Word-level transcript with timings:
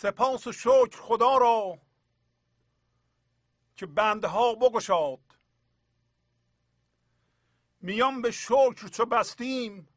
سپاس 0.00 0.46
و 0.46 0.52
شکر 0.52 1.00
خدا 1.00 1.38
را 1.38 1.78
که 3.76 3.86
بندها 3.86 4.54
بگشاد. 4.54 5.20
میان 7.80 8.22
به 8.22 8.30
شکر 8.30 8.88
چو 8.88 9.06
بستیم 9.06 9.88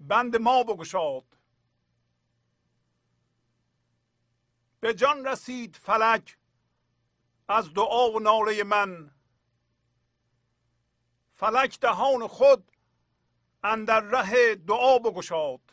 بند 0.00 0.36
ما 0.36 0.62
بگشاد. 0.62 1.24
به 4.80 4.94
جان 4.94 5.26
رسید 5.26 5.76
فلک 5.76 6.38
از 7.48 7.74
دعا 7.74 8.10
و 8.10 8.20
ناله 8.20 8.64
من. 8.64 9.10
فلک 11.32 11.80
دهان 11.80 12.26
خود 12.26 12.72
اندر 13.64 14.00
ره 14.00 14.54
دعا 14.54 14.98
بگشاد. 14.98 15.71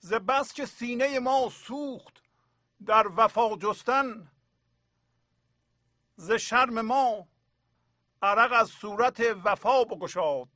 ز 0.00 0.12
بس 0.12 0.52
که 0.52 0.66
سینه 0.66 1.18
ما 1.18 1.48
سوخت 1.48 2.22
در 2.86 3.06
وفا 3.16 3.56
جستن 3.56 4.30
ز 6.16 6.32
شرم 6.32 6.80
ما 6.80 7.28
عرق 8.22 8.52
از 8.52 8.68
صورت 8.68 9.20
وفا 9.44 9.84
بگشاد. 9.84 10.48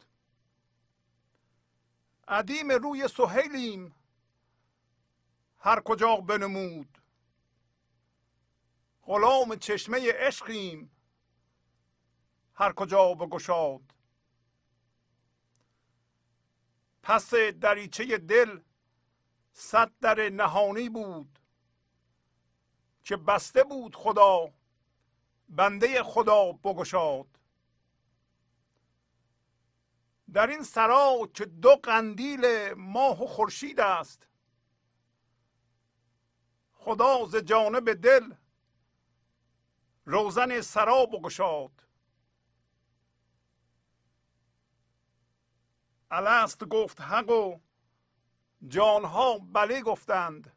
عدیم 2.29 2.73
روی 2.73 3.09
سهیلیم 3.09 3.94
هر 5.59 5.81
کجا 5.81 6.17
بنمود. 6.17 6.99
غلام 9.03 9.56
چشمه 9.56 10.12
عشقیم 10.12 10.97
هر 12.55 12.73
کجا 12.73 13.15
بگشاد. 13.15 13.94
پس 17.03 17.35
دریچه 17.35 18.19
دل 18.19 18.61
صد 19.53 19.93
در 20.01 20.31
نهانی 20.31 20.89
بود 20.89 21.39
که 23.05 23.17
بسته 23.17 23.65
بود 23.65 23.97
خدا 23.97 24.53
بنده 25.49 26.03
خدا 26.03 26.53
بگشاد. 26.53 27.39
در 30.33 30.47
این 30.47 30.63
سرا 30.63 31.31
که 31.35 31.45
دو 31.45 31.77
قندیل 31.77 32.73
ماه 32.75 33.23
و 33.23 33.27
خورشید 33.27 33.81
است 33.81 34.29
خدا 36.73 37.27
ز 37.27 37.37
جانب 37.37 37.93
دل 37.93 38.35
روزن 40.05 40.61
سرا 40.61 41.07
بگشاد. 41.07 41.87
الست 46.11 46.65
گفت 46.65 47.01
حق 47.01 47.31
و 47.31 47.61
جانها 48.69 49.38
بلی 49.38 49.82
گفتند 49.82 50.53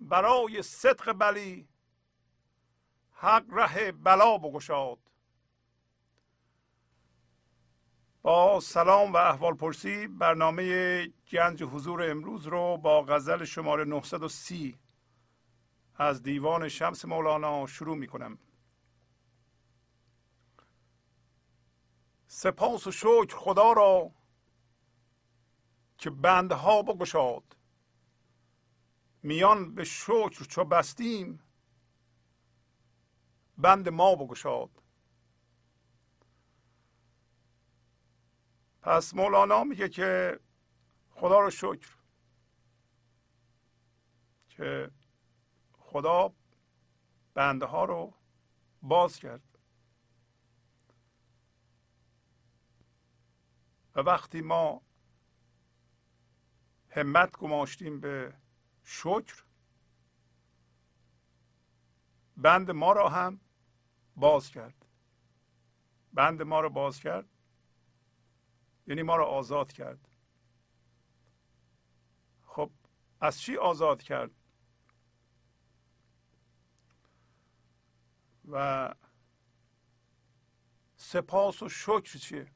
برای 0.00 0.62
صدق 0.62 1.12
بلی 1.12 1.68
حق 3.10 3.44
ره 3.50 3.92
بلا 3.92 4.38
بگشاد. 4.38 4.98
با 8.22 8.60
سلام 8.60 9.12
و 9.12 9.16
احوال 9.16 9.54
پرسی 9.54 10.06
برنامه 10.06 11.06
گنج 11.06 11.62
حضور 11.62 12.10
امروز 12.10 12.46
رو 12.46 12.76
با 12.76 13.02
غزل 13.02 13.44
شماره 13.44 13.84
930 13.84 14.78
از 15.94 16.22
دیوان 16.22 16.68
شمس 16.68 17.04
مولانا 17.04 17.66
شروع 17.66 17.96
می 17.96 18.06
کنم 18.06 18.38
سپاس 22.26 22.86
و 22.86 22.92
شکر 22.92 23.36
خدا 23.36 23.72
را 23.72 24.10
که 26.02 26.10
بندها 26.10 26.82
بگشاد. 26.82 27.56
میان 29.22 29.74
به 29.74 29.84
شکر 29.84 30.44
چو 30.44 30.64
بستیم 30.64 31.42
بند 33.58 33.88
ما 33.88 34.14
بگشاد. 34.14 34.82
پس 38.82 39.14
مولانا 39.14 39.64
میگه 39.64 39.88
که 39.88 40.40
خدا 41.10 41.40
رو 41.40 41.50
شکر 41.50 41.96
که 44.48 44.90
خدا 45.78 46.32
بنده 47.34 47.66
ها 47.66 47.84
رو 47.84 48.14
باز 48.82 49.18
کرد. 49.18 49.58
و 53.94 54.00
وقتی 54.00 54.40
ما 54.40 54.82
همت 56.94 57.36
گماشتیم 57.36 58.00
به 58.00 58.34
شکر. 58.84 59.44
بند 62.36 62.70
ما 62.70 62.92
را 62.92 63.08
هم 63.08 63.40
باز 64.16 64.50
کرد. 64.50 64.86
بند 66.12 66.42
ما 66.42 66.60
را 66.60 66.68
باز 66.68 67.00
کرد. 67.00 67.28
یعنی 68.86 69.02
ما 69.02 69.16
را 69.16 69.26
آزاد 69.26 69.72
کرد. 69.72 70.08
خب 72.46 72.70
از 73.20 73.40
چی 73.40 73.56
آزاد 73.56 74.02
کرد؟ 74.02 74.30
و 78.48 78.94
سپاس 80.96 81.62
و 81.62 81.68
شکر 81.68 82.18
چیه؟ 82.18 82.52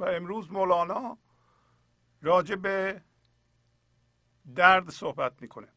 و 0.00 0.04
امروز 0.04 0.52
مولانا 0.52 1.18
راجع 2.22 2.54
به 2.54 3.04
درد 4.54 4.90
صحبت 4.90 5.42
می‌کنه. 5.42 5.68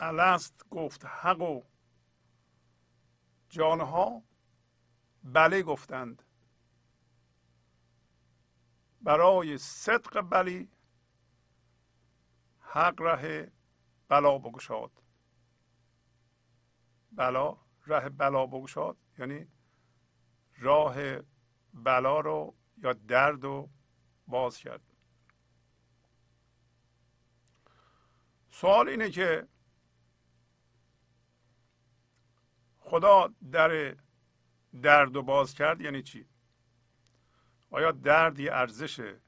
الست 0.00 0.68
گفت 0.70 1.04
حق 1.04 1.40
و 1.40 1.62
جانها 3.48 4.22
بله 5.24 5.62
گفتند. 5.62 6.22
برای 9.00 9.58
صدق 9.58 10.20
بلی 10.20 10.70
حق 12.60 13.00
ره 13.00 13.52
بلا 14.08 14.38
بگشاد. 14.38 15.02
بلا 17.12 17.56
ره 17.86 18.08
بلا 18.08 18.46
بگشاد 18.46 18.96
یعنی 19.18 19.48
راه 20.58 20.96
بلا 21.74 22.20
رو 22.20 22.54
یا 22.78 22.92
درد 22.92 23.44
رو 23.44 23.68
باز 24.26 24.58
کرد. 24.58 24.80
سوال 28.50 28.88
اینه 28.88 29.10
که 29.10 29.48
خدا 32.78 33.34
در 33.52 33.96
درد 34.82 35.16
و 35.16 35.22
باز 35.22 35.54
کرد 35.54 35.80
یعنی 35.80 36.02
چی؟ 36.02 36.28
آیا 37.70 37.92
درد 37.92 38.38
یه 38.38 38.52
ارزشه 38.52 39.20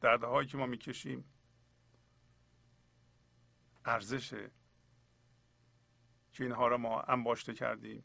دردهایی 0.00 0.48
که 0.48 0.56
ما 0.56 0.66
می‌کشیم 0.66 1.24
ارزشه 3.84 4.50
که 6.32 6.44
اینها 6.44 6.68
را 6.68 6.76
ما 6.76 7.00
انباشته 7.00 7.54
کردیم؟ 7.54 8.02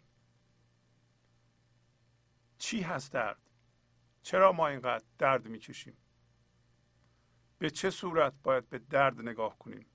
چی 2.59 2.81
هست 2.81 3.13
درد؟ 3.13 3.49
چرا 4.21 4.51
ما 4.51 4.67
اینقدر 4.67 5.05
درد 5.17 5.47
می‌کشیم؟ 5.47 5.97
به 7.57 7.69
چه 7.69 7.89
صورت 7.89 8.33
باید 8.43 8.69
به 8.69 8.79
درد 8.79 9.21
نگاه 9.21 9.57
کنیم؟ 9.57 9.85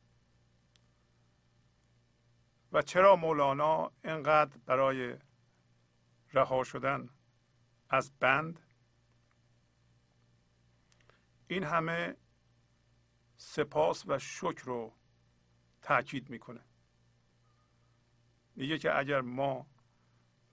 و 2.73 2.83
چرا 2.83 3.17
مولانا 3.17 3.93
اینقدر 4.05 4.59
برای 4.67 5.19
رها 6.33 6.65
شدن 6.65 7.09
از 7.89 8.13
بند؟ 8.19 8.61
این 11.47 11.65
همه 11.65 12.17
سپاس 13.37 14.05
و 14.07 14.19
شکر 14.19 14.65
رو 14.65 14.95
تاکید 15.83 16.31
می‌کنه. 16.31 16.65
میگه 18.57 18.79
که 18.79 18.99
اگر 18.99 19.21
ما 19.21 19.67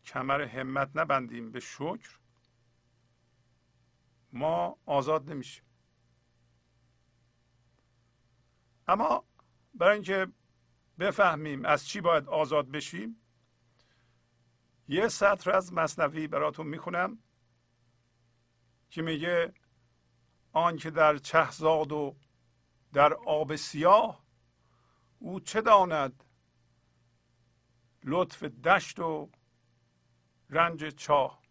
کمر 0.05 0.41
همت 0.41 0.89
نبندیم 0.95 1.51
به 1.51 1.59
شکر 1.59 2.19
ما 4.33 4.77
آزاد 4.85 5.31
نمیشیم. 5.31 5.63
اما 8.87 9.25
برای 9.73 9.93
اینکه 9.93 10.27
بفهمیم 10.99 11.65
از 11.65 11.87
چی 11.87 12.01
باید 12.01 12.27
آزاد 12.27 12.71
بشیم 12.71 13.17
یه 14.87 15.07
سطر 15.07 15.51
از 15.51 15.73
مصنوی 15.73 16.27
براتون 16.27 16.67
می‌خونم 16.67 17.19
که 18.89 19.01
میگه 19.01 19.53
آنکه 20.51 20.91
در 20.91 21.17
چهزاد 21.17 21.91
و 21.91 22.15
در 22.93 23.13
آب 23.13 23.55
سیاه 23.55 24.23
او 25.19 25.39
چه 25.39 25.61
داند 25.61 26.23
لطف 28.03 28.43
دشت 28.43 28.99
و 28.99 29.29
رنج 30.51 30.85
چاه. 30.85 31.41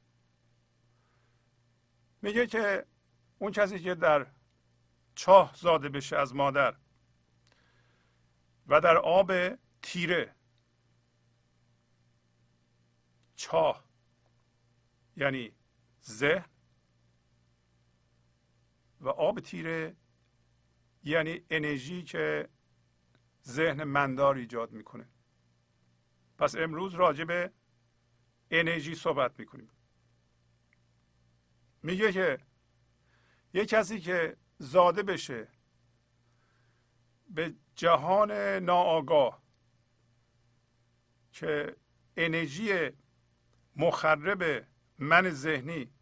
میگه 2.22 2.46
که 2.46 2.86
اون 3.38 3.52
کسی 3.52 3.78
که 3.78 3.94
در 3.94 4.26
چاه 5.14 5.54
زاده 5.56 5.88
بشه 5.88 6.16
از 6.16 6.34
مادر 6.34 6.76
و 8.66 8.80
در 8.80 8.96
آب 8.96 9.32
تیره 9.82 10.34
چاه 13.36 13.84
یعنی 15.16 15.52
ذهن 16.04 16.50
و 19.00 19.08
آب 19.08 19.40
تیره 19.40 19.96
یعنی 21.04 21.44
انرژی 21.50 22.02
که 22.02 22.48
ذهن 23.44 23.84
مندار 23.84 24.34
ایجاد 24.36 24.72
می‌کنه. 24.72 25.08
پس 26.38 26.56
امروز 26.56 26.94
راجع 26.94 27.24
به 27.24 27.52
انرژی 28.50 28.94
صحبت 28.94 29.38
می‌کنیم. 29.38 29.70
میگه 31.82 32.12
که 32.12 32.38
یه 33.54 33.66
کسی 33.66 34.00
که 34.00 34.36
زاده 34.58 35.02
بشه 35.02 35.48
به 37.28 37.54
جهان 37.74 38.32
ناآگاه 38.32 39.42
که 41.32 41.76
انرژی 42.16 42.90
مخرب 43.76 44.66
من 44.98 45.30
ذهنی 45.30 45.92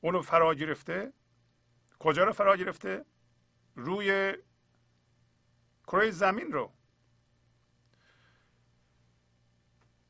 اونو 0.00 0.22
فرا 0.22 0.54
گرفته 0.54 1.12
کجا 1.98 2.24
رو 2.24 2.32
فرا 2.32 2.56
گرفته؟ 2.56 3.04
روی 3.74 4.36
کره 5.86 6.10
زمین 6.10 6.52
رو. 6.52 6.73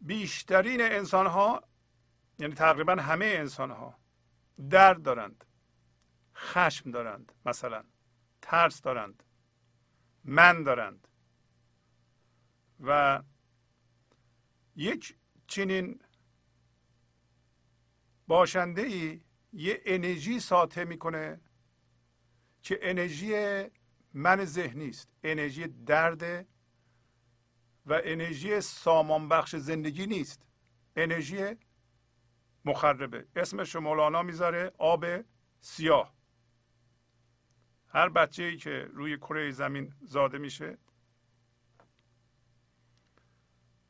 بیشترین 0.04 0.80
انسان 0.80 1.26
ها 1.26 1.62
یعنی 2.38 2.54
تقریبا 2.54 2.94
همه 2.94 3.24
انسان 3.24 3.70
ها 3.70 3.98
درد 4.70 5.02
دارند 5.02 5.44
خشم 6.34 6.90
دارند 6.90 7.32
مثلا 7.46 7.84
ترس 8.42 8.80
دارند 8.82 9.22
من 10.24 10.62
دارند. 10.62 11.08
و 12.80 13.22
یک 14.76 15.16
چنین 15.46 16.00
باشنده 18.26 18.82
ای 18.82 19.20
یه 19.52 19.82
انرژی 19.84 20.40
ساطع 20.40 20.84
می‌کنه 20.84 21.40
که 22.62 22.78
انرژی 22.82 23.64
من 24.12 24.44
ذهنی 24.44 24.88
است 24.88 25.08
انرژی 25.22 25.66
درد 25.66 26.46
و 27.86 28.00
انرژی 28.04 28.60
سامان 28.60 29.28
بخش 29.28 29.56
زندگی 29.56 30.06
نیست. 30.06 30.46
انرژی 30.96 31.56
مخربه. 32.64 33.26
اسمش 33.36 33.76
مولانا 33.76 34.22
می‌ذاره 34.22 34.72
آب 34.78 35.06
سیاه. 35.60 36.14
هر 37.88 38.08
بچه 38.08 38.42
ای 38.42 38.56
که 38.56 38.88
روی 38.92 39.16
کره 39.16 39.50
زمین 39.50 39.94
زاده 40.02 40.38
میشه 40.38 40.78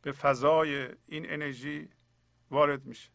به 0.02 0.12
فضای 0.12 0.88
این 1.06 1.32
انرژی 1.32 1.88
وارد 2.50 2.84
میشه. 2.84 3.10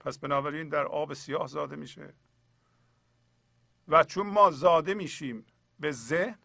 پس 0.00 0.18
بنابراین 0.18 0.68
در 0.68 0.86
آب 0.86 1.14
سیاه 1.14 1.46
زاده 1.46 1.76
میشه. 1.76 2.14
و 3.88 4.04
چون 4.04 4.26
ما 4.26 4.50
زاده 4.50 4.94
میشیم 4.94 5.46
به 5.80 5.92
ذهن 5.92 6.38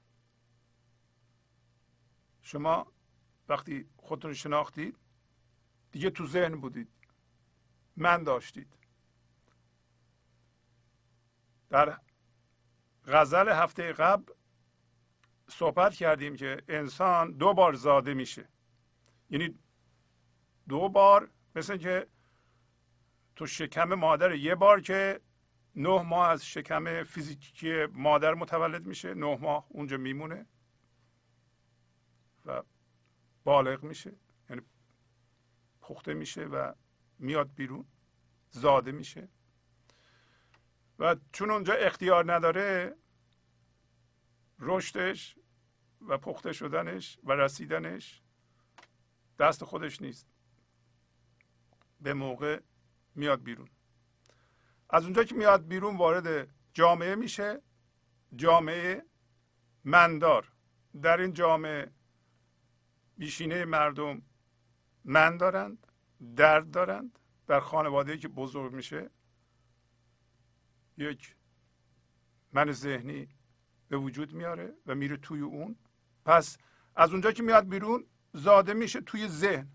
شما 2.41 2.87
وقتی 3.49 3.89
خودتون 3.97 4.33
شناختید 4.33 4.97
دیگه 5.91 6.09
تو 6.09 6.27
ذهن 6.27 6.55
بودید. 6.55 6.89
من 7.97 8.23
داشتید. 8.23 8.77
در 11.69 11.99
غزل 13.07 13.49
هفته 13.49 13.93
قبل 13.93 14.33
صحبت 15.47 15.93
کردیم 15.93 16.35
که 16.35 16.63
انسان 16.67 17.31
دو 17.31 17.53
بار 17.53 17.73
زاده 17.73 18.13
میشه. 18.13 18.49
یعنی 19.29 19.59
دو 20.69 20.89
بار 20.89 21.29
مثل 21.55 21.77
که 21.77 22.07
تو 23.35 23.47
شکم 23.47 23.93
مادر 23.93 24.35
یه 24.35 24.55
بار 24.55 24.81
که 24.81 25.21
نه 25.75 26.01
ماه 26.01 26.29
از 26.29 26.45
شکم 26.45 27.03
فیزیکی 27.03 27.85
مادر 27.85 28.33
متولد 28.33 28.85
میشه 28.85 29.13
نه 29.13 29.37
ماه 29.37 29.65
اونجا 29.69 29.97
میمونه. 29.97 30.45
بالغ 33.43 33.83
میشه 33.83 34.11
یعنی 34.49 34.61
پخته 35.81 36.13
میشه 36.13 36.45
و 36.45 36.73
میاد 37.19 37.53
بیرون 37.53 37.85
زاده 38.51 38.91
میشه. 38.91 39.29
و 40.99 41.15
چون 41.31 41.51
اونجا 41.51 41.73
اختیار 41.73 42.33
نداره 42.33 42.95
رشدش 44.59 45.35
و 46.01 46.17
پخته 46.17 46.53
شدنش 46.53 47.19
و 47.23 47.31
رسیدنش 47.31 48.21
دست 49.39 49.63
خودش 49.63 50.01
نیست. 50.01 50.27
به 52.01 52.13
موقع 52.13 52.59
میاد 53.15 53.43
بیرون. 53.43 53.69
از 54.89 55.03
اونجا 55.03 55.23
که 55.23 55.35
میاد 55.35 55.67
بیرون 55.67 55.97
وارد 55.97 56.49
جامعه 56.73 57.15
میشه 57.15 57.61
جامعه 58.35 59.05
مندار. 59.85 60.51
در 61.01 61.17
این 61.17 61.33
جامعه 61.33 61.91
بیشینه 63.19 63.65
مردم 63.65 64.21
من 65.05 65.37
دارند 65.37 65.87
درد 66.35 66.71
دارند 66.71 67.19
در 67.47 67.59
خانواده 67.59 68.17
که 68.17 68.27
بزرگ 68.27 68.73
میشه. 68.73 69.09
یک 70.97 71.35
من 72.53 72.71
ذهنی 72.71 73.27
به 73.89 73.97
وجود 73.97 74.33
میاره 74.33 74.73
و 74.85 74.95
میره 74.95 75.17
توی 75.17 75.41
اون. 75.41 75.75
پس 76.25 76.57
از 76.95 77.11
اونجا 77.11 77.31
که 77.31 77.43
میاد 77.43 77.69
بیرون 77.69 78.05
زاده 78.33 78.73
میشه 78.73 79.01
توی 79.01 79.27
ذهن. 79.27 79.67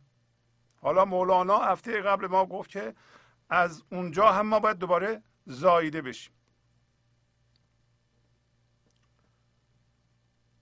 حالا 0.77 1.05
مولانا 1.05 1.59
هفته 1.59 2.01
قبل 2.01 2.27
ما 2.27 2.47
گفت 2.47 2.71
که 2.71 2.95
از 3.49 3.85
اونجا 3.91 4.33
هم 4.33 4.47
ما 4.47 4.61
باید 4.61 4.79
دوباره 4.79 5.23
زایده 5.47 6.03
بشیم. 6.03 6.33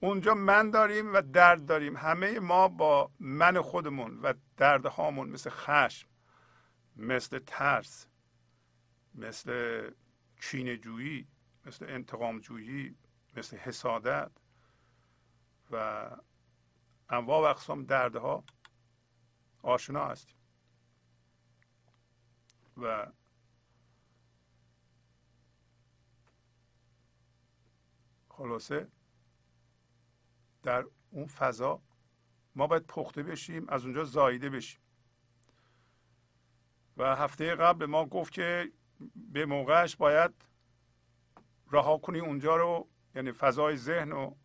اونجا 0.03 0.35
من 0.35 0.71
داریم 0.71 1.15
و 1.15 1.23
درد 1.23 1.67
داریم. 1.67 1.97
همه 1.97 2.41
ما 2.41 2.69
با 2.69 3.11
من 3.21 3.61
خودمون 3.61 4.21
و 4.21 4.35
درد 4.57 4.87
هامون 4.87 5.29
مثل 5.29 5.51
خشم 5.51 6.09
مثل 6.97 7.39
ترس 7.39 8.07
مثل 9.15 9.91
چین 10.41 10.77
جویی 10.77 11.29
مثل 11.67 11.85
انتقام 11.89 12.41
جویی 12.41 12.97
مثل 13.37 13.57
حسادت 13.57 14.31
و 15.71 16.11
انواع 17.11 17.41
و 17.41 17.45
اقسام 17.45 17.85
دردها 17.85 18.45
آشنا 19.63 20.07
هستیم. 20.07 20.37
و 22.77 23.07
خلاصه 28.29 28.89
در 30.63 30.85
اون 31.11 31.27
فضا 31.27 31.83
ما 32.55 32.67
باید 32.67 32.87
پخته 32.87 33.23
بشیم 33.23 33.69
از 33.69 33.85
اونجا 33.85 34.05
زایده 34.05 34.51
بشیم. 34.51 34.81
و 36.97 37.17
هفته 37.17 37.55
قبل 37.55 37.87
ما 37.87 38.07
گفت 38.07 38.33
که 38.33 38.73
به 39.15 39.47
موقعش 39.47 39.97
باید 39.97 40.31
رها 41.73 41.99
کنی 41.99 42.19
اونجا 42.19 42.57
رو 42.57 42.89
یعنی 43.15 43.33
فضای 43.33 43.77
ذهن 43.77 44.11
رو 44.11 44.37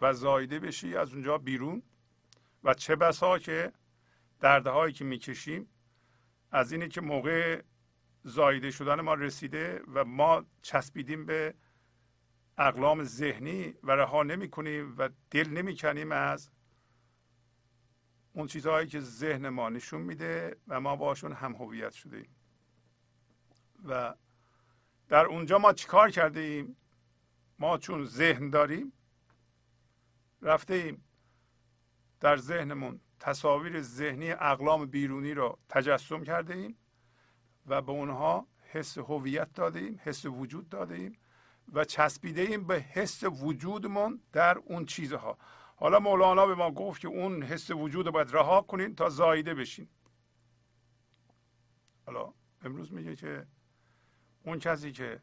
و 0.00 0.12
زایده 0.12 0.58
بشی 0.58 0.96
از 0.96 1.12
اونجا 1.12 1.38
بیرون. 1.38 1.82
و 2.64 2.74
چه 2.74 2.96
بسا 2.96 3.38
که 3.38 3.72
دردهایی 4.40 4.92
که 4.92 5.04
می‌کشیم 5.04 5.68
از 6.50 6.72
اینه 6.72 6.88
که 6.88 7.00
موقع 7.00 7.62
زایده 8.24 8.70
شدن 8.70 9.00
ما 9.00 9.14
رسیده 9.14 9.82
و 9.94 10.04
ما 10.04 10.44
چسبیدیم 10.62 11.26
به 11.26 11.54
اقلام 12.58 13.04
ذهنی 13.04 13.74
و 13.82 13.90
رها 13.90 14.22
نمی 14.22 14.50
کنیم 14.50 14.94
و 14.98 15.08
دل 15.30 15.48
نمی 15.48 15.76
کنیم 15.76 16.12
از 16.12 16.50
اون 18.32 18.46
چیزهایی 18.46 18.86
که 18.86 19.00
ذهن 19.00 19.48
ما 19.48 19.68
نشون 19.68 20.00
میده 20.00 20.56
و 20.68 20.80
ما 20.80 20.96
باشون 20.96 21.32
هم 21.32 21.54
هویت 21.54 21.92
شده 21.92 22.26
و 23.84 24.14
در 25.08 25.26
اونجا 25.26 25.58
ما 25.58 25.72
چیکار 25.72 26.10
کرده 26.10 26.40
ایم 26.40 26.76
ما 27.58 27.78
چون 27.78 28.04
ذهن 28.04 28.50
داریم 28.50 28.92
رفته 30.42 30.74
ایم 30.74 31.04
در 32.20 32.36
ذهنمون 32.36 33.00
تصاویر 33.20 33.82
ذهنی 33.82 34.30
اقلام 34.30 34.86
بیرونی 34.86 35.34
رو 35.34 35.58
تجسم 35.68 36.24
کرده 36.24 36.54
ایم 36.54 36.76
و 37.66 37.82
به 37.82 37.92
اونها 37.92 38.46
حس 38.60 38.98
هویت 38.98 39.52
داده 39.52 39.78
ایم 39.78 40.00
حس 40.04 40.26
وجود 40.26 40.68
داده 40.68 40.94
ایم 40.94 41.18
و 41.72 41.84
چسبیده 41.84 42.40
ایم 42.40 42.66
به 42.66 42.80
حس 42.80 43.24
وجودمون 43.24 44.20
در 44.32 44.58
اون 44.58 44.86
چیزها. 44.86 45.38
حالا 45.76 45.98
مولانا 45.98 46.46
به 46.46 46.54
ما 46.54 46.70
گفت 46.70 47.00
که 47.00 47.08
اون 47.08 47.42
حس 47.42 47.70
وجود 47.70 48.06
رو 48.06 48.12
باید 48.12 48.36
رها 48.36 48.60
کنین 48.60 48.94
تا 48.94 49.08
زایده 49.08 49.54
بشین. 49.54 49.88
حالا 52.06 52.32
امروز 52.62 52.92
میگه 52.92 53.16
که 53.16 53.46
اون 54.42 54.58
کسی 54.58 54.92
که 54.92 55.20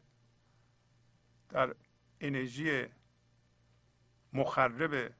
در 1.48 1.74
انرژی 2.20 2.84
مخرب 4.32 5.14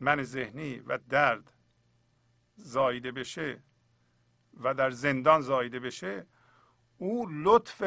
من 0.00 0.22
ذهنی 0.22 0.78
و 0.78 0.98
درد 0.98 1.52
زایده 2.56 3.12
بشه 3.12 3.62
و 4.60 4.74
در 4.74 4.90
زندان 4.90 5.40
زایده 5.40 5.80
بشه 5.80 6.26
او 6.98 7.26
لطف 7.30 7.82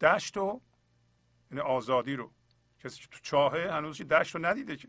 دشت 0.00 0.36
و 0.36 0.60
یعنی 1.50 1.60
آزادی 1.60 2.16
رو. 2.16 2.32
کسی 2.80 3.00
که 3.00 3.06
تو 3.06 3.18
چاهه 3.22 3.72
هنوز 3.72 4.02
دشت 4.02 4.34
رو 4.34 4.46
ندیده 4.46 4.76
که. 4.76 4.88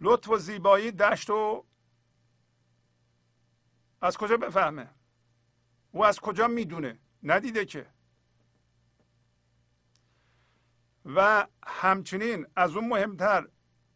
لطف 0.00 0.28
و 0.28 0.38
زیبایی 0.38 0.92
دشت 0.92 1.30
رو 1.30 1.66
از 4.00 4.16
کجا 4.16 4.36
بفهمه؟ 4.36 4.90
او 5.92 6.04
از 6.04 6.20
کجا 6.20 6.48
می‌دونه؟ 6.48 6.98
ندیده 7.22 7.64
که. 7.64 7.86
و 11.04 11.46
همچنین 11.66 12.46
از 12.56 12.76
اون 12.76 12.88
مهمتر 12.88 13.48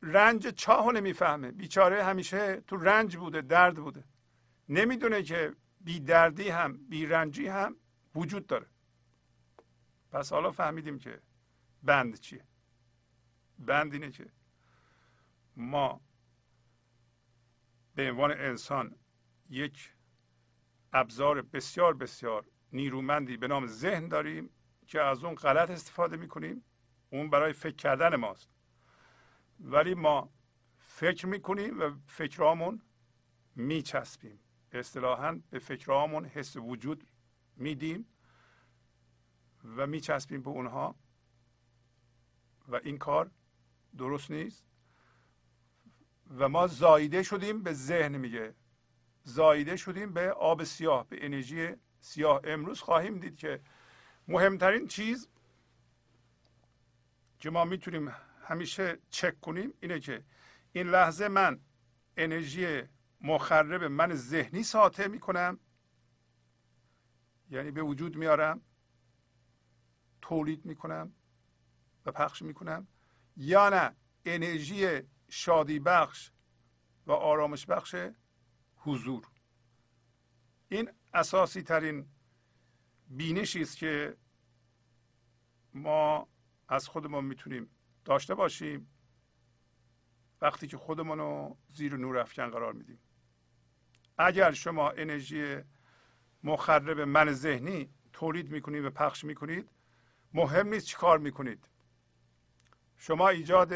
رنج 0.03 0.49
چاه 0.49 0.93
نمی‌فهمه. 0.93 1.51
بیچاره 1.51 2.05
همیشه 2.05 2.61
تو 2.61 2.77
رنج 2.77 3.17
بوده 3.17 3.41
درد 3.41 3.77
بوده. 3.77 4.05
نمی‌دونه 4.69 5.23
که 5.23 5.57
بی 5.81 6.01
دردی 6.01 6.49
هم 6.49 6.89
بی 6.89 7.07
رنجی 7.07 7.47
هم 7.47 7.77
وجود 8.15 8.47
داره. 8.47 8.67
پس 10.11 10.33
حالا 10.33 10.51
فهمیدیم 10.51 10.99
که 10.99 11.23
بند 11.83 12.21
چیه؟ 12.21 12.45
بند 13.59 13.93
اینه 13.93 14.11
که 14.11 14.31
ما 15.57 16.01
به 17.95 18.11
عنوان 18.11 18.31
انسان 18.33 18.97
یک 19.51 19.95
ابزار 20.93 21.43
بسیار 21.43 21.95
بسیار 21.95 22.47
نیرومندی 22.73 23.37
به 23.37 23.49
نام 23.49 23.67
ذهن 23.67 24.09
داریم 24.09 24.51
که 24.87 25.01
از 25.01 25.25
اون 25.25 25.35
غلط 25.35 25.71
استفاده 25.71 26.17
می‌کنیم. 26.17 26.65
اون 27.11 27.31
برای 27.31 27.53
فکر 27.53 27.77
کردن 27.77 28.17
ماست. 28.17 28.51
ولی 29.61 29.95
ما 29.95 30.33
فکر 30.79 31.27
می‌کنیم 31.27 31.81
و 31.81 31.91
فکرامون 32.07 32.83
میچسبیم. 33.57 34.41
اصطلاحا 34.73 35.41
به 35.51 35.59
فکرامون 35.59 36.25
حس 36.25 36.57
وجود 36.57 37.05
میدیم 37.63 38.07
و 39.77 39.87
میچسبیم 39.87 40.43
به 40.43 40.51
اونها 40.51 40.95
و 42.69 42.77
این 42.77 42.99
کار 42.99 43.31
درست 43.99 44.31
نیست. 44.31 44.65
و 46.39 46.49
ما 46.49 46.67
زایده 46.67 47.23
شدیم 47.23 47.63
به 47.63 47.73
ذهن 47.73 48.17
میگه. 48.17 48.55
زایده 49.25 49.77
شدیم 49.77 50.13
به 50.13 50.33
آب 50.33 50.65
سیاه 50.65 51.09
به 51.09 51.27
انرژی 51.27 51.77
سیاه. 52.01 52.41
امروز 52.45 52.81
خواهیم 52.81 53.19
دید 53.19 53.37
که 53.37 53.61
مهمترین 54.29 54.87
چیز 54.87 55.29
که 57.41 57.51
ما 57.51 57.65
می‌تونیم 57.65 58.15
همیشه 58.43 58.99
چک 59.11 59.41
کنیم 59.41 59.75
اینه 59.81 60.01
که 60.01 60.25
این 60.73 60.87
لحظه 60.87 61.29
من 61.29 61.61
انرژی 62.17 62.83
مخرب 63.21 63.85
من 63.85 64.15
ذهنی 64.15 64.63
ساطع 64.63 65.07
می‌کنم. 65.07 65.59
یعنی 67.53 67.71
به 67.71 67.83
وجود 67.83 68.17
میارم 68.17 68.61
تولید 70.23 70.65
می‌کنم 70.65 71.13
و 72.07 72.13
پخش 72.13 72.43
می‌کنم. 72.43 72.87
یا 73.37 73.69
نه 73.69 73.97
انرژی 74.25 75.01
شادی 75.29 75.79
بخش 75.79 76.31
و 77.07 77.13
آرامش 77.13 77.67
بخش 77.67 77.97
حضور. 78.77 79.27
این 80.69 80.91
اساسی 81.15 81.63
ترین 81.63 82.09
بینشی 83.09 83.63
است 83.63 83.77
که 83.77 84.17
ما 85.75 86.29
از 86.69 86.89
خودمون 86.89 87.25
می‌تونیم 87.25 87.71
داشته 88.05 88.35
باشیم. 88.35 88.89
وقتی 90.41 90.67
که 90.67 90.77
خودمون 90.77 91.19
رو 91.19 91.59
زیر 91.69 91.97
نور 91.97 92.19
افکن 92.19 92.51
قرار 92.51 92.73
میدیم. 92.73 92.99
اگر 94.19 94.53
شما 94.53 94.91
انرژی 94.91 95.57
مخرب 96.45 97.01
من 97.01 97.33
ذهنی 97.33 97.91
تولید 98.13 98.51
می‌کنید 98.51 98.85
و 98.85 98.91
پخش 98.91 99.25
می‌کنید. 99.25 99.71
مهم 100.35 100.69
نیست 100.69 100.87
چی 100.87 100.97
کار 100.97 101.19
می‌کنید. 101.19 101.69
شما 102.97 103.29
ایجاد 103.29 103.75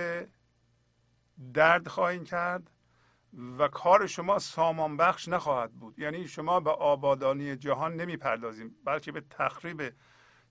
درد 1.54 1.88
خواهید 1.88 2.24
کرد 2.24 2.70
و 3.58 3.68
کار 3.68 4.06
شما 4.06 4.38
سامان 4.38 4.96
بخش 4.96 5.28
نخواهد 5.28 5.72
بود. 5.72 5.98
یعنی 5.98 6.28
شما 6.28 6.60
به 6.60 6.70
آبادانی 6.70 7.56
جهان 7.56 7.96
نمی‌پردازیم 7.96 8.76
بلکه 8.84 9.12
به 9.12 9.20
تخریب 9.30 9.94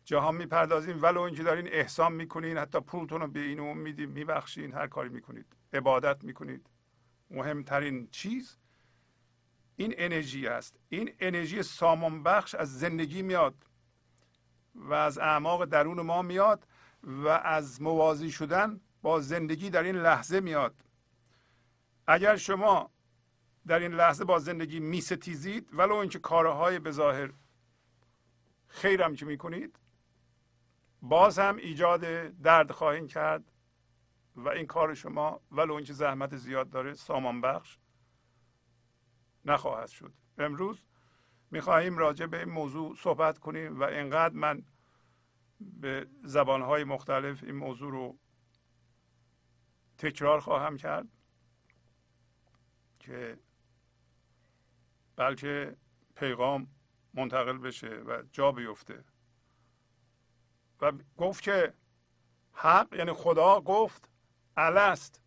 جهان 0.03 0.35
می‌پردازیم. 0.35 1.03
ولو 1.03 1.21
اینکه 1.21 1.43
دارین 1.43 1.67
احسان 1.67 2.13
می‌کنین 2.13 2.57
حتی 2.57 2.79
پولتون 2.79 3.21
رو 3.21 3.27
به 3.27 3.39
این 3.39 3.59
اون 3.59 3.77
میدیم 3.77 4.09
میبخشین 4.09 4.73
هر 4.73 4.87
کاری 4.87 5.09
می‌کنید. 5.09 5.55
عبادت 5.73 6.23
می‌کنید. 6.23 6.69
مهمترین 7.29 8.07
چیز 8.07 8.57
این 9.75 9.93
انرژی 9.97 10.47
است. 10.47 10.79
این 10.89 11.11
انرژی 11.19 11.63
سامان 11.63 12.23
بخش 12.23 12.55
از 12.55 12.79
زندگی 12.79 13.21
میاد 13.21 13.55
و 14.75 14.93
از 14.93 15.17
اعماق 15.17 15.65
درون 15.65 16.01
ما 16.01 16.21
میاد 16.21 16.67
و 17.03 17.27
از 17.27 17.81
موازی 17.81 18.31
شدن 18.31 18.81
با 19.01 19.19
زندگی 19.19 19.69
در 19.69 19.83
این 19.83 19.95
لحظه 19.95 20.39
میاد. 20.39 20.75
اگر 22.07 22.35
شما 22.35 22.91
در 23.67 23.79
این 23.79 23.93
لحظه 23.93 24.25
با 24.25 24.39
زندگی 24.39 24.79
میستیزید 24.79 25.69
ولو 25.73 25.95
اینکه 25.95 26.19
کارهای 26.19 26.79
به 26.79 26.91
ظاهر 26.91 27.33
خیرم 28.67 29.15
که 29.15 29.25
می‌کنید 29.25 29.79
باز 31.01 31.39
هم 31.39 31.57
ایجاد 31.57 32.01
درد 32.41 32.71
خواهید 32.71 33.07
کرد 33.07 33.51
و 34.35 34.49
این 34.49 34.67
کار 34.67 34.93
شما 34.93 35.41
ولو 35.51 35.73
اینکه 35.73 35.93
زحمت 35.93 36.35
زیاد 36.35 36.69
داره 36.69 36.93
سامان 36.93 37.41
بخش 37.41 37.77
نخواهد 39.45 39.89
شد. 39.89 40.13
امروز 40.37 40.83
می‌خواهیم 41.51 41.97
راجع 41.97 42.25
به 42.25 42.39
این 42.39 42.49
موضوع 42.49 42.95
صحبت 42.95 43.39
کنیم 43.39 43.79
و 43.79 43.83
اینقدر 43.83 44.33
من 44.33 44.63
به 45.59 46.07
زبانهای 46.23 46.83
مختلف 46.83 47.43
این 47.43 47.55
موضوع 47.55 47.91
رو 47.91 48.17
تکرار 49.97 50.39
خواهم 50.39 50.77
کرد 50.77 51.07
که 52.99 53.39
بلکه 55.15 55.75
پیغام 56.15 56.67
منتقل 57.13 57.57
بشه 57.57 57.87
و 57.87 58.23
جا 58.31 58.51
بیفته. 58.51 59.03
و 60.81 60.91
گفت 61.17 61.43
که 61.43 61.73
حق 62.51 62.93
یعنی 62.93 63.13
خدا 63.13 63.61
گفت 63.61 64.09
الست. 64.57 65.21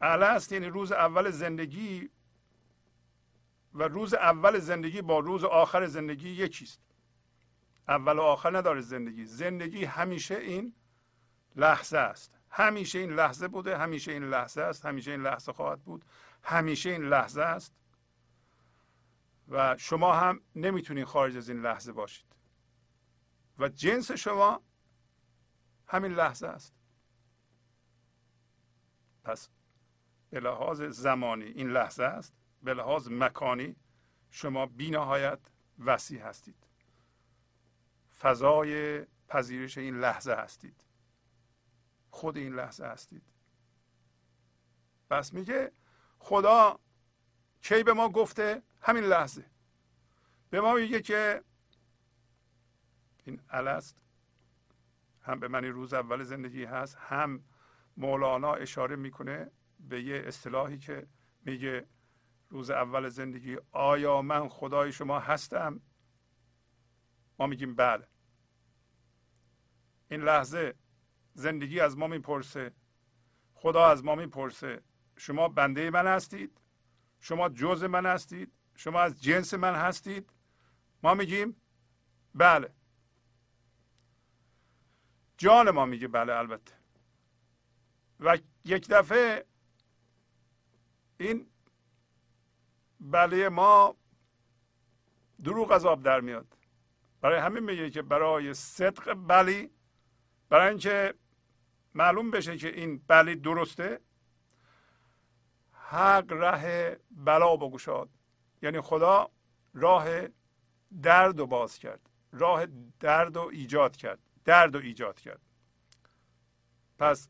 الست 0.00 0.52
یعنی 0.52 0.66
روز 0.66 0.92
اول 0.92 1.30
زندگی 1.30 2.10
و 3.78 3.82
روز 3.82 4.14
اول 4.14 4.58
زندگی 4.58 5.02
با 5.02 5.18
روز 5.18 5.44
آخر 5.44 5.86
زندگی 5.86 6.28
یکیست. 6.28 6.80
اول 7.88 8.18
و 8.18 8.22
آخر 8.22 8.56
نداره 8.56 8.80
زندگی. 8.80 9.24
زندگی 9.24 9.84
همیشه 9.84 10.34
این 10.34 10.74
لحظه 11.56 11.98
است. 11.98 12.34
همیشه 12.50 12.98
این 12.98 13.12
لحظه 13.12 13.48
بوده 13.48 13.78
همیشه 13.78 14.12
این 14.12 14.24
لحظه 14.24 14.62
است 14.62 14.86
همیشه 14.86 15.10
این 15.10 15.22
لحظه 15.22 15.52
خواهد 15.52 15.82
بود 15.82 16.04
همیشه 16.42 16.90
این 16.90 17.02
لحظه 17.02 17.42
است. 17.42 17.74
و 19.48 19.76
شما 19.76 20.12
هم 20.12 20.40
نمی‌تونید 20.56 21.04
خارج 21.04 21.36
از 21.36 21.48
این 21.48 21.60
لحظه 21.60 21.92
باشید. 21.92 22.26
و 23.58 23.68
جنس 23.68 24.12
شما 24.12 24.62
همین 25.86 26.12
لحظه 26.12 26.46
است. 26.46 26.74
پس 29.24 29.48
به 30.30 30.40
لحاظ 30.40 30.82
زمانی 30.82 31.44
این 31.44 31.70
لحظه 31.70 32.04
است. 32.04 32.37
به 32.62 32.74
لحاظ 32.74 33.08
مکانی 33.10 33.76
شما 34.30 34.66
بینهایت 34.66 35.38
وسیع 35.78 36.22
هستید. 36.22 36.66
فضای 38.18 39.04
پذیرش 39.28 39.78
این 39.78 40.00
لحظه 40.00 40.32
هستید. 40.34 40.84
خود 42.10 42.36
این 42.36 42.54
لحظه 42.54 42.84
هستید. 42.84 43.22
پس 45.10 45.34
میگه 45.34 45.72
خدا 46.18 46.80
کی 47.62 47.82
به 47.82 47.92
ما 47.92 48.08
گفته 48.08 48.62
همین 48.80 49.04
لحظه. 49.04 49.44
به 50.50 50.60
ما 50.60 50.74
میگه 50.74 51.02
که 51.02 51.44
این 53.24 53.40
الست 53.50 54.02
هم 55.22 55.40
به 55.40 55.48
معنی 55.48 55.68
روز 55.68 55.94
اول 55.94 56.22
زندگی 56.22 56.64
هست 56.64 56.96
هم 56.96 57.44
مولانا 57.96 58.54
اشاره 58.54 58.96
می‌کنه 58.96 59.50
به 59.80 60.02
یه 60.02 60.22
اصطلاحی 60.26 60.78
که 60.78 61.06
میگه 61.44 61.86
روز 62.50 62.70
اول 62.70 63.08
زندگی. 63.08 63.56
آیا 63.72 64.22
من 64.22 64.48
خدای 64.48 64.92
شما 64.92 65.18
هستم؟ 65.18 65.80
ما 67.38 67.46
میگیم 67.46 67.74
بله. 67.74 68.08
این 70.10 70.20
لحظه 70.20 70.74
زندگی 71.34 71.80
از 71.80 71.98
ما 71.98 72.06
می‌پرسه. 72.06 72.72
خدا 73.54 73.86
از 73.86 74.04
ما 74.04 74.14
می‌پرسه. 74.14 74.82
شما 75.16 75.48
بنده 75.48 75.90
من 75.90 76.06
هستید. 76.06 76.60
شما 77.20 77.48
جز 77.48 77.84
من 77.84 78.06
هستید. 78.06 78.52
شما 78.76 79.00
از 79.00 79.22
جنس 79.22 79.54
من 79.54 79.74
هستید. 79.74 80.32
ما 81.02 81.14
میگیم 81.14 81.56
بله. 82.34 82.74
جان 85.36 85.70
ما 85.70 85.86
میگه 85.86 86.08
بله 86.08 86.32
البته. 86.32 86.74
و 88.20 88.38
یک 88.64 88.88
دفعه 88.88 89.46
این 91.18 91.50
بله 93.00 93.48
ما 93.48 93.96
دروغ 95.44 95.72
از 95.72 95.86
آب 95.86 96.02
در 96.02 96.20
میاد. 96.20 96.56
برای 97.20 97.38
همین 97.38 97.64
میگه 97.64 97.90
که 97.90 98.02
برای 98.02 98.54
صدق 98.54 99.14
بلی 99.14 99.70
برای 100.48 100.68
اینکه 100.68 101.14
معلوم 101.94 102.30
بشه 102.30 102.56
که 102.56 102.68
این 102.68 103.02
بلی 103.06 103.36
درسته 103.36 104.00
حق 105.72 106.32
ره 106.32 107.00
بلا 107.10 107.56
بگشاد. 107.56 108.08
یعنی 108.62 108.80
خدا 108.80 109.30
راه 109.74 110.08
درد 111.02 111.40
و 111.40 111.46
باز 111.46 111.78
کرد 111.78 112.10
راه 112.32 112.66
درد 113.00 113.36
و 113.36 113.40
ایجاد 113.40 113.96
کرد 113.96 114.18
درد 114.44 114.76
و 114.76 114.78
ایجاد 114.78 115.20
کرد. 115.20 115.40
پس 116.98 117.28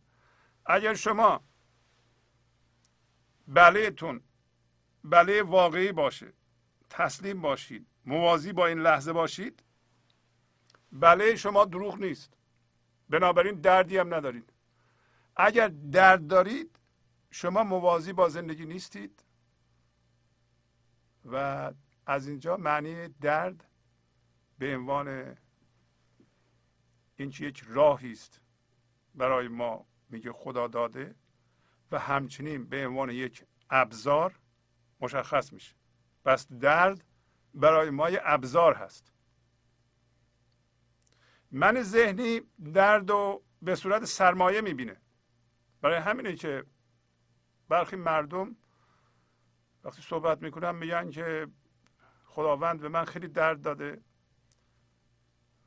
اگر 0.66 0.94
شما 0.94 1.44
بلهتون 3.48 4.22
بله 5.10 5.42
واقعی 5.42 5.92
باشه. 5.92 6.32
تسلیم 6.90 7.40
باشید. 7.40 7.86
موازی 8.04 8.52
با 8.52 8.66
این 8.66 8.78
لحظه 8.78 9.12
باشید. 9.12 9.62
بله 10.92 11.36
شما 11.36 11.64
دروغ 11.64 12.00
نیست. 12.00 12.36
بنابراین 13.08 13.60
دردی 13.60 13.98
هم 13.98 14.14
ندارید. 14.14 14.52
اگر 15.36 15.68
درد 15.68 16.26
دارید 16.26 16.78
شما 17.30 17.62
موازی 17.64 18.12
با 18.12 18.28
زندگی 18.28 18.66
نیستید. 18.66 19.24
و 21.24 21.72
از 22.06 22.28
اینجا 22.28 22.56
معنی 22.56 23.08
درد 23.08 23.64
به 24.58 24.76
عنوان 24.76 25.36
این 27.16 27.28
یک 27.38 27.64
راهی 27.66 28.12
است 28.12 28.40
برای 29.14 29.48
ما 29.48 29.86
میگه 30.10 30.32
خدا 30.32 30.66
داده 30.66 31.14
و 31.90 31.98
همچنین 31.98 32.64
به 32.64 32.86
عنوان 32.86 33.10
یک 33.10 33.44
ابزار 33.70 34.38
مشخص 35.00 35.52
میشه. 35.52 35.74
پس 36.24 36.48
درد 36.48 37.04
برای 37.54 37.90
ما 37.90 38.10
یه 38.10 38.20
ابزار 38.22 38.74
هست. 38.74 39.12
من 41.50 41.82
ذهنی 41.82 42.40
درد 42.74 43.10
و 43.10 43.42
به 43.62 43.74
صورت 43.74 44.04
سرمایه 44.04 44.60
می‌بینه. 44.60 45.00
برای 45.80 45.96
همینه 45.96 46.34
که 46.36 46.64
برخی 47.68 47.96
مردم 47.96 48.56
وقتی 49.84 50.02
صحبت 50.02 50.42
می‌کنن 50.42 50.74
میگن 50.74 51.10
که 51.10 51.48
خداوند 52.24 52.80
به 52.80 52.88
من 52.88 53.04
خیلی 53.04 53.28
درد 53.28 53.62
داده 53.62 54.00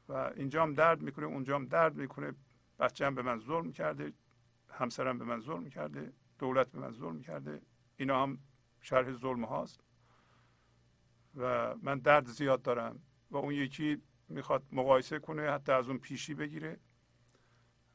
و 0.09 0.13
اینجا 0.13 0.63
هم 0.63 0.73
درد 0.73 1.01
می‌کنه 1.01 1.25
اونجا 1.25 1.55
هم 1.55 1.65
درد 1.65 1.95
می‌کنه. 1.95 2.33
بچه 2.79 3.05
هم 3.05 3.15
به 3.15 3.21
من 3.21 3.39
ظلم 3.39 3.71
کرده 3.71 4.13
همسرم 4.69 5.17
به 5.17 5.25
من 5.25 5.39
ظلم 5.39 5.69
کرده 5.69 6.13
دولت 6.39 6.71
به 6.71 6.79
من 6.79 6.91
ظلم 6.91 7.21
کرده. 7.21 7.61
اینا 7.97 8.23
هم 8.23 8.39
شرح 8.81 9.11
ظلم 9.11 9.45
هاست. 9.45 9.83
و 11.35 11.75
من 11.81 11.99
درد 11.99 12.27
زیاد 12.27 12.61
دارم 12.61 12.99
و 13.31 13.37
اون 13.37 13.53
یکی 13.53 14.01
می‌خواد 14.29 14.63
مقایسه 14.71 15.19
کنه 15.19 15.51
حتی 15.51 15.71
از 15.71 15.89
اون 15.89 15.97
پیشی 15.97 16.33
بگیره 16.33 16.79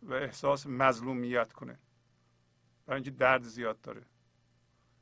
و 0.03 0.12
احساس 0.12 0.66
مظلومیت 0.66 1.53
کنه. 1.53 1.79
برای 2.87 2.96
اینکه 2.96 3.11
درد 3.11 3.42
زیاد 3.42 3.81
داره. 3.81 4.03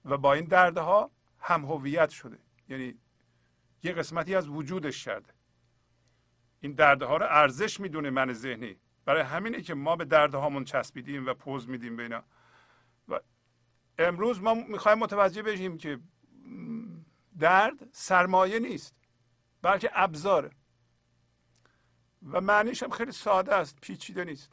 و 0.04 0.18
با 0.18 0.34
این 0.34 0.44
دردها 0.44 1.10
هم 1.38 1.64
هویت 1.64 2.10
شده. 2.10 2.38
یعنی 2.68 2.98
یه 3.82 3.92
قسمتی 3.92 4.34
از 4.34 4.48
وجودش 4.48 5.04
کرده. 5.04 5.32
این 6.60 6.72
دردها 6.72 7.16
رو 7.16 7.26
ارزش 7.28 7.80
می‌دونه 7.80 8.10
من 8.10 8.32
ذهنی. 8.32 8.76
برای 9.04 9.22
همینه 9.22 9.62
که 9.62 9.74
ما 9.74 9.96
به 9.96 10.04
دردهامون 10.04 10.64
چسبیدیم 10.64 11.26
و 11.26 11.34
پوز 11.34 11.68
میدیم 11.68 11.96
به 11.96 12.08
و 12.08 12.20
امروز 13.98 14.40
ما 14.42 14.54
می‌خوایم 14.54 14.98
متوجه 14.98 15.42
بشیم 15.42 15.78
که 15.78 16.00
درد 17.38 17.88
سرمایه 17.92 18.58
نیست 18.58 18.94
بلکه 19.62 19.90
ابزاره. 19.92 20.50
و 22.22 22.40
معنیش 22.40 22.82
هم 22.82 22.90
خیلی 22.90 23.12
ساده 23.12 23.54
است 23.54 23.80
پیچیده 23.80 24.24
نیست. 24.24 24.52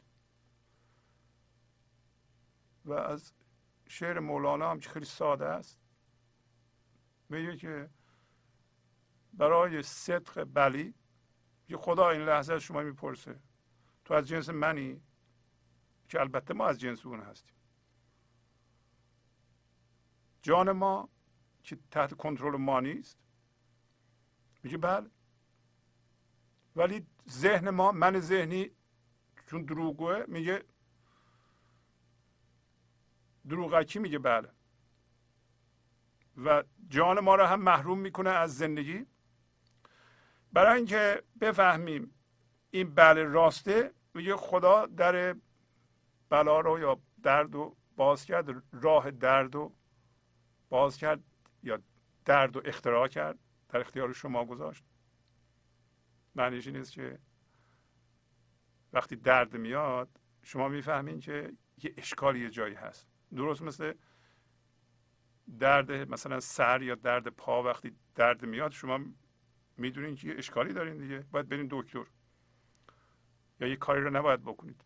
و 2.84 2.92
از 2.92 3.32
شعر 3.88 4.18
مولانا 4.18 4.70
هم 4.70 4.80
که 4.80 4.88
خیلی 4.88 5.04
ساده 5.04 5.46
است 5.46 5.78
میگه 7.28 7.56
که 7.56 7.90
برای 9.32 9.82
صدق 9.82 10.44
بلی 10.54 10.94
که 11.68 11.76
خدا 11.76 12.10
این 12.10 12.20
لحظه 12.20 12.58
شما 12.58 12.82
می‌پرسه 12.82 13.40
تو 14.04 14.14
از 14.14 14.28
جنس 14.28 14.48
منی؟ 14.48 15.02
که 16.08 16.20
البته 16.20 16.54
ما 16.54 16.66
از 16.66 16.80
جنس 16.80 17.06
اون 17.06 17.20
هستیم. 17.20 17.54
جان 20.42 20.72
ما 20.72 21.08
که 21.62 21.78
تحت 21.90 22.14
کنترل 22.14 22.56
ما 22.56 22.80
نیست. 22.80 23.18
میگه 24.62 24.78
بله. 24.78 25.10
ولی 26.76 27.06
ذهن 27.30 27.70
ما 27.70 27.92
من 27.92 28.20
ذهنی 28.20 28.70
چون 29.46 29.62
دروغه 29.62 30.24
میگه 30.28 30.64
دروغکی 33.48 33.98
میگه 33.98 34.18
بله. 34.18 34.48
و 36.44 36.64
جان 36.88 37.20
ما 37.20 37.34
رو 37.34 37.44
هم 37.44 37.60
محروم 37.60 37.98
می‌کنه 37.98 38.30
از 38.30 38.56
زندگی. 38.56 39.06
برای 40.52 40.76
اینکه 40.76 41.22
بفهمیم 41.40 42.14
این 42.70 42.94
بله 42.94 43.24
راسته 43.24 43.94
میگه 44.14 44.36
خدا 44.36 44.86
در 44.86 45.36
بلا 46.30 46.60
رو 46.60 46.78
یا 46.78 47.00
درد 47.22 47.54
و 47.54 47.76
باز 47.96 48.24
کرد 48.24 48.62
راه 48.72 49.10
درد 49.10 49.56
و 49.56 49.72
باز 50.72 50.96
کرد 50.96 51.20
یا 51.62 51.82
درد 52.24 52.56
و 52.56 52.62
اختراع 52.64 53.08
کرد 53.08 53.38
در 53.68 53.80
اختیار 53.80 54.12
شما 54.12 54.44
گذاشت. 54.44 54.84
معنیش 56.34 56.66
این 56.66 56.76
است 56.76 56.92
که 56.92 57.18
وقتی 58.92 59.16
درد 59.16 59.56
میاد 59.56 60.20
شما 60.42 60.68
می‌فهمین 60.68 61.20
که 61.20 61.52
یه 61.82 61.94
اشکالی 61.96 62.40
یه 62.40 62.50
جایی 62.50 62.74
هست. 62.74 63.06
درست 63.34 63.62
مثل 63.62 63.94
درد 65.58 65.92
مثلا 65.92 66.40
سر 66.40 66.82
یا 66.82 66.94
درد 66.94 67.28
پا 67.28 67.62
وقتی 67.62 67.96
درد 68.14 68.44
میاد 68.44 68.72
شما 68.72 69.00
می‌دونین 69.76 70.14
که 70.14 70.28
یه 70.28 70.34
اشکالی 70.38 70.72
دارین 70.72 70.98
دیگه. 70.98 71.18
باید 71.18 71.48
برین 71.48 71.68
دکتر. 71.70 72.06
یا 73.60 73.68
یه 73.68 73.76
کاری 73.76 74.00
رو 74.00 74.10
نباید 74.10 74.42
بکنید. 74.42 74.84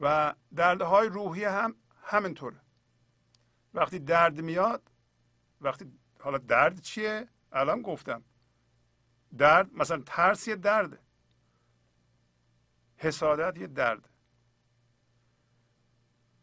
و 0.00 0.34
دردهای 0.54 1.08
روحی 1.08 1.44
هم 1.44 1.74
همینطوره. 2.02 2.63
وقتی 3.74 3.98
درد 3.98 4.40
میاد 4.40 4.90
وقتی 5.60 5.98
حالا 6.20 6.38
درد 6.38 6.80
چیه؟ 6.80 7.28
الان 7.52 7.82
گفتم. 7.82 8.24
درد 9.38 9.74
مثلا 9.74 10.02
ترس 10.06 10.48
یه 10.48 10.56
درده 10.56 10.98
حسادت 12.96 13.58
یه 13.58 13.66
درد. 13.66 14.08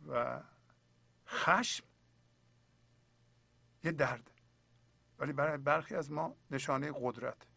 و 0.08 0.44
خشم 1.28 1.84
یه 3.84 3.92
درد. 3.92 4.32
ولی 5.20 5.34
برای 5.34 5.58
برخی 5.58 5.96
از 5.96 6.12
ما 6.12 6.36
نشانه 6.52 6.92
قدرت. 6.96 7.48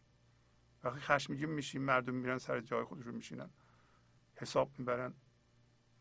وقتی 0.83 0.99
خشمگین 0.99 1.49
میشیم 1.49 1.81
مردم 1.81 2.13
میرن 2.13 2.37
سر 2.37 2.61
جای 2.61 2.83
خودشون 2.83 3.15
میشینن. 3.15 3.49
حساب 4.35 4.79
می‌برن. 4.79 5.13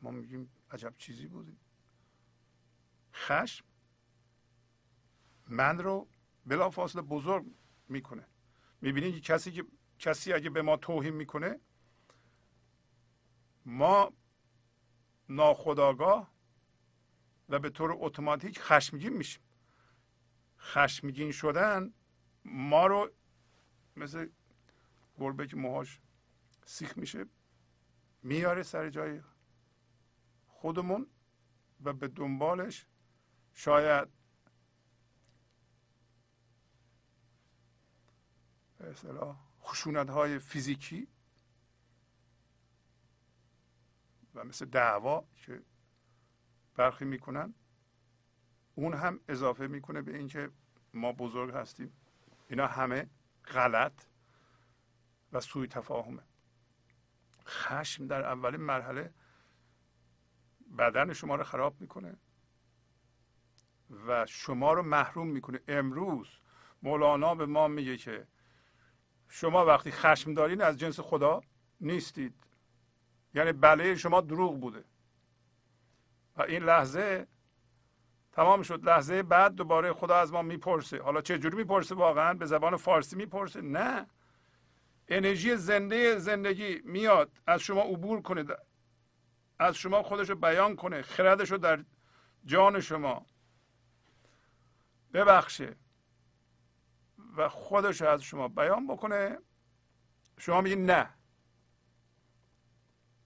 ما 0.02 0.10
میگیم 0.10 0.50
عجب 0.70 0.94
چیزی 0.98 1.26
بودیم. 1.26 1.60
خشم 3.14 3.64
من 5.48 5.78
رو 5.78 6.08
بلا 6.46 6.70
فاصله 6.70 7.02
بزرگ 7.02 7.46
می‌کنه. 7.88 8.26
می‌بینید 8.80 9.14
که 9.14 9.20
کسی 9.20 9.52
که 9.52 9.64
کسی 9.98 10.32
اگه 10.32 10.50
به 10.50 10.62
ما 10.62 10.76
توهین 10.76 11.14
می‌کنه 11.14 11.60
ما 13.66 14.12
ناخداگاه 15.28 16.34
و 17.48 17.58
به 17.58 17.70
طور 17.70 17.96
اتوماتیک 17.98 18.60
خشمگین 18.60 19.12
میشیم. 19.12 19.42
خشمگین 20.58 21.32
شدن 21.32 21.92
ما 22.44 22.86
رو 22.86 23.10
مثل 23.96 24.28
گربه 25.18 25.46
که 25.46 25.56
موهاش 25.56 26.00
سیخ 26.64 26.98
میشه 26.98 27.26
میاره 28.22 28.62
سر 28.62 28.90
جای 28.90 29.20
خودمون 30.46 31.06
و 31.84 31.92
به 31.92 32.08
دنبالش 32.08 32.86
شاید. 33.54 34.08
اصطلاح 38.80 39.36
خشونت 39.62 40.10
های 40.10 40.38
فیزیکی 40.38 41.08
و 44.34 44.44
مثل 44.44 44.64
دعوا 44.64 45.24
که 45.36 45.62
برخی 46.74 47.04
می‌کنن 47.04 47.54
اون 48.74 48.94
هم 48.94 49.20
اضافه 49.28 49.66
می‌کنه 49.66 50.02
به 50.02 50.16
اینکه 50.16 50.50
ما 50.94 51.12
بزرگ 51.12 51.54
هستیم. 51.54 51.92
اینا 52.48 52.66
همه 52.66 53.10
غلط 53.44 54.04
و 55.32 55.40
سوی 55.40 55.66
تفاهمه. 55.66 56.22
خشم 57.46 58.06
در 58.06 58.24
اولین 58.24 58.60
مرحله 58.60 59.14
بدن 60.78 61.12
شما 61.12 61.36
رو 61.36 61.44
خراب 61.44 61.80
می‌کنه. 61.80 62.16
و 64.06 64.26
شما 64.26 64.72
رو 64.72 64.82
محروم 64.82 65.26
می‌کنه. 65.26 65.60
امروز 65.68 66.28
مولانا 66.82 67.34
به 67.34 67.46
ما 67.46 67.68
میگه 67.68 67.96
که 67.96 68.26
شما 69.28 69.64
وقتی 69.64 69.90
خشم 69.90 70.34
دارین 70.34 70.62
از 70.62 70.78
جنس 70.78 71.00
خدا 71.00 71.40
نیستید. 71.80 72.34
یعنی 73.34 73.52
بله 73.52 73.94
شما 73.94 74.20
دروغ 74.20 74.60
بوده. 74.60 74.84
و 76.36 76.42
این 76.42 76.62
لحظه 76.62 77.26
تمام 78.32 78.62
شد. 78.62 78.84
لحظه 78.84 79.22
بعد 79.22 79.54
دوباره 79.54 79.92
خدا 79.92 80.16
از 80.16 80.32
ما 80.32 80.42
می‌پرسه. 80.42 81.02
حالا 81.02 81.20
چه 81.20 81.38
جوری 81.38 81.56
می‌پرسه 81.56 81.94
واقعا؟ 81.94 82.34
به 82.34 82.46
زبان 82.46 82.76
فارسی 82.76 83.16
می‌پرسه؟ 83.16 83.60
نه. 83.60 84.06
انرژی 85.08 85.56
زنده 85.56 86.18
زندگی 86.18 86.80
میاد. 86.84 87.30
از 87.46 87.60
شما 87.60 87.80
عبور 87.80 88.22
کنه. 88.22 88.44
از 89.58 89.74
شما 89.76 90.02
خودش 90.02 90.30
رو 90.30 90.36
بیان 90.36 90.76
کنه. 90.76 91.02
خردش 91.02 91.52
در 91.52 91.84
جان 92.44 92.80
شما. 92.80 93.26
ببخشه. 95.14 95.76
و 97.36 97.48
خودش 97.48 98.02
از 98.02 98.22
شما 98.22 98.48
بیان 98.48 98.86
بکنه. 98.86 99.38
شما 100.38 100.60
میگید 100.60 100.78
نه. 100.78 101.14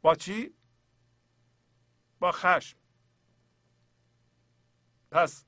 با 0.03 0.15
چی؟ 0.15 0.55
با 2.19 2.33
خشم. 2.33 2.79
پس 5.11 5.45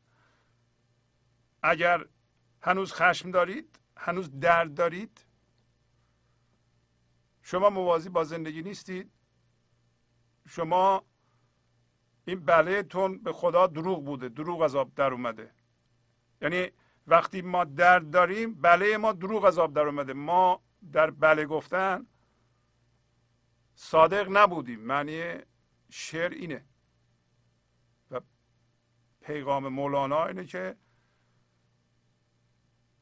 اگر 1.62 2.07
هنوز 2.62 2.92
خشم 2.92 3.31
دارید 3.31 3.79
هنوز 3.96 4.40
درد 4.40 4.74
دارید 4.74 5.26
شما 7.42 7.70
موازی 7.70 8.09
با 8.09 8.24
زندگی 8.24 8.62
نیستید. 8.62 9.12
شما 10.48 11.05
این 12.24 12.44
بله 12.44 12.83
تون 12.83 13.18
به 13.22 13.33
خدا 13.33 13.66
دروغ 13.66 14.05
بوده 14.05 14.29
دروغ 14.29 14.61
از 14.61 14.74
آب 14.74 14.94
در 14.94 15.12
اومده. 15.12 15.55
یعنی 16.42 16.70
وقتی 17.07 17.42
ما 17.42 17.64
درد 17.64 18.11
داریم 18.11 18.55
بله 18.55 18.96
ما 18.96 19.12
دروغ 19.12 19.44
از 19.44 19.59
آب 19.59 19.74
در 19.74 19.81
اومده. 19.81 20.12
ما 20.12 20.62
در 20.92 21.11
بله 21.11 21.46
گفتن 21.46 22.07
صادق 23.74 24.26
نبودیم. 24.31 24.81
معنی 24.81 25.38
شعر 25.90 26.31
اینه. 26.31 26.64
و 28.11 28.20
پیغام 29.20 29.68
مولانا 29.68 30.26
اینه 30.26 30.44
که 30.44 30.76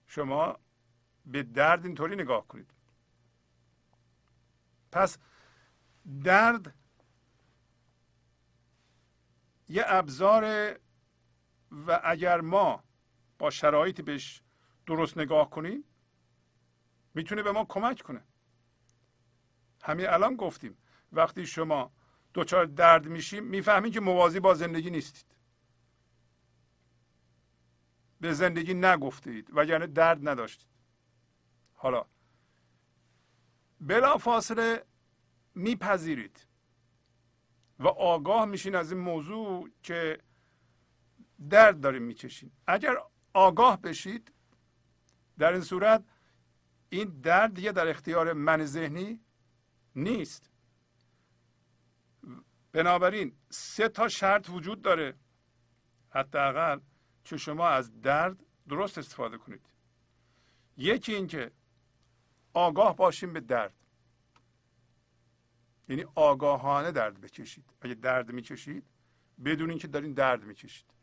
شما 0.07 0.59
به 1.27 1.42
درد 1.42 1.85
اینطوری 1.85 2.16
نگاه 2.16 2.46
کنید. 2.46 2.70
پس 4.92 5.18
درد 6.24 6.74
یه 9.68 9.85
ابزار 9.87 10.74
و 11.87 12.01
اگر 12.05 12.40
ما 12.40 12.85
با 13.38 13.51
شرایطی 13.51 14.03
بهش 14.03 14.42
درست 14.87 15.18
نگاه 15.18 15.51
کنیم 15.51 15.85
می‌تونه 17.14 17.42
به 17.42 17.53
ما 17.53 17.64
کمک 17.64 18.03
کنه. 18.03 18.22
همین 19.83 20.07
الان 20.07 20.37
گفتیم 20.37 20.79
وقتی 21.12 21.46
شما 21.46 21.92
دچار 22.35 22.64
درد 22.64 23.07
میشیم 23.07 23.44
می‌فهمید 23.44 23.92
که 23.92 24.01
موازی 24.01 24.40
با 24.40 24.55
زندگی 24.55 24.90
نیستید. 24.90 25.37
به 28.20 28.33
زندگی 28.33 28.74
نگفته 28.74 29.31
اید 29.31 29.48
وگرنه 29.53 29.87
درد 29.87 30.29
نداشتید. 30.29 30.68
حالا 31.74 32.05
بلا 33.81 34.18
فاصله 34.18 34.85
میپذیرید 35.55 36.46
و 37.79 37.88
آگاه 37.88 38.44
میشین 38.44 38.74
از 38.74 38.92
این 38.92 39.01
موضوع 39.01 39.70
که 39.83 40.18
درد 41.51 41.81
داریم 41.81 42.03
می‌کشین. 42.03 42.53
اگر 42.66 42.96
آگاه 43.38 43.81
بشید. 43.81 44.33
در 45.38 45.53
این 45.53 45.62
صورت 45.62 46.05
این 46.88 47.20
درد 47.20 47.55
دیگه 47.55 47.72
در 47.72 47.88
اختیار 47.88 48.33
من 48.33 48.64
ذهنی 48.64 49.20
نیست. 49.96 50.51
بنابراین 52.72 53.37
سه 53.51 53.88
تا 53.88 54.09
شرط 54.09 54.51
وجود 54.51 54.83
داره. 54.83 55.14
حداقل 56.11 56.81
که 57.24 57.37
شما 57.37 57.68
از 57.68 58.01
درد 58.01 58.44
درست 58.68 58.98
استفاده 58.98 59.38
کنید. 59.38 59.66
یکی 60.77 61.14
اینکه 61.14 61.53
آگاه 62.53 62.96
باشیم 62.96 63.33
به 63.33 63.40
درد. 63.40 63.74
یعنی 65.88 66.05
آگاهانه 66.14 66.92
درد 66.92 67.20
بکشید. 67.20 67.64
اگه 67.81 67.94
درد 67.94 68.33
می‌کشید 68.33 68.87
بدون 69.44 69.70
اینکه 69.70 69.88
دارین 69.88 70.12
درد 70.12 70.44
می‌کشید. 70.44 70.98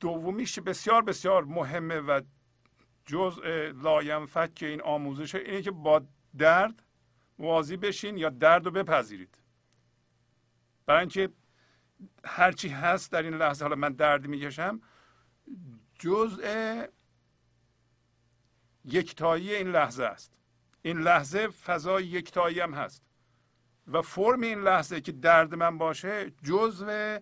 دومیش 0.00 0.58
بسیار 0.58 1.02
بسیار 1.02 1.44
مهمه 1.44 2.00
و 2.00 2.20
جزء 3.06 3.72
لاینفک 3.72 4.58
این 4.60 4.82
آموزش 4.82 5.34
اینه 5.34 5.62
که 5.62 5.70
با 5.70 6.02
درد 6.38 6.82
موازی 7.38 7.76
بشین 7.76 8.16
یا 8.16 8.28
درد 8.28 8.64
رو 8.64 8.70
بپذیرید. 8.70 9.38
برای 10.86 11.00
اینکه 11.00 11.28
هرچی 12.24 12.68
هست 12.68 13.12
در 13.12 13.22
این 13.22 13.34
لحظه 13.34 13.64
حالا 13.64 13.76
من 13.76 13.92
درد 13.92 14.26
می‌کشم 14.26 14.80
جزء 15.98 16.86
یکتایی 18.84 19.54
این 19.54 19.68
لحظه 19.68 20.04
است. 20.04 20.32
این 20.82 20.98
لحظه 20.98 21.48
فضای 21.48 22.06
یکتایی 22.06 22.60
هم 22.60 22.74
هست. 22.74 23.02
و 23.86 24.02
فرم 24.02 24.40
این 24.40 24.60
لحظه 24.60 25.00
که 25.00 25.12
درد 25.12 25.54
من 25.54 25.78
باشه 25.78 26.30
جزء 26.30 27.18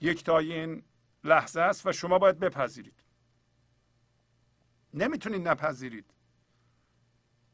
یکتایی 0.00 0.52
این 0.52 0.82
لحظه 1.24 1.60
است 1.60 1.86
و 1.86 1.92
شما 1.92 2.18
باید 2.18 2.38
بپذیرید. 2.38 3.04
نمی‌تونید 4.94 5.48
نپذیرید. 5.48 6.14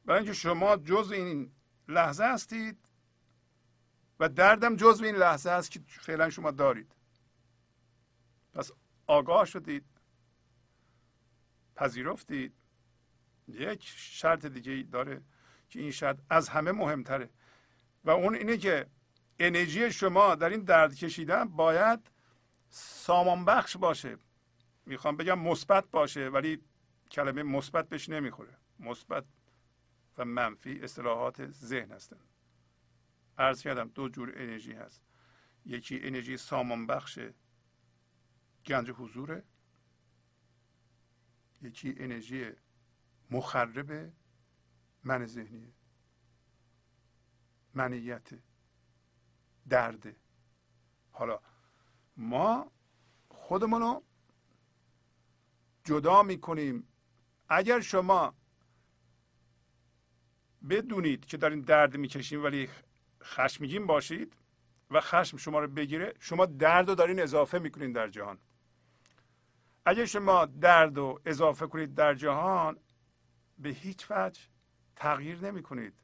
برای 0.04 0.18
اینکه 0.18 0.32
شما 0.32 0.76
جزء 0.76 1.14
این 1.14 1.52
لحظه 1.88 2.24
هستید 2.24 2.78
و 4.20 4.28
دردم 4.28 4.76
جزء 4.76 5.04
این 5.04 5.16
لحظه 5.16 5.50
است 5.50 5.70
که 5.70 5.80
فعلا 5.86 6.30
شما 6.30 6.50
دارید. 6.50 6.92
پس 8.54 8.70
آگاه 9.06 9.44
شدید 9.44 9.84
پذیرفتید. 11.76 12.54
یک 13.48 13.84
شرط 13.96 14.46
دیگه 14.46 14.82
داره 14.92 15.22
که 15.70 15.80
این 15.80 15.90
شرط 15.90 16.18
از 16.30 16.48
همه 16.48 16.72
مهمتره 16.72 17.30
و 18.04 18.10
اون 18.10 18.34
اینه 18.34 18.56
که 18.56 18.86
انرژی 19.38 19.92
شما 19.92 20.34
در 20.34 20.48
این 20.48 20.60
درد 20.60 20.94
کشیدن 20.94 21.48
باید 21.48 22.10
سامان 22.70 23.44
بخش 23.44 23.76
باشه. 23.76 24.18
می‌خوام 24.86 25.16
بگم 25.16 25.38
مثبت 25.38 25.90
باشه 25.90 26.28
ولی 26.28 26.62
کلمه 27.10 27.42
مثبت 27.42 27.88
بهش 27.88 28.08
نمی‌خوره. 28.08 28.56
مثبت 28.78 29.24
و 30.18 30.24
منفی 30.24 30.80
اصطلاحات 30.82 31.50
ذهن 31.50 31.92
هستن. 31.92 32.20
عرض 33.38 33.62
کردم 33.62 33.88
دو 33.88 34.08
جور 34.08 34.32
انرژی 34.36 34.72
هست. 34.72 35.02
یکی 35.64 36.00
انرژی 36.02 36.36
سامان 36.36 36.86
بخش 36.86 37.18
گنج 38.66 38.90
حضوره. 38.90 39.44
یکی 41.62 41.94
انرژی 41.98 42.50
مخرب 43.30 44.12
من 45.04 45.26
ذهنیه. 45.26 45.72
منیت 47.74 48.30
درده 49.68 50.16
حالا 51.12 51.40
ما 52.20 52.70
خودمونو 53.28 54.00
جدا 55.84 56.22
می‌کنیم. 56.22 56.88
اگر 57.48 57.80
شما 57.80 58.34
بدونید 60.70 61.24
که 61.24 61.36
دارین 61.36 61.60
درد 61.60 61.96
می‌کشین 61.96 62.42
ولی 62.42 62.68
خشمگین 63.22 63.86
باشید 63.86 64.36
و 64.90 65.00
خشم 65.00 65.36
شما 65.36 65.58
رو 65.58 65.68
بگیره 65.68 66.14
شما 66.20 66.46
درد 66.46 66.88
رو 66.88 66.94
دارین 66.94 67.20
اضافه 67.20 67.58
می‌کنین 67.58 67.92
در 67.92 68.08
جهان. 68.08 68.38
اگر 69.84 70.04
شما 70.04 70.46
درد 70.46 70.96
رو 70.96 71.20
اضافه 71.24 71.66
کنید 71.66 71.94
در 71.94 72.14
جهان 72.14 72.78
به 73.58 73.68
هیچ 73.68 74.06
وجه 74.10 74.40
تغییر 74.96 75.44
نمی 75.44 75.62
کنید 75.62 75.94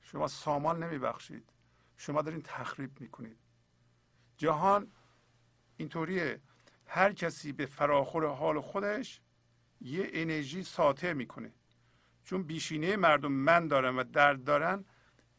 شما 0.00 0.28
سامان 0.28 0.82
نمی 0.82 0.98
بخشید 0.98 1.52
شما 1.96 2.22
دارین 2.22 2.42
تخریب 2.42 3.00
می 3.00 3.08
کنید 3.08 3.38
جهان 4.36 4.92
اینطوریه. 5.76 6.40
هر 6.86 7.12
کسی 7.12 7.52
به 7.52 7.66
فراخور 7.66 8.26
حال 8.26 8.60
خودش 8.60 9.20
یه 9.80 10.10
انرژی 10.12 10.62
ساطع 10.62 11.12
می‌کنه. 11.12 11.52
چون 12.24 12.42
بیشینه 12.42 12.96
مردم 12.96 13.32
من 13.32 13.68
دارن 13.68 13.96
و 13.96 14.04
درد 14.04 14.44
دارن 14.44 14.84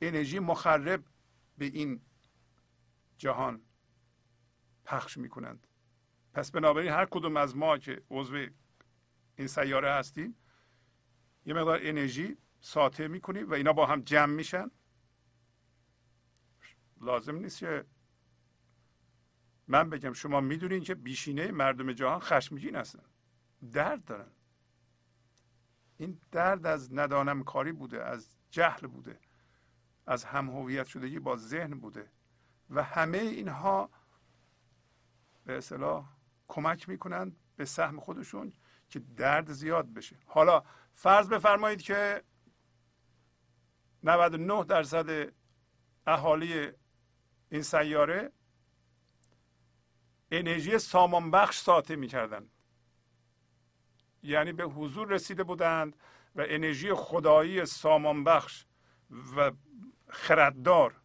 انرژی 0.01 0.39
مخرب 0.39 1.03
به 1.57 1.65
این 1.65 2.01
جهان 3.17 3.61
پخش 4.85 5.17
می‌کنند. 5.17 5.67
پس 6.33 6.51
بنابراین 6.51 6.91
هر 6.91 7.05
کدوم 7.05 7.37
از 7.37 7.55
ما 7.55 7.77
که 7.77 8.01
عضو 8.09 8.47
این 9.35 9.47
سیاره 9.47 9.91
هستیم 9.91 10.35
یه 11.45 11.53
مقدار 11.53 11.79
انرژی 11.81 12.37
ساطع 12.59 13.07
می‌کنیم 13.07 13.49
و 13.49 13.53
اینا 13.53 13.73
با 13.73 13.85
هم 13.85 14.01
جمع 14.01 14.33
میشن. 14.33 14.71
لازم 17.01 17.35
نیست 17.35 17.59
که 17.59 17.85
من 19.67 19.89
بگم 19.89 20.13
شما 20.13 20.41
می‌دونین 20.41 20.83
که 20.83 20.95
بیشینه 20.95 21.51
مردم 21.51 21.93
جهان 21.93 22.19
خشمگین 22.19 22.75
هستن. 22.75 23.03
درد 23.71 24.05
دارن. 24.05 24.31
این 25.97 26.21
درد 26.31 26.65
از 26.65 26.93
ندانم 26.93 27.43
کاری 27.43 27.71
بوده 27.71 28.03
از 28.03 28.37
جهل 28.51 28.87
بوده 28.87 29.19
از 30.07 30.23
هم 30.23 30.49
هویت 30.49 30.87
شدگی 30.87 31.19
با 31.19 31.35
ذهن 31.35 31.79
بوده 31.79 32.11
و 32.69 32.83
همه 32.83 33.17
اینها 33.17 33.89
به 35.45 35.57
اصطلاح 35.57 36.09
کمک 36.47 36.89
می‌کنند 36.89 37.35
به 37.55 37.65
سهم 37.65 37.99
خودشون 37.99 38.53
که 38.89 38.99
درد 38.99 39.51
زیاد 39.51 39.93
بشه. 39.93 40.15
حالا 40.25 40.63
فرض 40.93 41.29
بفرمایید 41.29 41.81
که 41.81 42.23
99 44.03 44.63
درصد 44.63 45.33
اهالی 46.07 46.71
این 47.49 47.61
سیاره 47.61 48.31
انرژی 50.31 50.79
سامان 50.79 51.31
بخش 51.31 51.57
ساطع 51.57 51.95
می‌کردند 51.95 52.51
یعنی 54.23 54.53
به 54.53 54.63
حضور 54.63 55.07
رسیده 55.07 55.43
بودند 55.43 55.95
و 56.35 56.45
انرژی 56.47 56.93
خدایی 56.93 57.65
سامان 57.65 58.23
بخش 58.23 58.65
و 59.37 59.51
خرددار 60.09 61.01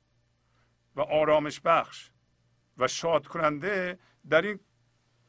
و 0.96 1.00
آرامش 1.00 1.60
بخش 1.60 2.10
و 2.78 2.88
شاد 2.88 3.26
کننده 3.26 3.98
در 4.28 4.42
این 4.42 4.60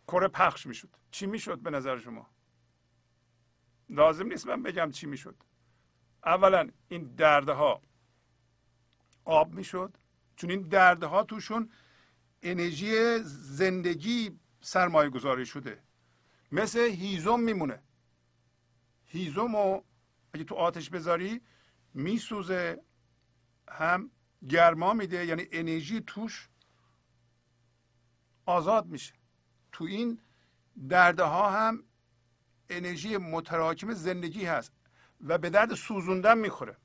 کره 0.08 0.28
پخش 0.28 0.66
می‌شد. 0.66 0.96
چی 1.12 1.26
می‌شد 1.26 1.60
به 1.60 1.70
نظر 1.70 1.98
شما؟ 1.98 2.30
لازم 3.90 4.28
نیست 4.28 4.48
من 4.48 4.64
بگم 4.64 4.92
چی 4.92 5.08
می‌شد. 5.08 5.44
اولا 6.26 6.70
این 6.88 7.16
دردها 7.16 7.82
آب 9.26 9.54
می‌شد. 9.54 9.98
چون 10.36 10.50
این 10.50 10.62
دردها 10.62 11.24
توشون 11.24 11.72
انرژی 12.44 13.20
زندگی 13.24 14.40
سرمایه 14.62 15.10
گذاری 15.10 15.46
شده. 15.46 15.84
مثل 16.52 16.80
هیزم 16.80 17.40
میمونه. 17.40 17.82
هیزم 19.06 19.56
رو 19.56 19.84
اگه 20.34 20.44
تو 20.44 20.56
آتش 20.56 20.90
بذاری 20.90 21.42
میسوزه 21.94 22.82
هم 23.70 24.12
گرما 24.50 24.94
میده 24.94 25.26
یعنی 25.26 25.48
انرژی 25.52 26.02
توش 26.02 26.50
آزاد 28.46 28.86
میشه. 28.86 29.14
تو 29.72 29.84
این 29.84 30.20
درده 30.90 31.24
ها 31.24 31.52
هم 31.52 31.84
انرژی 32.70 33.18
متراکم 33.18 33.94
زندگی 33.94 34.46
هست 34.46 34.72
و 35.22 35.38
به 35.38 35.50
درد 35.50 35.74
سوزوندن 35.74 36.38
می‌خوره. 36.38 36.78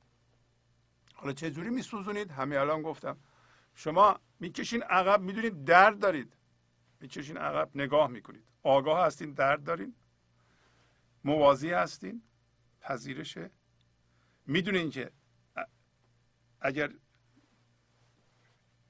حالا 1.13 1.33
چه 1.33 1.51
جوری 1.51 1.69
میسوزونید؟ 1.69 2.31
همه 2.31 2.57
الان 2.57 2.81
گفتم. 2.81 3.17
شما 3.75 4.19
می‌کشین 4.39 4.83
عقب 4.83 5.21
می‌دونید 5.21 5.63
درد 5.63 5.99
دارید. 5.99 6.37
می‌کشین 6.99 7.37
عقب 7.37 7.71
نگاه 7.75 8.07
می‌کنید. 8.07 8.43
آگاه 8.63 9.05
هستین 9.05 9.33
درد 9.33 9.63
دارین. 9.63 9.95
موازی 11.23 11.69
هستین 11.69 12.23
پذیرشه. 12.81 13.51
می‌دونین 14.45 14.89
که 14.89 15.11
اگر 16.61 16.93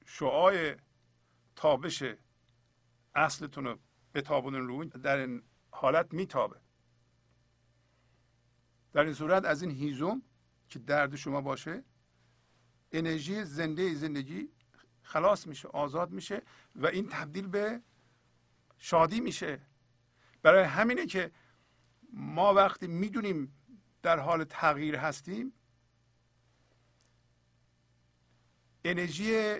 شعای 0.06 0.76
تابش 1.56 2.02
اصلتون 3.14 3.64
رو 3.64 3.78
بتابونن 4.14 4.66
رو 4.66 4.84
در 4.84 5.16
این 5.16 5.42
حالت 5.70 6.14
میتابه. 6.14 6.60
در 8.92 9.04
این 9.04 9.14
صورت 9.14 9.44
از 9.44 9.62
این 9.62 9.70
هیزم 9.70 10.22
که 10.68 10.78
درد 10.78 11.16
شما 11.16 11.40
باشه 11.40 11.84
انرژی 12.92 13.44
زنده 13.44 13.94
زندگی 13.94 14.48
خلاص 15.10 15.46
میشه 15.46 15.68
آزاد 15.68 16.10
میشه 16.10 16.42
و 16.76 16.86
این 16.86 17.08
تبدیل 17.08 17.46
به 17.46 17.80
شادی 18.78 19.20
میشه. 19.20 19.60
برای 20.42 20.64
همینه 20.64 21.06
که 21.06 21.32
ما 22.12 22.54
وقتی 22.54 22.86
می‌دونیم 22.86 23.54
در 24.02 24.18
حال 24.18 24.44
تغییر 24.44 24.96
هستیم 24.96 25.52
انرژی 28.84 29.58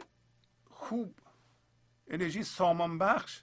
خوب 0.71 1.19
انرژی 2.07 2.43
سامان 2.43 2.99
بخش 2.99 3.43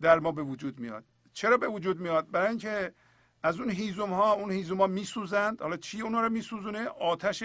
در 0.00 0.18
ما 0.18 0.32
به 0.32 0.42
وجود 0.42 0.80
میاد. 0.80 1.04
چرا 1.32 1.56
به 1.56 1.68
وجود 1.68 2.00
میاد؟ 2.00 2.30
برای 2.30 2.48
اینکه 2.48 2.94
از 3.42 3.60
اون 3.60 3.70
هیزم 3.70 4.12
ها 4.12 4.32
اون 4.32 4.50
هیزم 4.50 4.76
ها 4.76 4.86
میسوزند. 4.86 5.62
حالا 5.62 5.76
چی 5.76 6.00
اونا 6.00 6.20
رو 6.20 6.28
میسوزونه؟ 6.28 6.88
آتش 6.88 7.44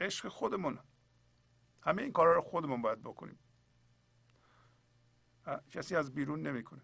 عشق 0.00 0.28
خودمون 0.28 0.78
همه 1.82 2.02
این 2.02 2.12
کارا 2.12 2.34
رو 2.34 2.40
خودمون 2.40 2.82
باید 2.82 3.02
بکنیم. 3.02 3.38
کسی 5.70 5.96
از 5.96 6.14
بیرون 6.14 6.42
نمی‌کنه. 6.42 6.82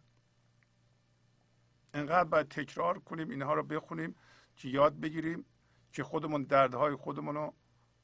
انقدر 1.95 2.29
باید 2.29 2.49
تکرار 2.49 2.99
کنیم 2.99 3.31
اینها 3.31 3.55
رو 3.55 3.63
بخونیم 3.63 4.15
که 4.57 4.69
یاد 4.69 5.01
بگیریم 5.01 5.45
که 5.93 6.05
خودمون 6.05 6.43
دردهای 6.43 6.95
خودمون 6.95 7.35
رو 7.35 7.55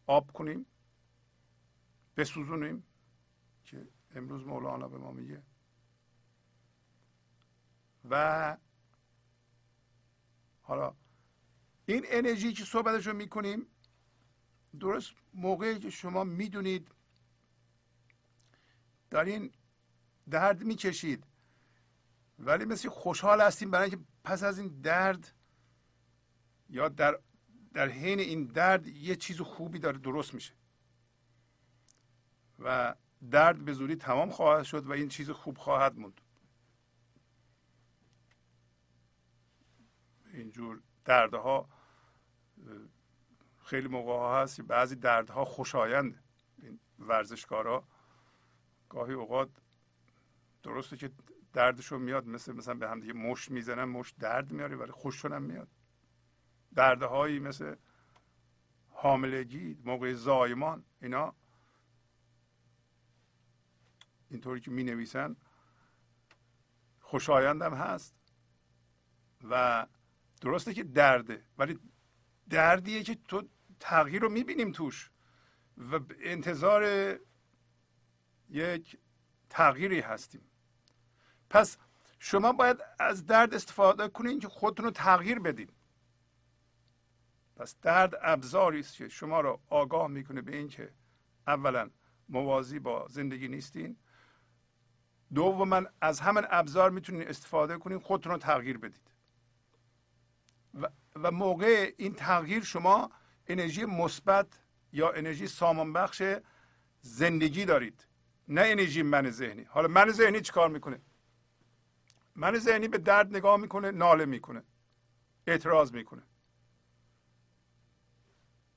آب 0.07 0.33
کنیم 0.33 0.67
بسوزونیم 2.17 2.87
که 3.65 3.89
امروز 4.15 4.47
مولانا 4.47 4.89
به 4.89 4.99
ما 4.99 5.13
میگه. 5.13 5.43
و 8.11 8.57
حالا 10.63 10.95
این 11.87 12.05
انرژی 12.09 12.53
که 12.53 12.65
صحبتش 12.65 13.07
رو 13.07 13.13
می‌کنیم 13.13 13.67
درست 14.81 15.13
موقعی 15.35 15.79
که 15.79 15.91
شما 15.91 16.25
می‌دونید 16.25 16.89
دارین 19.11 19.53
درد 20.31 20.63
می‌کشید 20.63 21.25
ولی 22.39 22.65
مثل 22.65 22.89
خوشحال 22.89 23.41
هستیم 23.41 23.71
برای 23.71 23.91
اینکه 23.91 24.05
پس 24.25 24.43
از 24.43 24.59
این 24.59 24.81
درد 24.81 25.33
یا 26.69 26.89
در 26.89 27.19
در 27.73 27.89
حین 27.89 28.21
این 28.21 28.45
درد 28.45 28.87
یه 28.87 29.17
چیز 29.17 29.41
خوبی 29.41 29.79
داره 29.79 29.99
درست 29.99 30.35
میشه. 30.35 30.55
و 32.59 32.95
درد 33.31 33.65
به 33.65 33.73
زودی 33.73 33.97
تمام 33.97 34.31
خواهد 34.31 34.65
شد 34.65 34.87
و 34.87 34.93
این 34.93 35.09
چیز 35.09 35.31
خوب 35.31 35.59
خواهد 35.59 35.99
موند. 35.99 36.21
اینجور 40.33 40.81
دردها 41.05 41.69
خیلی 43.71 43.89
موقع 43.89 44.43
هست 44.43 44.61
بعضی 44.61 44.97
دردها 44.97 45.45
خوشایند. 45.45 46.23
این 46.63 46.81
ورزشکارا 46.99 47.85
گاهی 48.89 49.13
اوقات 49.13 49.51
درسته 50.63 50.97
که 50.97 51.11
دردشون 51.53 52.03
میاد 52.03 52.27
مثل 52.27 52.53
مثلا 52.53 52.75
به 52.75 52.89
هم 52.89 53.01
دیگه 53.01 53.13
مش 53.13 53.51
می‌زنن 53.51 53.85
مش 53.85 54.11
درد 54.11 54.53
میاره 54.53 54.77
ولی 54.77 54.93
خوششون 54.93 55.33
هم 55.33 55.43
میاد. 55.43 55.69
دردهایی 56.75 57.39
مثل 57.39 57.77
حاملگی 58.91 59.79
موقع 59.85 60.13
زایمان 60.13 60.85
اینا 61.03 61.35
اینطوری 64.31 64.61
که 64.61 64.71
می 64.71 64.85
نویسن 64.85 65.37
خوشایندم 67.01 67.75
هست. 67.75 68.15
و 69.51 69.87
درسته 70.41 70.75
که 70.75 70.85
درده 70.85 71.45
ولی 71.59 71.79
دردیه 72.49 73.03
که 73.03 73.15
تو 73.15 73.49
تغییر 73.81 74.23
رو 74.23 74.29
می‌بینیم 74.29 74.73
توش. 74.73 75.11
و 75.93 76.01
انتظار 76.21 76.85
یک 78.51 78.99
تغییری 79.51 80.01
هستیم. 80.01 80.43
پس 81.51 81.77
شما 82.19 82.53
باید 82.53 82.79
از 82.99 83.27
درد 83.27 83.55
استفاده 83.55 84.09
کنید 84.09 84.41
که 84.41 84.49
خودتون 84.49 84.85
رو 84.85 84.91
تغییر 84.91 85.39
بدین. 85.39 85.69
پس 87.57 87.77
درد 87.83 88.15
ابزاری 88.23 88.81
است 88.81 88.97
که 88.97 89.09
شما 89.09 89.41
رو 89.41 89.61
آگاه 89.69 90.09
می‌کنه 90.09 90.43
به 90.43 90.57
اینکه 90.57 90.93
اولا 91.47 91.91
موازی 92.29 92.79
با 92.79 93.07
زندگی 93.11 93.49
نیستین. 93.49 93.97
دوما 95.35 95.83
از 96.01 96.21
همین 96.21 96.45
ابزار 96.51 96.91
می‌تونید 96.91 97.29
استفاده 97.29 97.79
کنید 97.79 98.03
خودتون 98.03 98.33
رو 98.33 98.39
تغییر 98.39 98.79
بدید. 98.79 99.11
و, 100.75 100.89
و 101.15 101.31
موقع 101.31 101.93
این 101.97 102.15
تغییر 102.15 102.63
شما 102.63 103.11
انرژی 103.47 103.85
مثبت 103.85 104.61
یا 104.93 105.11
انرژی 105.11 105.47
سامان 105.47 105.93
بخش 105.93 106.23
زندگی 107.01 107.65
دارید. 107.65 108.07
نه 108.49 108.61
انرژی 108.65 109.03
من 109.03 109.31
ذهنی. 109.31 109.63
حالا 109.63 109.89
من 109.89 110.11
ذهنی 110.11 110.41
چیکار 110.41 110.69
می‌کنه؟ 110.69 111.01
من 112.37 112.59
ذهنی 112.59 112.89
به 112.89 112.99
درد 112.99 113.37
نگاه 113.37 113.57
می‌کنه 113.57 113.91
ناله 113.91 114.25
می‌کنه 114.25 114.63
اعتراض 115.47 115.93
می‌کنه. 115.93 116.23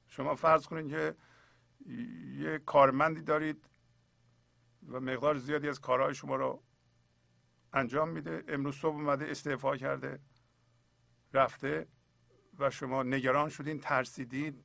شما 0.08 0.36
فرض 0.36 0.68
کنید 0.68 0.90
که 0.90 1.16
یه 2.38 2.60
کارمندی 2.66 3.22
دارید 3.22 3.70
و 4.88 5.00
مقدار 5.00 5.38
زیادی 5.38 5.70
از 5.70 5.82
کارهای 5.82 6.16
شما 6.16 6.36
رو 6.36 6.64
انجام 7.74 8.10
میده. 8.10 8.44
امروز 8.48 8.76
صبح 8.76 8.96
اومده 8.96 9.26
استعفا 9.26 9.78
کرده 9.78 10.20
رفته. 11.34 11.88
و 12.60 12.70
شما 12.70 13.04
نگران 13.04 13.50
شدین 13.50 13.80
ترسیدین 13.80 14.64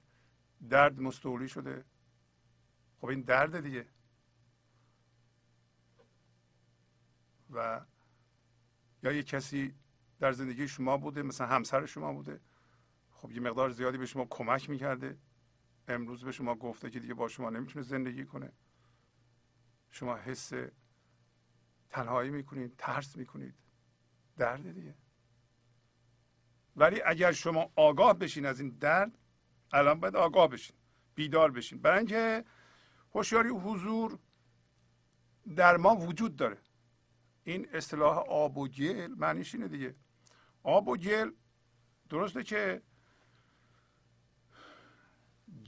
درد 0.68 1.00
مستولی 1.00 1.48
شده. 1.48 1.84
خب 2.98 3.06
این 3.06 3.20
درد 3.20 3.60
دیگه. 3.60 3.86
و 7.50 7.80
یا 9.02 9.12
یه 9.12 9.22
کسی 9.22 9.74
در 10.20 10.32
زندگی 10.32 10.68
شما 10.68 10.96
بوده 10.96 11.22
مثلا 11.22 11.46
همسر 11.46 11.86
شما 11.86 12.12
بوده 12.12 12.40
خب 13.10 13.32
یه 13.32 13.40
مقدار 13.40 13.70
زیادی 13.70 13.98
به 13.98 14.06
شما 14.06 14.26
کمک 14.30 14.70
می‌کرده. 14.70 15.18
امروز 15.88 16.24
به 16.24 16.32
شما 16.32 16.54
گفته 16.54 16.90
که 16.90 17.00
دیگه 17.00 17.14
با 17.14 17.28
شما 17.28 17.50
نمی‌تونه 17.50 17.82
زندگی 17.84 18.24
کنه. 18.24 18.52
شما 19.90 20.16
حس 20.16 20.52
تنهایی 21.90 22.30
می‌کنید 22.30 22.74
ترس 22.78 23.16
می‌کنید. 23.16 23.54
درد 24.36 24.72
دیگه. 24.72 24.94
ولی 26.78 27.02
اگر 27.02 27.32
شما 27.32 27.70
آگاه 27.76 28.18
بشین 28.18 28.46
از 28.46 28.60
این 28.60 28.68
درد 28.68 29.18
الان 29.72 30.00
باید 30.00 30.16
آگاه 30.16 30.48
بشین 30.48 30.76
بیدار 31.14 31.50
بشین. 31.50 31.78
برای 31.78 31.98
اینکه 31.98 32.44
هوشیاری 33.14 33.48
حضور 33.48 34.18
در 35.56 35.76
ما 35.76 35.96
وجود 35.96 36.36
داره. 36.36 36.58
این 37.44 37.68
اصطلاح 37.72 38.18
آب 38.18 38.58
و 38.58 38.68
گل 38.68 39.14
معنیش 39.14 39.54
اینه 39.54 39.68
دیگه. 39.68 39.94
آب 40.62 40.88
و 40.88 40.96
گل 40.96 41.32
درسته 42.08 42.42
که 42.42 42.82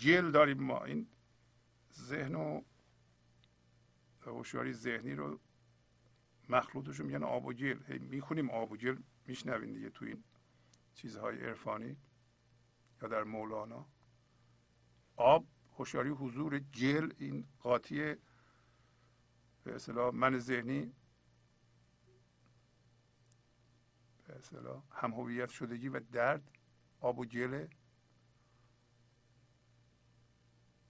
گل 0.05 0.31
داریم 0.31 0.63
ما. 0.63 0.85
این 0.85 1.07
ذهن 1.93 2.35
و 2.35 2.63
هوشیاری 4.27 4.73
ذهنی 4.73 5.15
رو 5.15 5.41
مخلوطشون 6.49 7.07
میگن 7.07 7.23
آب 7.23 7.47
و 7.47 7.53
گل. 7.53 7.79
می‌خونیم 7.89 8.51
آب 8.51 8.73
و 8.73 8.77
گل 8.77 8.97
میشنوین 9.27 9.73
دیگه 9.73 9.91
تو 9.91 10.05
این 10.05 10.25
چیزهای 10.95 11.47
عرفانی 11.47 11.97
یا 13.03 13.09
در 13.09 13.25
مولانا. 13.25 13.87
آب 15.17 15.47
هوشیاری 15.77 16.11
حضور 16.11 16.59
جل 16.59 17.13
این 17.19 17.47
قاطی 17.61 18.15
به 19.65 19.75
اصطلاح 19.75 20.15
من 20.15 20.39
ذهنی 20.39 20.93
به 24.27 24.37
اصطلاح 24.37 24.83
هم 24.91 25.13
هویت 25.13 25.49
شدگی 25.49 25.89
و 25.89 26.01
درد 26.01 26.51
آب 27.01 27.19
و 27.19 27.25
جله 27.25 27.69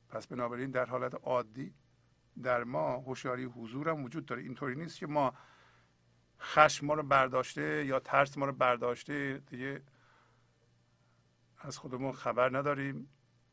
پس 0.08 0.26
بنابراین 0.26 0.70
در 0.70 0.84
حالت 0.84 1.14
عادی 1.14 1.74
در 2.42 2.64
ما 2.64 2.96
هوشیاری 2.96 3.44
حضور 3.44 3.88
هم 3.88 4.04
وجود 4.04 4.26
داره. 4.26 4.42
اینطوری 4.42 4.76
نیست 4.76 4.98
که 4.98 5.06
ما 5.06 5.34
خشم 6.40 6.86
ما 6.86 6.94
رو 6.94 7.02
برداشته 7.02 7.84
یا 7.86 8.00
ترس 8.00 8.38
ما 8.38 8.46
رو 8.46 8.52
برداشته 8.52 9.42
دیگه 9.46 9.82
از 11.58 11.78
خودمون 11.78 12.12
خبر 12.12 12.58
نداریم. 12.58 13.08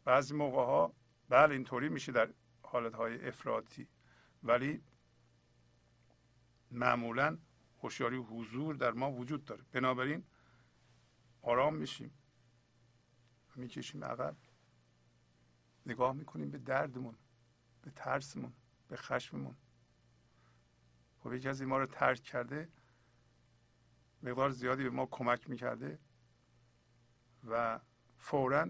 بعضی 0.05 0.35
موقع 0.35 0.65
ها 0.65 0.93
بله 1.29 1.53
اینطوری 1.53 1.89
میشه 1.89 2.11
در 2.11 2.33
حالت 2.61 2.93
های 2.93 3.27
افراطی. 3.27 3.87
ولی 4.43 4.83
معمولا 6.71 7.37
هوشیاری 7.83 8.17
حضور 8.17 8.75
در 8.75 8.91
ما 8.91 9.11
وجود 9.11 9.45
داره. 9.45 9.63
بنابراین 9.71 10.23
آرام 11.41 11.75
میشیم. 11.75 12.11
می‌کشیم 13.55 14.03
عقب. 14.03 14.35
نگاه 15.85 16.13
می‌کنیم 16.13 16.51
به 16.51 16.57
دردمون 16.57 17.15
به 17.81 17.91
ترسمون 17.91 18.53
به 18.87 18.95
خشممون. 18.95 19.55
خب 21.27 21.33
یکی 21.33 21.49
از 21.49 21.61
ما 21.61 21.77
رو 21.77 21.85
ترک 21.85 22.23
کرده 22.23 22.69
مقدار 24.23 24.49
زیادی 24.49 24.83
به 24.83 24.89
ما 24.89 25.05
کمک 25.05 25.49
می‌کرده 25.49 25.99
و 27.49 27.79
فورا 28.17 28.67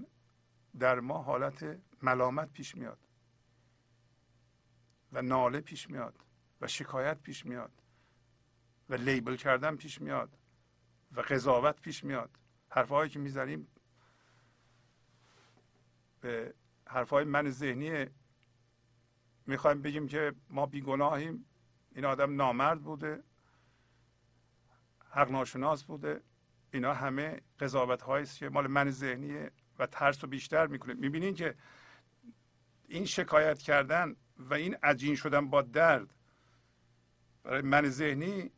در 0.80 0.99
ما 0.99 1.24
حالت 1.24 1.80
ملامت 2.01 2.51
پیش 2.51 2.76
میاد 2.76 2.99
و 5.12 5.22
ناله 5.22 5.62
پیش 5.62 5.89
میاد 5.89 6.24
و 6.62 6.68
شکایت 6.68 7.22
پیش 7.22 7.45
میاد 7.45 7.72
و 8.89 8.93
لیبل 8.93 9.36
کردن 9.36 9.76
پیش 9.76 10.01
میاد 10.01 10.38
و 11.12 11.22
قضاوت 11.22 11.82
پیش 11.82 12.03
میاد. 12.03 12.30
حرفهایی 12.70 13.10
که 13.10 13.20
می‌زنیم 13.20 13.68
به 16.22 16.53
حرفهای 16.86 17.26
من 17.26 17.49
ذهنی 17.49 18.05
می‌خوایم 19.45 19.82
بگیم 19.82 20.08
که 20.08 20.34
ما 20.49 20.66
بیگناهیم. 20.66 21.45
این 21.97 22.05
آدم 22.05 22.35
نامرد 22.35 22.81
بوده 22.81 23.23
حق 25.09 25.31
ناشناس 25.31 25.83
بوده. 25.83 26.21
اینا 26.71 26.93
همه 26.93 27.41
قضاوت 27.59 28.09
است 28.09 28.37
که 28.37 28.49
مال 28.49 28.67
من 28.67 28.89
ذهنیه 28.89 29.51
و 29.79 29.87
ترس 29.87 30.23
رو 30.23 30.29
بیشتر 30.29 30.67
می‌کنه. 30.67 30.93
می‌بینین 30.93 31.33
که 31.33 31.55
این 32.87 33.05
شکایت 33.05 33.59
کردن 33.59 34.15
و 34.37 34.53
این 34.53 34.75
عجین 34.83 35.15
شدن 35.15 35.49
با 35.49 35.61
درد 35.61 36.13
برای 37.43 37.61
من 37.61 37.89
ذهنی 37.89 38.51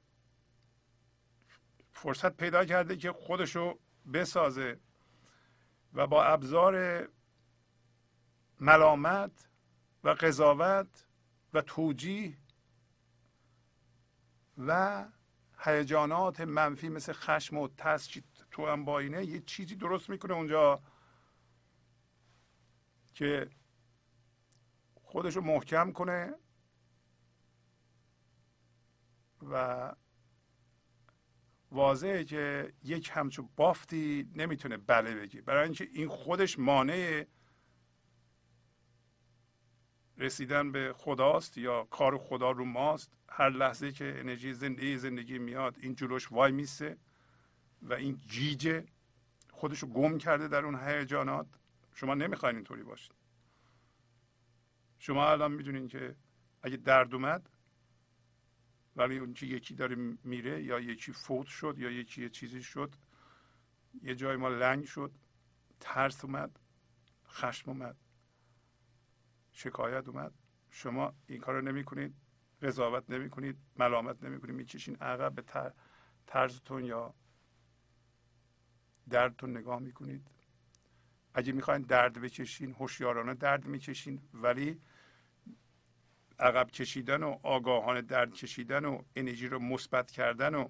فرصت 1.91 2.37
پیدا 2.37 2.65
کرده 2.65 2.97
که 2.97 3.11
خودشو 3.11 3.79
بسازه 4.13 4.79
و 5.93 6.07
با 6.07 6.23
ابزار 6.23 7.07
ملامت 8.59 9.49
و 10.03 10.09
قضاوت 10.09 11.05
و 11.53 11.61
توجیه 11.61 12.37
و 14.59 15.05
هیجانات 15.59 16.41
منفی 16.41 16.89
مثل 16.89 17.13
خشم 17.13 17.57
و 17.57 17.67
ترس 17.67 18.09
تو 18.51 18.61
انباینه 18.61 19.25
یه 19.25 19.39
چیزی 19.39 19.75
درست 19.75 20.09
می‌کنه 20.09 20.33
اونجا 20.33 20.81
که 23.13 23.49
خودش 24.95 25.35
رو 25.35 25.41
محکم 25.41 25.91
کنه 25.91 26.33
و 29.51 29.93
واضحه 31.71 32.23
که 32.23 32.73
یک 32.83 33.11
همچون 33.13 33.49
بافتی 33.55 34.31
نمی‌تونه 34.35 34.77
بله 34.77 35.15
بگی 35.15 35.41
برای 35.41 35.63
اینکه 35.63 35.87
این 35.93 36.07
خودش 36.07 36.59
مانع 36.59 37.25
رسیدن 40.19 40.71
به 40.71 40.93
خداست 40.97 41.57
یا 41.57 41.83
کار 41.83 42.17
خدا 42.17 42.51
رو 42.51 42.65
ماست 42.65 43.11
هر 43.29 43.49
لحظه 43.49 43.91
که 43.91 44.19
انرژی 44.19 44.53
زندگی 44.53 44.97
زندگی 44.97 45.39
میاد 45.39 45.75
این 45.79 45.95
جلوش 45.95 46.31
وای 46.31 46.51
میسه 46.51 46.97
و 47.81 47.93
این 47.93 48.17
جیجه 48.27 48.85
خودش 49.51 49.79
رو 49.79 49.87
گم 49.87 50.17
کرده 50.17 50.47
در 50.47 50.65
اون 50.65 50.79
هیجانات. 50.79 51.47
شما 51.93 52.13
نمی‌خواین 52.13 52.55
اینطوری 52.55 52.83
باشید 52.83 53.15
شما 54.99 55.31
الان 55.31 55.51
می‌دونین 55.51 55.87
که 55.87 56.15
اگه 56.61 56.77
درد 56.77 57.13
اومد 57.15 57.49
ولی 58.95 59.17
اون 59.17 59.33
که 59.33 59.45
یکی 59.45 59.75
داره 59.75 59.95
میره 60.23 60.63
یا 60.63 60.79
یکی 60.79 61.11
فوت 61.11 61.47
شد 61.47 61.75
یا 61.77 61.91
یکی 61.91 62.21
یه 62.21 62.29
چیزی 62.29 62.63
شد 62.63 62.95
یه 64.01 64.15
جای 64.15 64.35
ما 64.35 64.49
لنگ 64.49 64.85
شد 64.85 65.11
ترس 65.79 66.25
اومد 66.25 66.59
خشم 67.27 67.71
اومد. 67.71 67.95
شکایت 69.51 70.07
اومد. 70.07 70.33
شما 70.69 71.13
این 71.27 71.39
کار 71.39 71.55
رو 71.55 71.61
نمی 71.61 71.83
کنید 71.83 72.15
قضاوت 72.61 73.09
نمی 73.09 73.29
کنید 73.29 73.57
ملامت 73.75 74.23
نمی 74.23 74.39
کنید 74.39 74.55
می‌کشین 74.55 74.95
عقب 74.95 75.35
به 75.35 75.43
طرزتون 76.27 76.85
یا 76.85 77.13
دردتون 79.09 79.57
نگاه 79.57 79.79
می‌کنید. 79.79 80.27
اگه 81.33 81.51
می‌خواین 81.51 81.81
درد 81.81 82.21
بکشین 82.21 82.71
هوشیارانه 82.73 83.33
درد 83.33 83.65
می‌کشین 83.65 84.21
ولی 84.33 84.81
عقب 86.39 86.71
کشیدن 86.71 87.23
و 87.23 87.39
آگاهانه 87.43 88.01
درد 88.01 88.33
کشیدن 88.33 88.85
و 88.85 89.01
انرژی 89.15 89.47
رو 89.47 89.59
مثبت 89.59 90.11
کردن 90.11 90.55
و 90.55 90.69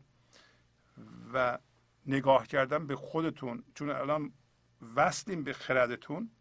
و 1.33 1.57
نگاه 2.05 2.47
کردن 2.47 2.87
به 2.87 2.95
خودتون. 2.95 3.63
چون 3.75 3.89
الان 3.89 4.33
وصلیم 4.95 5.43
به 5.43 5.53
خردتون. 5.53 6.31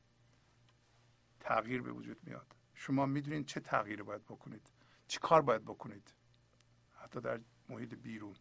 تغییر 1.40 1.82
به 1.82 1.92
وجود 1.92 2.18
میاد. 2.22 2.56
شما 2.74 3.06
می‌دونید 3.06 3.46
چه 3.46 3.60
تغییری 3.60 4.02
باید 4.02 4.24
بکنید. 4.24 4.70
چه 5.08 5.18
کار 5.18 5.42
باید 5.42 5.64
بکنید. 5.64 6.14
حتی 7.02 7.20
در 7.20 7.40
محیط 7.68 7.94
بیرون. 7.94 8.36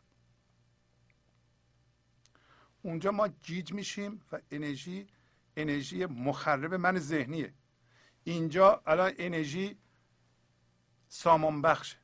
اونجا 2.81 3.11
ما 3.11 3.27
گیج 3.27 3.73
میشیم 3.73 4.21
و 4.31 4.39
انرژی 4.51 5.07
انرژی 5.57 6.05
مخرب 6.05 6.73
من 6.73 6.99
ذهنیه. 6.99 7.53
اینجا 8.23 8.81
الان 8.85 9.13
انرژی 9.17 9.77
سامان 11.07 11.61
بخش 11.61 11.97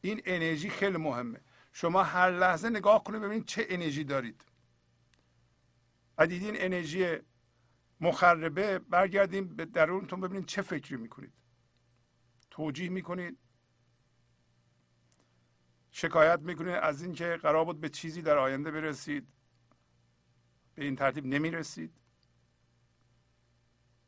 این 0.00 0.22
انرژی 0.24 0.70
خیلی 0.70 0.96
مهمه. 0.96 1.40
شما 1.72 2.02
هر 2.02 2.30
لحظه 2.30 2.70
نگاه 2.70 3.04
کنید 3.04 3.20
ببینید 3.20 3.46
چه 3.46 3.66
انرژی 3.68 4.04
دارید. 4.04 4.44
اگه 6.16 6.30
دیدین 6.30 6.54
انرژی 6.56 7.18
مخربه 8.04 8.78
برگردیم 8.78 9.56
به 9.56 9.64
درونتون 9.64 10.20
ببینید 10.20 10.46
چه 10.46 10.62
فکری 10.62 10.96
می‌کنید. 10.96 11.32
توجیه 12.50 12.88
می‌کنید. 12.88 13.38
شکایت 15.90 16.40
می‌کنید 16.40 16.74
از 16.74 17.02
اینکه 17.02 17.38
قرار 17.42 17.64
بود 17.64 17.80
به 17.80 17.88
چیزی 17.88 18.22
در 18.22 18.38
آینده 18.38 18.70
برسید. 18.70 19.28
به 20.74 20.84
این 20.84 20.96
ترتیب 20.96 21.26
نمی‌رسید. 21.26 21.92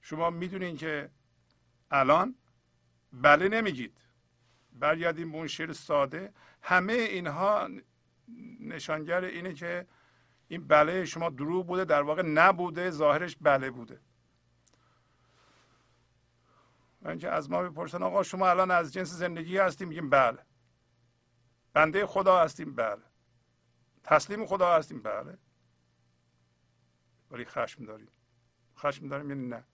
شما 0.00 0.30
می‌دونین 0.30 0.76
که 0.76 1.10
الان 1.90 2.34
بله 3.12 3.48
نمیگید. 3.48 3.98
برگردیم 4.72 5.32
به 5.32 5.38
اون 5.38 5.46
شعر 5.46 5.72
ساده. 5.72 6.32
همه 6.62 6.92
اینها 6.92 7.68
نشانگر 8.60 9.24
اینه 9.24 9.54
که 9.54 9.86
این 10.48 10.66
بله 10.66 11.04
شما 11.04 11.30
دروغ 11.30 11.66
بوده 11.66 11.84
در 11.84 12.02
واقع 12.02 12.22
نبوده 12.22 12.90
ظاهرش 12.90 13.36
بله 13.40 13.70
بوده. 13.70 14.00
و 17.02 17.08
اینکه 17.08 17.30
از 17.30 17.50
ما 17.50 17.62
بپرسن 17.62 18.02
آقا 18.02 18.22
شما 18.22 18.50
الان 18.50 18.70
از 18.70 18.92
جنس 18.92 19.12
زندگی 19.12 19.58
هستیم؟ 19.58 19.88
میگیم 19.88 20.10
بله. 20.10 20.38
بنده 21.72 22.06
خدا 22.06 22.40
هستیم؟ 22.40 22.74
بله. 22.74 23.02
تسلیم 24.04 24.46
خدا 24.46 24.76
هستیم؟ 24.76 25.02
بله. 25.02 25.38
ولی 27.30 27.44
خشم 27.44 27.84
داریم. 27.84 28.08
خشم 28.76 29.08
داریم 29.08 29.30
یعنی 29.30 29.48
نه. 29.48 29.64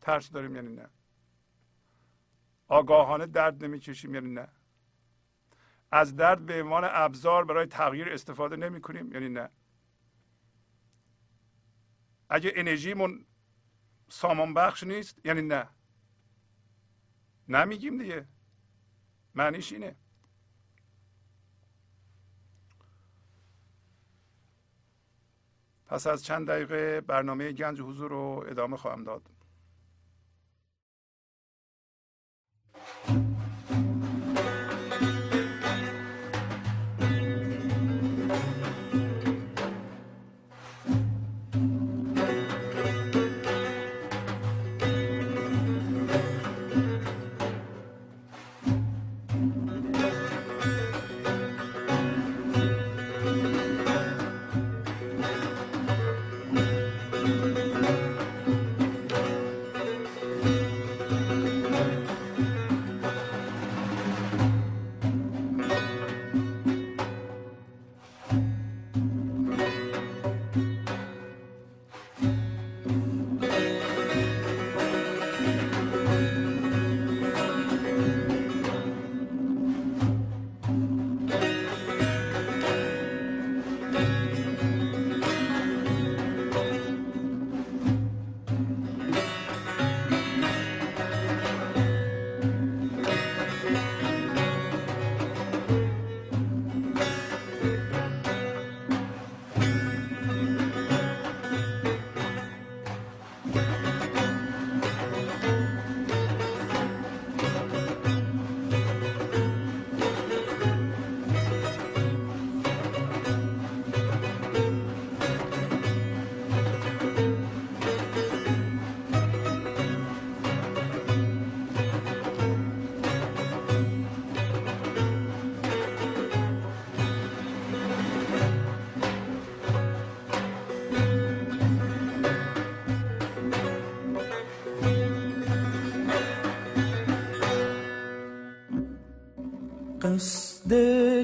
ترس 0.00 0.30
داریم 0.30 0.56
یعنی 0.56 0.74
نه. 0.74 0.90
آگاهانه 2.68 3.26
درد 3.26 3.64
نمی‌کشیم 3.64 4.14
یعنی 4.14 4.30
نه. 4.34 4.48
از 5.90 6.16
درد 6.16 6.46
به 6.46 6.62
عنوان 6.62 6.88
ابزار 6.90 7.44
برای 7.44 7.66
تغییر 7.66 8.08
استفاده 8.08 8.56
نمی 8.56 8.80
کنیم 8.80 9.12
یعنی 9.12 9.28
نه. 9.28 9.48
اگه 12.28 12.52
انرژیمون 12.56 13.26
سامان 14.08 14.54
بخش 14.54 14.82
نیست 14.82 15.26
یعنی 15.26 15.42
نه. 15.42 15.68
نمیگیم 17.48 17.98
دیگه. 17.98 18.26
معنیش 19.34 19.72
اینه. 19.72 19.96
پس 25.86 26.06
از 26.06 26.24
چند 26.24 26.48
دقیقه 26.48 27.00
برنامه 27.00 27.52
گنج 27.52 27.80
حضور 27.80 28.10
رو 28.10 28.44
ادامه 28.48 28.76
خواهم 28.76 29.04
داد. 29.04 29.37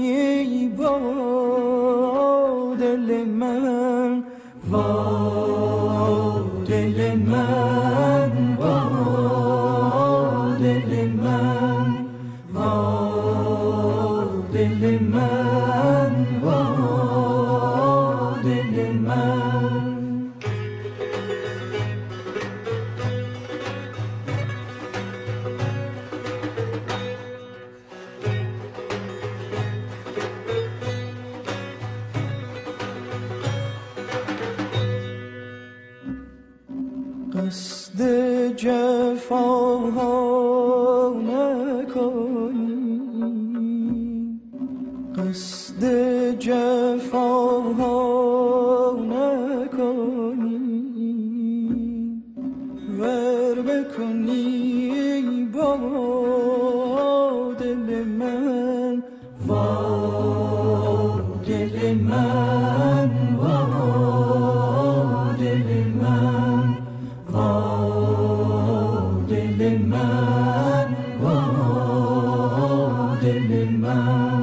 شاد 73.33 73.41
شود 73.41 74.42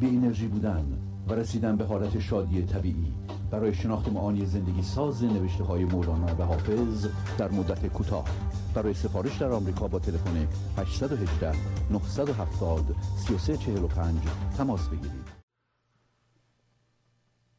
بی 0.00 0.06
انرژی 0.06 0.46
بودن 0.46 0.98
و 1.28 1.34
رسیدن 1.34 1.76
به 1.76 1.84
حالت 1.84 2.18
شادی 2.18 2.62
طبیعی. 2.62 3.14
برای 3.50 3.74
شناخت 3.74 4.08
معانی 4.08 4.46
زندگی 4.46 4.82
ساز 4.82 5.24
نوشته 5.24 5.64
های 5.64 5.84
مولانا 5.84 6.36
و 6.38 6.42
حافظ 6.42 7.06
در 7.38 7.48
مدت 7.48 7.86
کوتاه. 7.86 8.28
برای 8.74 8.94
سفارش 8.94 9.36
در 9.36 9.52
آمریکا 9.52 9.88
با 9.88 9.98
تلفن 9.98 10.48
818 10.78 11.52
970 11.90 12.96
3345 13.26 14.20
تماس 14.56 14.88
بگیرید. 14.88 15.28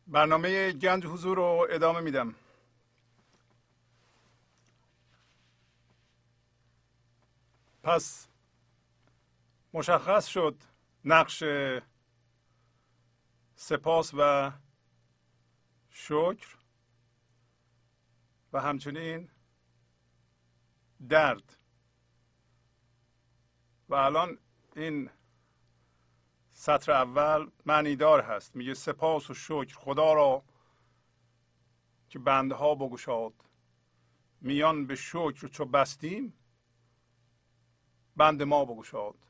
برنامه 0.07 0.71
گنج 0.71 1.05
حضور 1.05 1.37
رو 1.37 1.67
ادامه 1.69 1.99
میدم. 1.99 2.35
پس 7.83 8.27
مشخص 9.73 10.27
شد 10.27 10.55
نقش 11.05 11.43
سپاس 13.61 14.11
و 14.17 14.51
شکر 15.89 16.57
و 18.53 18.61
همچنین 18.61 19.29
درد. 21.09 21.57
و 23.89 23.95
الان 23.95 24.37
این 24.75 25.09
سطر 26.51 26.91
اول 26.91 27.51
معنیدار 27.65 28.21
هست. 28.21 28.55
میگه 28.55 28.73
سپاس 28.73 29.29
و 29.29 29.33
شکر. 29.33 29.75
خدا 29.75 30.13
را 30.13 30.43
که 32.09 32.19
بندها 32.19 32.75
بگشاد. 32.75 33.33
میان 34.41 34.87
به 34.87 34.95
شکر 34.95 35.47
چو 35.47 35.65
بستیم 35.65 36.33
بند 38.15 38.43
ما 38.43 38.65
بگشاد. 38.65 39.28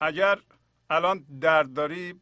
اگر 0.00 0.42
الان 0.90 1.18
درد 1.18 1.72
داری 1.72 2.20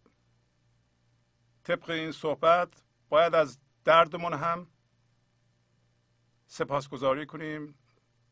طبق 1.64 1.90
این 1.90 2.12
صحبت 2.12 2.82
باید 3.08 3.34
از 3.34 3.58
دردمون 3.84 4.32
هم 4.32 4.66
سپاسگزاری 6.46 7.26
کنیم. 7.26 7.74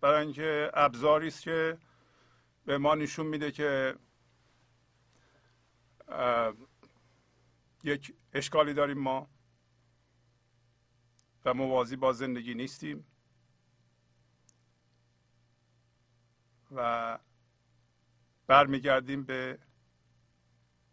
برای 0.01 0.25
اینکه 0.25 0.71
ابزاری 0.75 1.29
است 1.29 1.43
که 1.43 1.79
به 2.65 2.79
ما 2.79 2.95
نشون 2.95 3.27
میده 3.27 3.53
که 3.53 3.97
یک 7.85 8.15
اشکالی 8.33 8.75
داریم 8.75 8.99
ما 8.99 9.29
و 11.45 11.55
موازی 11.55 11.97
با 11.97 12.13
زندگی 12.13 12.55
نیستیم. 12.55 13.07
و 16.71 17.19
برمیگردیم 18.47 19.25
به 19.25 19.59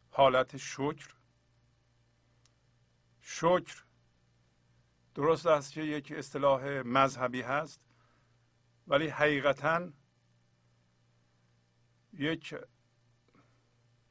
حالت 0.10 0.58
شکر. 0.58 1.16
شکر 3.22 3.84
درست 5.16 5.46
است 5.46 5.74
که 5.74 5.82
یک 5.82 6.12
اصطلاح 6.12 6.82
مذهبی 6.86 7.42
هست 7.42 7.82
ولی 8.88 9.08
حقیقتا 9.08 9.90
یک 12.14 12.56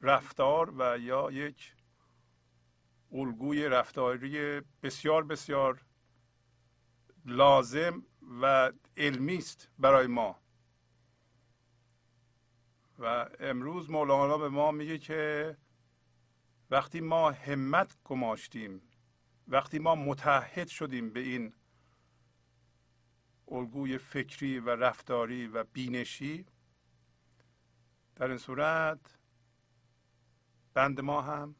رفتار 0.01 0.73
و 0.77 0.97
یا 0.97 1.31
یک 1.31 1.75
الگوی 3.11 3.69
رفتاری 3.69 4.61
بسیار 4.83 5.23
بسیار 5.23 5.85
لازم 7.25 8.03
و 8.41 8.71
علمی 8.97 9.37
است 9.37 9.69
برای 9.79 10.07
ما. 10.07 10.40
و 13.01 13.29
امروز 13.39 13.89
مولانا 13.89 14.37
به 14.37 14.49
ما 14.49 14.71
میگه 14.71 14.97
که 14.97 15.57
وقتی 16.69 17.01
ما 17.01 17.31
همت 17.31 17.97
گماشتیم 18.03 18.81
وقتی 19.47 19.79
ما 19.79 19.95
متحد 19.95 20.67
شدیم 20.67 21.09
به 21.09 21.19
این 21.19 21.53
الگوی 23.47 23.97
فکری 23.97 24.59
و 24.59 24.69
رفتاری 24.69 25.47
و 25.47 25.63
بینشی 25.63 26.45
در 28.15 28.27
این 28.27 28.37
صورت 28.37 29.19
بند 30.73 31.01
ما 31.01 31.21
هم 31.21 31.55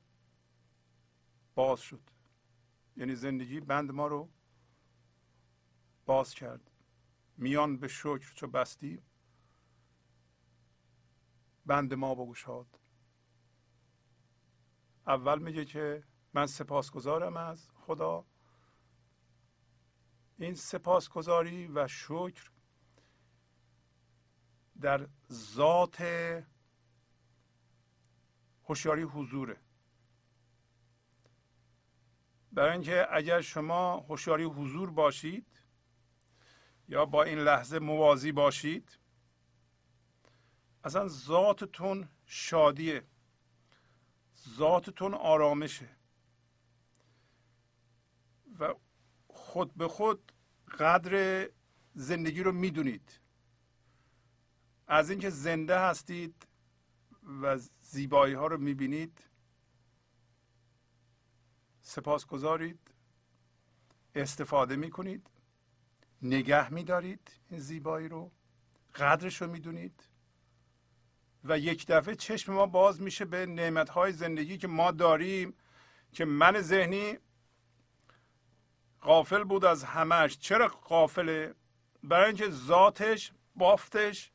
باز 1.56 1.82
شد. 1.82 2.02
یعنی 2.98 3.16
زندگی 3.16 3.60
بند 3.60 3.92
ما 3.92 4.08
رو 4.08 4.30
باز 6.06 6.34
کرد. 6.34 6.72
میان 7.38 7.78
به 7.78 7.88
شکر 7.88 8.34
چو 8.36 8.48
بستیم 8.48 9.04
بند 11.66 11.94
ما 11.94 12.16
بگشاد. 12.16 12.80
اول 15.08 15.40
میگه 15.40 15.66
که 15.66 16.04
من 16.34 16.46
سپاسگزارم 16.46 17.38
از 17.38 17.70
خدا. 17.76 18.26
این 20.38 20.56
سپاسگزاری 20.56 21.68
و 21.68 21.88
شکر 21.88 22.52
در 24.82 25.08
ذات 25.32 26.02
هوشیاری 28.64 29.04
حضوره. 29.04 29.58
برای 32.52 32.72
اینکه 32.72 33.08
اگر 33.12 33.42
شما 33.42 33.98
هوشیاری 33.98 34.44
حضور 34.44 34.92
باشید 34.92 35.48
یا 36.88 37.06
با 37.06 37.24
این 37.24 37.40
لحظه 37.40 37.80
موازی 37.80 38.32
باشید 38.32 39.01
اصلا 40.84 41.08
ذاتتون 41.08 42.10
شادیه. 42.26 43.04
ذاتتون 44.58 45.14
آرامشه. 45.14 45.90
و 48.60 48.74
خود 49.28 49.74
به 49.76 49.88
خود 49.88 50.32
قدر 50.80 51.50
زندگی 51.94 52.44
رو 52.44 52.52
می‌دونید. 52.52 53.20
از 54.88 55.10
اینکه 55.10 55.30
زنده 55.30 55.80
هستید 55.80 56.48
و 57.42 57.58
زیبایی 57.82 58.34
ها 58.34 58.48
رو 58.48 58.58
می‌بینید 58.58 59.28
سپاس 61.82 62.26
گذارید 62.26 62.80
استفاده 64.16 64.76
می‌کنید 64.76 65.30
نگه 66.22 66.74
میدارید 66.74 67.32
این 67.50 67.60
زیبایی 67.60 68.08
رو 68.08 68.32
قدرش 68.96 69.42
رو 69.42 69.52
می‌دونید. 69.52 70.11
و 71.44 71.60
یک 71.60 71.88
دفعه 71.88 72.16
چشم 72.16 72.54
ما 72.54 72.66
باز 72.66 73.02
میشه 73.02 73.26
به 73.26 73.46
نعمت 73.46 73.90
های 73.90 74.12
زندگی 74.12 74.58
که 74.58 74.68
ما 74.68 74.92
داریم 74.92 75.54
که 76.14 76.26
من 76.26 76.62
ذهنی 76.62 77.18
قافل 79.02 79.44
بود 79.44 79.66
از 79.66 79.84
همش 79.84 80.38
چرا 80.38 80.68
قافله 80.68 81.56
برای 82.04 82.26
اینکه 82.26 82.50
ذاتش 82.50 83.32
بافتش 83.56 84.32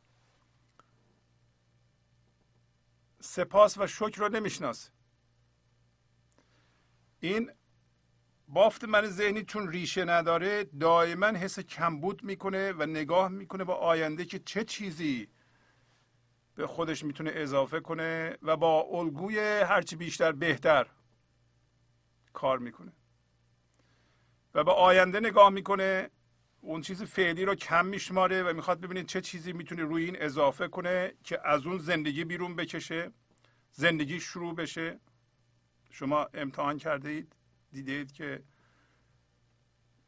سپاس 3.20 3.78
و 3.78 3.86
شکر 3.86 4.20
رو 4.20 4.28
نمی‌شناسه. 4.28 4.90
این 7.20 7.50
بافت 8.48 8.84
من 8.84 9.06
ذهنی 9.06 9.44
چون 9.44 9.68
ریشه 9.68 10.04
نداره 10.04 10.64
دائما 10.64 11.26
حس 11.26 11.60
کمبود 11.60 12.24
می‌کنه 12.24 12.72
و 12.72 12.86
نگاه 12.86 13.28
می‌کنه 13.28 13.64
با 13.64 13.74
آینده 13.74 14.24
که 14.24 14.38
چه 14.38 14.64
چیزی 14.64 15.28
به 16.56 16.66
خودش 16.66 17.04
می‌تونه 17.04 17.30
اضافه 17.34 17.80
کنه 17.80 18.36
و 18.42 18.56
با 18.56 18.80
الگوی 18.90 19.38
هرچی 19.38 19.96
بیشتر 19.96 20.32
بهتر 20.32 20.86
کار 22.32 22.58
می‌کنه. 22.58 22.92
و 24.54 24.64
به 24.64 24.72
آینده 24.72 25.20
نگاه 25.20 25.50
می‌کنه 25.50 26.10
اون 26.60 26.80
چیز 26.80 27.02
فعلی 27.02 27.44
رو 27.44 27.54
کم 27.54 27.86
میشماره 27.86 28.42
و 28.42 28.52
می‌خواد 28.52 28.80
ببینید 28.80 29.06
چه 29.06 29.20
چیزی 29.20 29.52
می‌تونه 29.52 29.82
روی 29.82 30.04
این 30.04 30.22
اضافه 30.22 30.68
کنه 30.68 31.14
که 31.24 31.48
از 31.48 31.66
اون 31.66 31.78
زندگی 31.78 32.24
بیرون 32.24 32.56
بکشه 32.56 33.12
زندگی 33.72 34.20
شروع 34.20 34.54
بشه. 34.54 35.00
شما 35.90 36.28
امتحان 36.34 36.78
کرده 36.78 37.08
اید 37.08 37.36
دیده 37.72 37.92
اید 37.92 38.12
که 38.12 38.42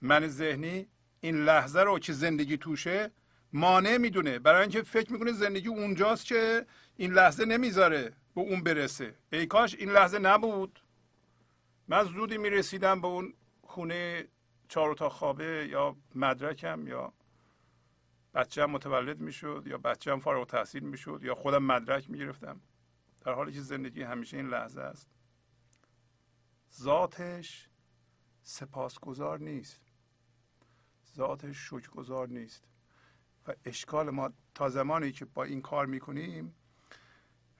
من 0.00 0.28
ذهنی 0.28 0.88
این 1.20 1.44
لحظه 1.44 1.80
رو 1.80 1.98
که 1.98 2.12
زندگی 2.12 2.56
توشه 2.56 3.10
مانع 3.52 3.96
می‌دونه. 3.96 4.38
برای 4.38 4.60
اینکه 4.60 4.82
فکر 4.82 5.12
می‌کنه 5.12 5.32
زندگی 5.32 5.68
اونجاست 5.68 6.26
که 6.26 6.66
این 6.96 7.12
لحظه 7.12 7.44
نمی‌ذاره 7.44 8.12
به 8.34 8.40
اون 8.40 8.62
برسه. 8.62 9.14
ای 9.32 9.46
کاش 9.46 9.74
این 9.74 9.90
لحظه 9.90 10.18
نبود. 10.18 10.80
من 11.88 12.04
زودی 12.04 12.38
می‌رسیدم 12.38 13.00
به 13.00 13.06
اون 13.06 13.34
خونه 13.62 14.28
چهار 14.68 14.94
تا 14.94 15.08
خوابه 15.08 15.68
یا 15.70 15.96
مدرکم 16.14 16.86
یا 16.86 17.12
بچه 18.34 18.62
هم 18.62 18.70
متولد 18.70 19.20
می‌شد 19.20 19.62
یا 19.66 19.78
بچه 19.78 20.12
هم 20.12 20.20
فارغ 20.20 20.46
تحصیل 20.46 20.82
می‌شد 20.82 21.20
یا 21.22 21.34
خودم 21.34 21.62
مدرک 21.62 22.10
می‌گرفتم. 22.10 22.60
در 23.24 23.32
حالی 23.32 23.52
که 23.52 23.60
زندگی 23.60 24.02
همیشه 24.02 24.36
این 24.36 24.48
لحظه 24.48 24.80
است. 24.80 25.08
ذاتش 26.80 27.68
سپاسگزار 28.42 29.40
نیست. 29.40 29.82
ذاتش 31.16 31.56
شکرگزار 31.68 32.28
نیست. 32.28 32.64
و 33.48 33.54
اشکال 33.64 34.10
ما 34.10 34.32
تا 34.54 34.68
زمانی 34.68 35.12
که 35.12 35.24
با 35.24 35.44
این 35.44 35.62
کار 35.62 35.86
می‌کنیم 35.86 36.54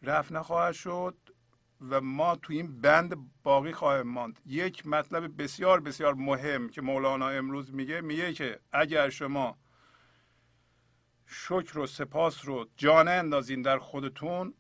رفت 0.03 0.33
نخواهد 0.33 0.75
شد 0.75 1.17
و 1.91 2.01
ما 2.01 2.37
تو 2.37 2.53
این 2.53 2.81
بند 2.81 3.33
باقی 3.43 3.73
خواهیم 3.73 4.07
ماند. 4.07 4.41
یک 4.47 4.87
مطلب 4.87 5.43
بسیار 5.43 5.81
بسیار 5.81 6.15
مهم 6.15 6.69
که 6.69 6.83
مولانا 6.83 7.29
امروز 7.29 7.75
میگه 7.75 8.01
میگه 8.01 8.33
که 8.33 8.61
اگر 8.73 9.11
شما 9.11 9.59
شکر 11.27 11.79
و 11.79 11.87
سپاس 11.87 12.45
رو 12.45 12.67
جانه 12.77 13.11
اندازین 13.11 13.63
در 13.63 13.79
خودتون 13.79 14.55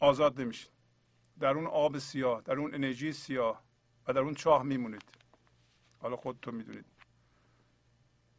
آزاد 0.00 0.40
نمیشین. 0.40 0.72
در 1.40 1.50
اون 1.50 1.66
آب 1.66 1.98
سیاه 1.98 2.42
در 2.42 2.56
اون 2.56 2.74
انرژی 2.74 3.12
سیاه 3.12 3.64
و 4.08 4.12
در 4.12 4.20
اون 4.20 4.34
چاه 4.34 4.62
میمونید. 4.62 5.04
حالا 5.98 6.16
خودتون 6.16 6.54
می‌دونید. 6.54 6.84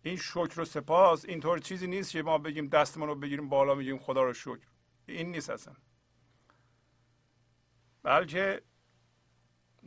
این 0.06 0.16
شکر 0.16 0.60
و 0.60 0.66
سپاس 0.66 1.26
اینطور 1.26 1.60
چیزی 1.60 1.88
نیست 1.88 2.12
که 2.12 2.24
ما 2.24 2.38
بگیم 2.38 2.68
دستمون 2.68 3.08
رو 3.08 3.16
بگیریم 3.16 3.50
بالا 3.50 3.76
میگیم 3.76 3.98
خدا 3.98 4.24
رو 4.24 4.34
شکر. 4.34 4.68
این 5.06 5.32
نیست 5.32 5.50
اصلا. 5.50 5.74
بلکه 8.04 8.62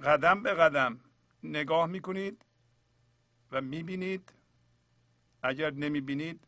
قدم 0.05 0.43
به 0.43 0.55
قدم 0.55 1.01
نگاه 1.43 1.87
می‌کنید 1.87 2.45
و 3.53 3.61
می‌بینید. 3.61 4.33
اگر 5.43 5.71
نمی‌بینید 5.71 6.47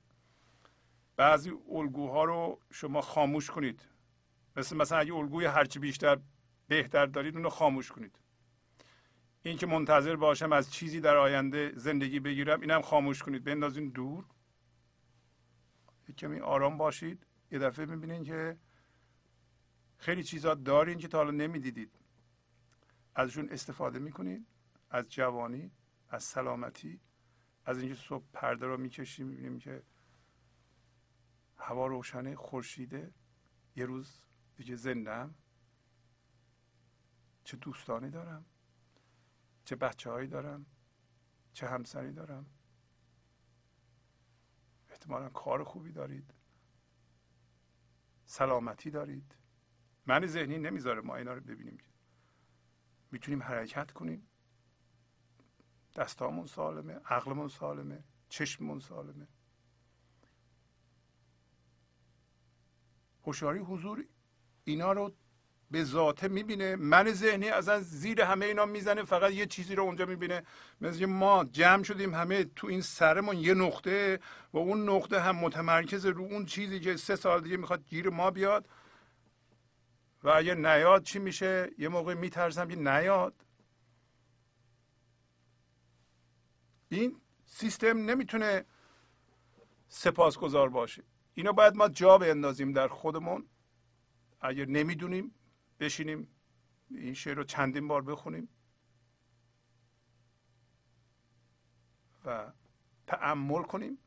بعضی 1.16 1.52
الگوها 1.68 2.24
رو 2.24 2.60
شما 2.70 3.00
خاموش 3.00 3.50
کنید. 3.50 3.80
مثل 4.56 4.76
مثلا 4.76 4.98
اگه 4.98 5.14
الگوی 5.14 5.44
هرچی 5.44 5.78
بیشتر 5.78 6.18
بهتر 6.68 7.06
دارید 7.06 7.34
اون 7.34 7.44
رو 7.44 7.50
خاموش 7.50 7.92
کنید. 7.92 8.18
این 9.42 9.56
که 9.56 9.66
منتظر 9.66 10.16
باشم 10.16 10.52
از 10.52 10.72
چیزی 10.72 11.00
در 11.00 11.16
آینده 11.16 11.72
زندگی 11.76 12.20
بگیرم 12.20 12.60
اینم 12.60 12.82
خاموش 12.82 13.22
کنید. 13.22 13.44
بندازین 13.44 13.88
دور. 13.88 14.24
کمی 16.18 16.40
آرام 16.40 16.78
باشید. 16.78 17.26
یه 17.50 17.58
دفعه 17.58 17.86
می‌بینین 17.86 18.24
که 18.24 18.58
خیلی 19.98 20.24
چیزا 20.24 20.54
دارین 20.54 20.98
که 20.98 21.08
تا 21.08 21.18
حالا 21.18 21.30
نمی‌دیدید. 21.30 21.98
ازشون 23.14 23.48
استفاده 23.48 23.98
می‌کنید 23.98 24.46
از 24.90 25.08
جوانی 25.08 25.70
از 26.08 26.24
سلامتی 26.24 27.00
از 27.64 27.78
اینکه 27.78 27.94
صبح 27.94 28.24
پرده 28.32 28.66
رو 28.66 28.76
می‌کشیم 28.76 29.26
می‌بینیم 29.26 29.58
که 29.58 29.82
هوا 31.56 31.86
روشنه 31.86 32.36
خورشیده. 32.36 33.14
یه 33.76 33.86
روز 33.86 34.24
دیگه 34.56 34.76
زندم. 34.76 35.34
چه 37.44 37.56
دوستانی 37.56 38.10
دارم. 38.10 38.44
چه 39.70 39.76
بچه 39.76 40.10
هایی 40.10 40.28
دارم 40.28 40.66
چه 41.52 41.68
همسری 41.68 42.12
دارم. 42.12 42.46
احتمالا 44.88 45.28
کار 45.28 45.64
خوبی 45.64 45.92
دارید. 45.92 46.34
سلامتی 48.24 48.90
دارید. 48.90 49.36
من 50.06 50.26
ذهنی 50.26 50.58
نمی‌ذاره 50.58 51.00
ما 51.00 51.16
اینا 51.16 51.32
رو 51.32 51.40
ببینیم. 51.40 51.78
می‌تونیم 53.10 53.42
حرکت 53.42 53.92
کنیم. 53.92 54.28
دستامون 55.94 56.46
سالمه 56.46 56.92
عقلمون 56.94 57.48
سالمه 57.48 58.04
چشممون 58.28 58.80
سالمه. 58.80 59.28
هوشیاری 63.22 63.58
حضور 63.58 64.06
اینا 64.64 64.92
رو 64.92 65.14
به 65.70 65.84
ذاته 65.84 66.28
می‌بینه. 66.28 66.76
من 66.76 67.12
ذهنی 67.12 67.48
از 67.48 67.64
زیر 67.70 68.20
همه 68.20 68.46
اینا 68.46 68.66
می‌زنه 68.66 69.02
فقط 69.02 69.32
یه 69.32 69.46
چیزی 69.46 69.74
رو 69.74 69.82
اونجا 69.82 70.06
می‌بینه. 70.06 70.42
مثل 70.80 71.06
ما 71.06 71.44
جمع 71.44 71.82
شدیم 71.82 72.14
همه 72.14 72.44
تو 72.44 72.66
این 72.66 72.80
سرمون 72.80 73.36
یه 73.36 73.54
نقطه 73.54 74.20
و 74.52 74.58
اون 74.58 74.88
نقطه 74.88 75.20
هم 75.20 75.36
متمرکز 75.36 76.06
رو 76.06 76.22
اون 76.22 76.46
چیزی 76.46 76.80
که 76.80 76.96
سه 76.96 77.16
سال 77.16 77.40
دیگه 77.40 77.56
می‌خواد 77.56 77.84
گیر 77.84 78.10
ما 78.10 78.30
بیاد. 78.30 78.68
و 80.22 80.28
اگه 80.28 80.54
نیاد 80.54 81.02
چی 81.02 81.18
میشه؟ 81.18 81.70
یه 81.78 81.88
موقع 81.88 82.14
میترسم 82.14 82.68
که 82.68 82.76
نیاد. 82.76 83.34
این 86.88 87.20
سیستم 87.46 88.10
نمی‌تونه 88.10 88.64
سپاسگزار 89.88 90.68
باشه. 90.68 91.02
اینا 91.34 91.52
باید 91.52 91.74
ما 91.74 91.88
جا 91.88 92.18
بندازیم 92.18 92.72
در 92.72 92.88
خودمون. 92.88 93.46
اگر 94.40 94.64
نمی‌دونیم 94.64 95.34
بشینیم 95.80 96.28
این 96.90 97.14
شعر 97.14 97.34
رو 97.34 97.44
چندین 97.44 97.88
بار 97.88 98.02
بخونیم. 98.02 98.48
و 102.24 102.52
تعمل 103.06 103.62
کنیم. 103.62 103.98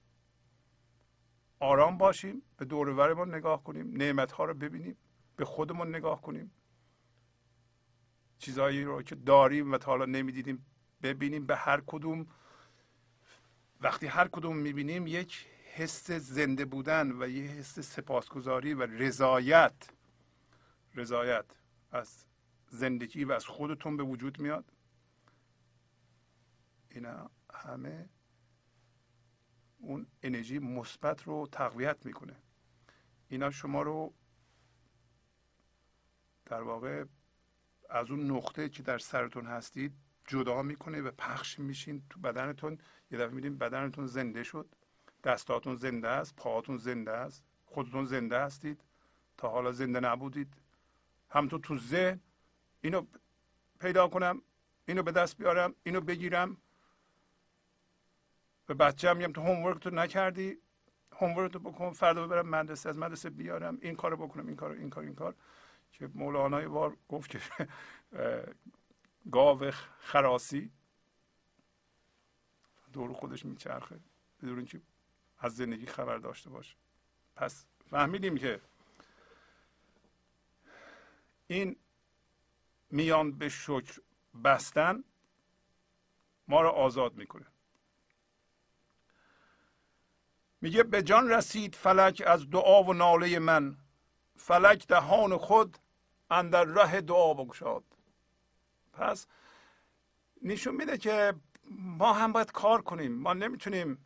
آرام 1.59 1.97
باشیم 1.97 2.41
به 2.57 2.65
دور 2.65 3.25
نگاه 3.25 3.63
کنیم 3.63 3.97
نعمت 3.97 4.31
ها 4.31 4.45
رو 4.45 4.53
ببینیم 4.53 4.97
به 5.35 5.45
خودمون 5.45 5.95
نگاه 5.95 6.21
کنیم. 6.21 6.51
چیزهایی 8.37 8.83
رو 8.83 9.01
که 9.01 9.15
داریم 9.15 9.71
و 9.71 9.77
تا 9.77 9.91
حالا 9.91 10.05
نمی‌دیدیم 10.05 10.65
ببینیم 11.03 11.45
به 11.45 11.55
هر 11.55 11.81
کدوم. 11.87 12.27
وقتی 13.81 14.07
هر 14.07 14.27
کدوم 14.27 14.57
می‌بینیم 14.57 15.07
یک 15.07 15.47
حس 15.73 16.11
زنده 16.11 16.65
بودن 16.65 17.11
و 17.11 17.27
یه 17.27 17.43
حس 17.43 17.79
سپاسگزاری 17.79 18.73
و 18.73 18.81
رضایت. 18.81 19.89
رضایت. 20.95 21.45
از 21.93 22.25
زندگی 22.69 23.23
و 23.23 23.31
از 23.31 23.45
خودتون 23.45 23.97
به 23.97 24.03
وجود 24.03 24.39
میاد. 24.39 24.71
اینا 26.89 27.29
همه 27.53 28.09
اون 29.77 30.07
انرژی 30.23 30.59
مثبت 30.59 31.23
رو 31.23 31.47
تقویت 31.51 32.05
می‌کنه. 32.05 32.35
اینا 33.27 33.51
شما 33.51 33.81
رو 33.81 34.13
در 36.45 36.61
واقع 36.61 37.05
از 37.89 38.11
اون 38.11 38.31
نقطه 38.31 38.69
که 38.69 38.83
در 38.83 38.97
سرتون 38.97 39.45
هستید 39.45 39.93
جدا 40.27 40.61
می‌کنه 40.61 41.01
و 41.01 41.11
پخش 41.11 41.59
میشین 41.59 42.03
تو 42.09 42.19
بدنتون. 42.19 42.77
یه 43.11 43.17
دفعه 43.17 43.35
میدین 43.35 43.57
بدنتون 43.57 44.07
زنده 44.07 44.43
شد. 44.43 44.75
دستاتون 45.23 45.75
زنده 45.75 46.07
است 46.07 46.35
پاهاتون 46.35 46.77
زنده 46.77 47.11
است 47.11 47.43
خودتون 47.65 48.05
زنده 48.05 48.39
هستید. 48.39 48.83
تا 49.37 49.49
حالا 49.49 49.71
زنده 49.71 49.99
نبودید. 49.99 50.62
همطور 51.33 51.59
تو 51.59 51.77
ذهن 51.77 52.19
اینو 52.81 53.05
پیدا 53.79 54.07
کنم 54.07 54.41
اینو 54.85 55.03
به 55.03 55.11
دست 55.11 55.37
بیارم 55.37 55.75
اینو 55.83 56.01
بگیرم. 56.01 56.57
به 58.65 58.73
بچه 58.73 59.09
هم 59.09 59.17
میگم 59.17 59.33
تو 59.33 59.41
هومورک 59.41 59.79
تو 59.79 59.89
نکردی. 59.89 60.57
هومورک 61.11 61.51
تو 61.51 61.59
بکن 61.59 61.91
فردا 61.91 62.27
ببرم 62.27 62.49
مدرسه 62.49 62.89
از 62.89 62.97
مدرسه 62.97 63.29
بیارم. 63.29 63.77
این 63.81 63.95
کارو 63.95 64.17
بکنم 64.17 64.47
این 64.47 64.55
کار 64.55 64.71
این 64.71 64.89
کار 64.89 65.03
این 65.03 65.15
کار. 65.15 65.35
که 65.91 66.09
مولانا 66.13 66.61
یه 66.61 66.67
بار 66.67 66.97
گفت 67.09 67.29
که 67.29 67.41
گاو 69.31 69.71
خراسی. 69.99 70.71
دور 72.93 73.13
خودش 73.13 73.45
میچرخه. 73.45 73.99
بدون 74.41 74.57
اینکه 74.57 74.81
از 75.39 75.55
زندگی 75.55 75.85
خبر 75.85 76.17
داشته 76.17 76.49
باشه. 76.49 76.75
پس 77.35 77.65
فهمیدیم 77.89 78.37
که 78.37 78.61
این 81.47 81.75
میان 82.89 83.31
به 83.31 83.49
شکر 83.49 84.01
بستن 84.43 85.03
ما 86.47 86.61
را 86.61 86.71
آزاد 86.71 87.15
می‌کنه. 87.15 87.45
میگه 90.61 90.83
به 90.83 91.03
جان 91.03 91.29
رسید 91.29 91.75
فلک 91.75 92.23
از 92.25 92.49
دعا 92.49 92.83
و 92.83 92.93
ناله 92.93 93.39
من. 93.39 93.77
فلک 94.35 94.87
دهان 94.87 95.37
خود 95.37 95.77
اندر 96.29 96.63
ره 96.63 97.01
دعا 97.01 97.33
بگشاد. 97.33 97.83
پس 98.93 99.27
نشون 100.41 100.75
میده 100.75 100.97
که 100.97 101.33
ما 101.71 102.13
هم 102.13 102.31
باید 102.31 102.51
کار 102.51 102.81
کنیم. 102.81 103.15
ما 103.15 103.33
نمی‌تونیم 103.33 104.05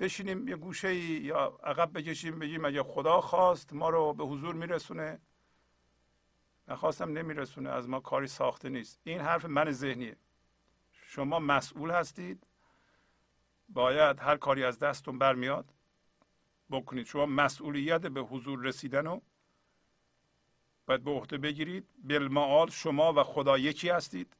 بشینیم 0.00 0.48
یه 0.48 0.56
گوشه 0.56 0.94
یا 0.94 1.60
عقب 1.64 1.98
بکشیم 1.98 2.38
بگیم 2.38 2.64
اگه 2.64 2.82
خدا 2.82 3.20
خواست 3.20 3.72
ما 3.72 3.90
رو 3.90 4.12
به 4.12 4.24
حضور 4.24 4.54
میرسونه. 4.54 5.20
نخواستم 6.68 7.12
نمیرسونه 7.12 7.70
از 7.70 7.88
ما 7.88 8.00
کاری 8.00 8.26
ساخته 8.26 8.68
نیست. 8.68 9.00
این 9.04 9.20
حرف 9.20 9.44
من 9.44 9.70
ذهنیه. 9.70 10.16
شما 10.92 11.38
مسئول 11.38 11.90
هستید. 11.90 12.46
باید 13.68 14.20
هر 14.20 14.36
کاری 14.36 14.64
از 14.64 14.78
دستتون 14.78 15.18
برمیاد. 15.18 15.74
بکنید. 16.70 17.06
شما 17.06 17.26
مسئولیت 17.26 18.00
به 18.00 18.20
حضور 18.20 18.60
رسیدن 18.60 19.06
رو 19.06 19.22
باید 20.86 21.04
به 21.04 21.10
عهده 21.10 21.38
بگیرید. 21.38 21.88
بالمعال 22.04 22.70
شما 22.70 23.12
و 23.12 23.22
خدا 23.22 23.58
یکی 23.58 23.88
هستید. 23.88 24.36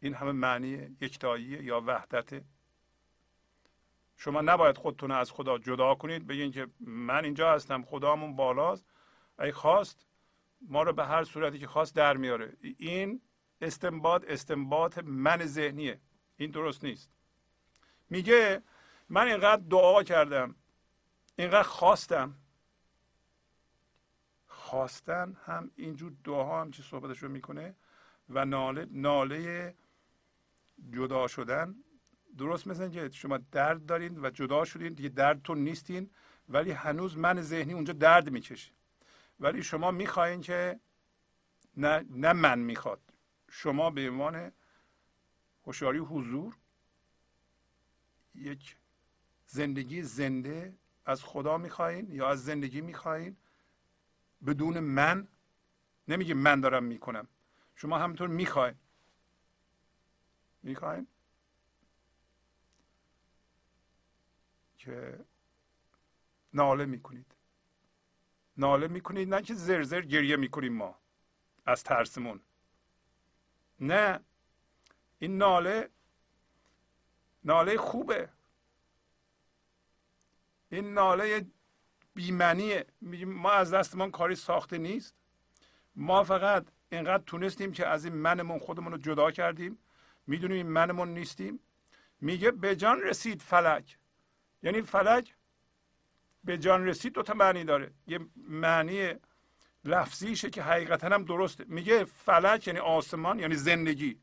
این 0.00 0.14
همه 0.14 0.32
معنی 0.32 0.96
یکتاییه 1.00 1.62
یا 1.62 1.80
وحدته. 1.80 2.44
شما 4.16 4.40
نباید 4.40 4.78
خودتون 4.78 5.10
از 5.10 5.30
خدا 5.30 5.58
جدا 5.58 5.94
کنید. 5.94 6.26
بگین 6.26 6.52
که 6.52 6.66
من 6.80 7.24
اینجا 7.24 7.52
هستم. 7.52 7.82
خدامون 7.82 8.36
بالاست. 8.36 8.86
ای 9.38 9.52
خواست. 9.52 10.06
ما 10.68 10.82
رو 10.82 10.92
به 10.92 11.04
هر 11.04 11.24
صورتی 11.24 11.58
که 11.58 11.66
خواست 11.66 11.94
در 11.94 12.16
میاره. 12.16 12.56
این 12.60 13.20
استنباط 13.60 14.24
استنباط 14.28 14.98
من 14.98 15.46
ذهنیه. 15.46 16.00
این 16.36 16.50
درست 16.50 16.84
نیست. 16.84 17.10
میگه 18.10 18.62
من 19.08 19.26
اینقدر 19.26 19.62
دعا 19.70 20.02
کردم 20.02 20.54
اینقدر 21.36 21.62
خواستم. 21.62 22.34
خواستن 24.46 25.36
هم 25.44 25.70
اینجور 25.76 26.12
دعاها 26.24 26.60
هم 26.60 26.70
چه 26.70 26.82
صحبتش 26.82 27.22
رو 27.22 27.28
می‌کنه 27.28 27.74
و 28.28 28.44
ناله 28.44 28.86
ناله 28.90 29.74
جدا 30.90 31.26
شدن. 31.26 31.74
درست 32.38 32.66
مثل 32.66 32.90
که 32.90 33.10
شما 33.10 33.38
درد 33.38 33.86
دارین 33.86 34.26
و 34.26 34.30
جدا 34.30 34.64
شدین. 34.64 34.92
دیگه 34.92 35.08
دردتون 35.08 35.58
نیستین 35.58 36.10
ولی 36.48 36.70
هنوز 36.70 37.18
من 37.18 37.42
ذهنی 37.42 37.72
اونجا 37.72 37.92
درد 37.92 38.30
می‌کشه. 38.30 38.72
ولی 39.40 39.62
شما 39.62 39.90
می‌خواین 39.90 40.40
که 40.40 40.80
نه, 41.76 42.06
نه 42.10 42.32
من 42.32 42.58
می‌خواد. 42.58 43.00
شما 43.50 43.90
به 43.90 44.10
عنوان 44.10 44.52
هوشیاری 45.66 45.98
حضور 45.98 46.56
یک 48.34 48.76
زندگی 49.46 50.02
زنده 50.02 50.76
از 51.06 51.24
خدا 51.24 51.58
می‌خواین 51.58 52.12
یا 52.12 52.28
از 52.30 52.44
زندگی 52.44 52.80
می‌خواین؟ 52.80 53.36
بدون 54.46 54.80
من؟ 54.80 55.28
نمیگه 56.08 56.34
من 56.34 56.60
دارم 56.60 56.84
می‌کنم. 56.84 57.28
شما 57.74 57.98
همینطور 57.98 58.28
می‌خواین. 58.28 58.74
می‌خواین 60.62 61.06
که 64.78 65.24
ناله 66.52 66.84
می‌کنید. 66.84 67.34
ناله 68.56 68.88
می‌کنید 68.88 69.34
نه 69.34 69.42
که 69.42 69.54
زرزر 69.54 70.00
گریه 70.00 70.36
می‌کنیم 70.36 70.72
ما. 70.72 70.98
از 71.66 71.82
ترسمون. 71.82 72.40
نه. 73.80 74.20
این 75.18 75.38
ناله 75.38 75.90
ناله 77.44 77.76
خوبه. 77.76 78.28
این 80.68 80.94
ناله 80.94 81.46
بیمنیه 82.14 82.86
ما 83.26 83.50
از 83.52 83.74
دستمان 83.74 84.10
کاری 84.10 84.36
ساخته 84.36 84.78
نیست. 84.78 85.14
ما 85.96 86.24
فقط 86.24 86.66
اینقدر 86.92 87.22
تونستیم 87.22 87.72
که 87.72 87.86
از 87.86 88.04
این 88.04 88.14
منمون 88.14 88.58
خودمون 88.58 88.92
رو 88.92 88.98
جدا 88.98 89.30
کردیم. 89.30 89.78
می‌دونیم 90.26 90.56
این 90.56 90.66
منمون 90.66 91.14
نیستیم. 91.14 91.60
میگه 92.20 92.50
به 92.50 92.76
جان 92.76 93.00
رسید 93.00 93.42
فلک. 93.42 93.98
یعنی 94.62 94.82
فلک 94.82 95.34
به 96.44 96.58
جان 96.58 96.86
رسید 96.86 97.12
دو 97.12 97.22
تا 97.22 97.34
معنی 97.34 97.64
داره. 97.64 97.92
یه 98.06 98.20
معنی 98.36 99.14
لفظیشه 99.84 100.50
که 100.50 100.62
حقیقتا 100.62 101.06
هم 101.06 101.24
درسته. 101.24 101.64
میگه 101.68 102.04
فلک 102.04 102.66
یعنی 102.66 102.78
آسمان 102.78 103.38
یعنی 103.38 103.54
زندگی. 103.54 104.20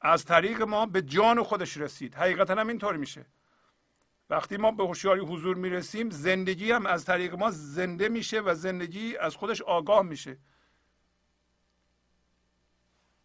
از 0.00 0.24
طریق 0.24 0.62
ما 0.62 0.86
به 0.86 1.02
جان 1.02 1.42
خودش 1.42 1.76
رسید. 1.76 2.14
حقیقتا 2.14 2.54
هم 2.54 2.68
اینطور 2.68 2.96
میشه. 2.96 3.26
وقتی 4.30 4.56
ما 4.56 4.70
به 4.70 4.84
هوشیاری 4.84 5.20
حضور 5.20 5.56
می‌رسیم 5.56 6.10
زندگی 6.10 6.72
هم 6.72 6.86
از 6.86 7.04
طریق 7.04 7.34
ما 7.34 7.50
زنده 7.50 8.08
میشه 8.08 8.40
و 8.40 8.54
زندگی 8.54 9.16
از 9.16 9.36
خودش 9.36 9.62
آگاه 9.62 10.02
میشه. 10.02 10.38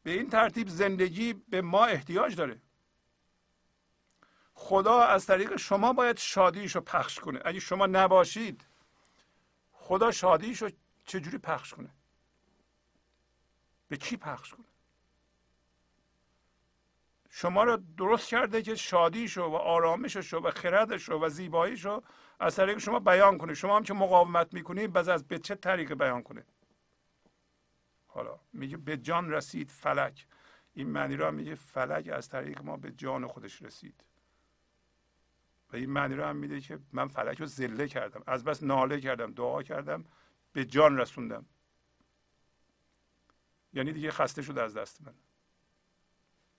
به 0.04 0.12
این 0.12 0.30
ترتیب 0.30 0.68
زندگی 0.68 1.34
به 1.34 1.62
ما 1.62 1.86
احتیاج 1.86 2.36
داره. 2.36 2.62
خدا 4.54 5.00
از 5.00 5.26
طریق 5.26 5.56
شما 5.56 5.94
باید 5.94 6.18
شادیش 6.18 6.76
رو 6.76 6.82
پخش 6.82 7.20
کنه. 7.20 7.42
اگه 7.46 7.60
شما 7.60 7.86
نباشید 7.86 8.66
خدا 9.72 10.12
شادیش 10.12 10.62
رو 10.62 10.70
چجوری 11.06 11.38
پخش 11.38 11.74
کنه؟ 11.74 11.90
به 13.88 13.98
کی 13.98 14.18
پخش 14.18 14.54
کنه؟ 14.54 14.66
شما 17.30 17.64
رو 17.64 17.78
درست 17.98 18.28
کرده 18.28 18.62
که 18.62 18.76
شادیشو 18.76 19.42
و 19.42 19.56
آرامششو 19.56 20.38
و 20.38 20.52
خردشو 20.52 21.14
و 21.14 21.30
زیباییشو 21.30 22.02
از 22.40 22.56
طریق 22.56 22.78
شما 22.78 23.00
بیان 23.00 23.38
کنه. 23.38 23.54
شما 23.54 23.76
هم 23.76 23.84
که 23.84 23.94
مقاومت 23.94 24.54
می‌کنید 24.54 24.94
بز 24.94 25.08
از 25.08 25.28
به 25.28 25.40
چه 25.40 25.56
طریق 25.56 25.94
بیان 25.94 26.24
کنه؟ 26.24 26.46
حالا 28.08 28.40
میگه 28.54 28.78
به 28.78 28.98
جان 28.98 29.32
رسید 29.32 29.72
فلک. 29.72 30.28
این 30.74 30.90
معنی 30.90 31.16
را 31.16 31.32
میگه 31.32 31.56
فلک 31.56 32.08
از 32.08 32.30
طریق 32.30 32.62
ما 32.62 32.78
به 32.78 32.92
جان 32.92 33.28
خودش 33.28 33.62
رسید. 33.62 34.04
و 35.74 35.76
این 35.76 35.90
معنی 35.90 36.16
رو 36.16 36.26
هم 36.26 36.36
میده 36.36 36.62
که 36.62 36.80
من 36.92 37.08
فلک 37.08 37.40
رو 37.40 37.46
زله 37.46 37.88
کردم. 37.88 38.24
از 38.28 38.44
بس 38.44 38.64
ناله 38.64 39.02
کردم 39.02 39.34
دعا 39.34 39.64
کردم 39.64 40.06
به 40.54 40.66
جان 40.66 40.98
رسوندم. 40.98 41.46
یعنی 43.74 43.94
دیگه 43.94 44.12
خسته 44.12 44.42
شد 44.42 44.58
از 44.58 44.78
دست 44.78 45.02
من. 45.02 45.14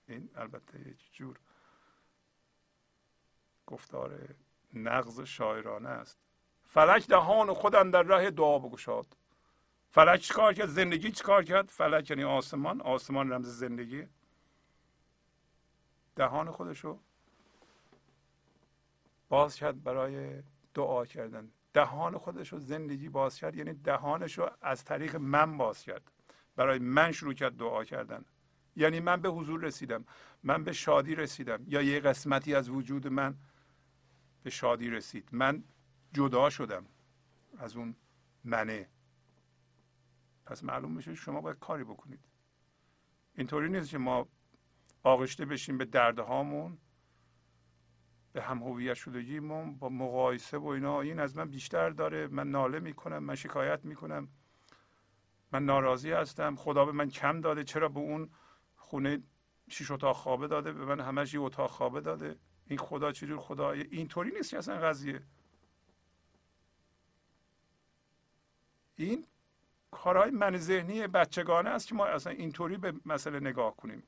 این 0.08 0.30
البته 0.36 0.80
یک 0.80 1.12
جور 1.12 1.38
گفتار 3.66 4.34
نقض 4.74 5.20
شاعرانه 5.20 5.88
است. 5.88 6.18
فلک 6.62 7.06
دهان 7.06 7.54
خودم 7.54 7.90
در 7.90 8.02
راه 8.02 8.30
دعا 8.30 8.58
بگشاد. 8.58 9.16
فلک 9.90 10.20
چیکار 10.20 10.54
کرد؟ 10.54 10.68
زندگی 10.68 11.10
چیکار 11.10 11.44
کرد؟ 11.44 11.68
فلک 11.68 12.10
یعنی 12.10 12.24
آسمان 12.24 12.80
آسمان 12.80 13.32
رمز 13.32 13.58
زندگی. 13.58 14.08
دهان 16.16 16.50
خودشو 16.50 17.00
باز 19.34 19.56
کرد 19.56 19.82
برای 19.82 20.42
دعا 20.74 21.06
کردن. 21.06 21.50
دهان 21.72 22.18
خودش 22.18 22.52
رو 22.52 22.58
زندگی 22.58 23.08
باز 23.08 23.38
کرد 23.38 23.56
یعنی 23.56 23.74
دهانش 23.74 24.38
رو 24.38 24.50
از 24.62 24.84
طریق 24.84 25.16
من 25.16 25.56
باز 25.58 25.82
کرد 25.82 26.10
برای 26.56 26.78
من 26.78 27.12
شروع 27.12 27.34
کرد 27.34 27.56
دعا 27.56 27.84
کردن. 27.84 28.24
یعنی 28.76 29.00
من 29.00 29.20
به 29.20 29.28
حضور 29.28 29.60
رسیدم. 29.60 30.04
من 30.42 30.64
به 30.64 30.72
شادی 30.72 31.14
رسیدم. 31.14 31.64
یا 31.66 31.82
یه 31.82 32.00
قسمتی 32.00 32.54
از 32.54 32.70
وجود 32.70 33.06
من 33.08 33.34
به 34.42 34.50
شادی 34.50 34.90
رسید. 34.90 35.28
من 35.32 35.64
جدا 36.12 36.50
شدم 36.50 36.86
از 37.58 37.76
اون 37.76 37.96
منه. 38.44 38.88
پس 40.46 40.64
معلوم 40.64 40.92
میشه 40.92 41.14
شما 41.14 41.40
باید 41.40 41.58
کاری 41.58 41.84
بکنید. 41.84 42.20
اینطوری 43.34 43.68
نیست 43.68 43.90
که 43.90 43.98
ما 43.98 44.28
آغشته 45.02 45.44
بشیم 45.44 45.78
به 45.78 45.84
دردهامون 45.84 46.78
به 48.34 48.42
هم 48.42 48.62
هویت 48.62 48.94
شدگیمون 48.94 49.76
با 49.76 49.88
مقایسه 49.88 50.58
و 50.58 50.66
اینا 50.66 51.00
این 51.00 51.20
از 51.20 51.36
من 51.36 51.50
بیشتر 51.50 51.90
داره. 51.90 52.26
من 52.26 52.50
ناله 52.50 52.80
می‌کنم 52.80 53.18
من 53.18 53.34
شکایت 53.34 53.84
می‌کنم. 53.84 54.28
من 55.52 55.64
ناراضی 55.64 56.12
هستم. 56.12 56.56
خدا 56.56 56.84
به 56.84 56.92
من 56.92 57.08
کم 57.08 57.40
داده. 57.40 57.64
چرا 57.64 57.88
به 57.88 58.00
اون 58.00 58.30
خونه 58.76 59.22
شیش 59.68 59.90
اتاق 59.90 60.16
خوابه 60.16 60.48
داده؟ 60.48 60.72
به 60.72 60.84
من 60.84 61.00
همش 61.00 61.34
یه 61.34 61.40
اتاق 61.40 61.70
خوابه 61.70 62.00
داده. 62.00 62.36
این 62.66 62.78
خدا 62.78 63.12
چجور 63.12 63.40
خدا؟ 63.40 63.70
اینطوری 63.70 64.30
نیست 64.30 64.50
که 64.50 64.58
اصلا 64.58 64.78
قضیه. 64.78 65.22
این 68.96 69.26
کارهای 69.90 70.30
من 70.30 70.56
ذهنی 70.56 71.06
بچگانه 71.06 71.70
است 71.70 71.88
که 71.88 71.94
ما 71.94 72.06
اصلا 72.06 72.32
اینطوری 72.32 72.76
به 72.76 72.94
مسئله 73.06 73.40
نگاه 73.40 73.76
کنیم. 73.76 74.02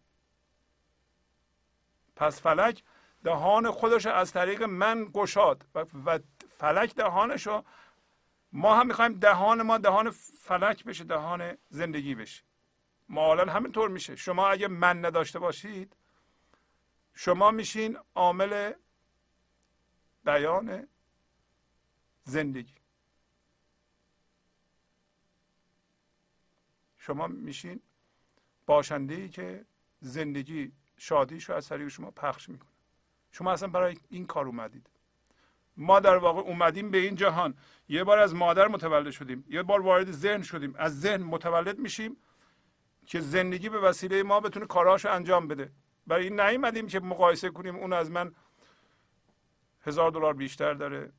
پس 2.17 2.41
فلک 2.41 2.83
دهان 3.27 3.71
خودش 3.71 4.07
از 4.07 4.33
طریق 4.33 4.63
من 4.63 5.11
گشاد 5.15 5.67
و 5.75 5.85
فلک 6.49 6.95
دهانش 6.95 7.47
رو 7.47 7.65
ما 8.53 8.77
هم 8.77 8.87
می‌خوایم 8.87 9.19
دهان 9.19 9.63
ما 9.63 9.79
دهان 9.79 10.11
فلک 10.41 10.85
بشه 10.85 11.05
دهان 11.05 11.59
زندگی 11.69 12.15
بشه. 12.15 12.43
ما 13.09 13.31
الان 13.31 13.49
همینطور 13.49 13.89
میشه. 13.89 14.17
شما 14.17 14.49
اگه 14.49 14.69
من 14.69 15.05
نداشته 15.05 15.39
باشید 15.39 15.97
شما 17.15 17.51
میشین 17.51 17.99
عامل 18.15 18.73
بیان 20.25 20.89
زندگی. 22.25 22.75
شما 26.99 27.27
میشین 27.27 27.81
باشنده 28.67 29.15
ای 29.15 29.29
که 29.29 29.65
زندگی 30.01 30.73
شادیش 30.97 31.49
رو 31.49 31.55
از 31.55 31.69
طریق 31.69 31.89
شما 31.89 32.11
پخش 32.11 32.49
می‌کنه. 32.49 32.76
شما 33.33 33.53
اصلا 33.53 33.69
برای 33.69 33.99
این 34.09 34.27
کار 34.27 34.47
اومدید. 34.47 34.91
ما 35.77 36.01
در 36.01 36.17
واقع 36.17 36.41
اومدیم 36.41 36.91
به 36.91 36.99
این 36.99 37.15
جهان. 37.15 37.55
یه 37.89 38.05
بار 38.05 38.19
از 38.19 38.35
مادر 38.35 38.69
متولد 38.69 39.11
شدیم. 39.11 39.45
یه 39.49 39.63
بار 39.63 39.81
وارد 39.81 40.11
ذهن 40.11 40.43
شدیم. 40.43 40.75
از 40.79 41.01
ذهن 41.01 41.23
متولد 41.23 41.79
میشیم 41.79 42.17
که 43.07 43.21
زندگی 43.21 43.69
به 43.69 43.81
وسیله 43.81 44.23
ما 44.23 44.41
بتونه 44.41 44.67
کارهاشو 44.67 45.13
انجام 45.13 45.49
بده. 45.49 45.73
برای 46.07 46.25
این 46.25 46.41
نیومدیم 46.41 46.87
که 46.87 47.01
مقایسه 47.01 47.51
کنیم 47.51 47.77
اون 47.77 47.93
از 47.93 48.11
من 48.11 48.35
هزار 49.81 50.11
دلار 50.11 50.35
بیشتر 50.35 50.75
داره. 50.75 51.13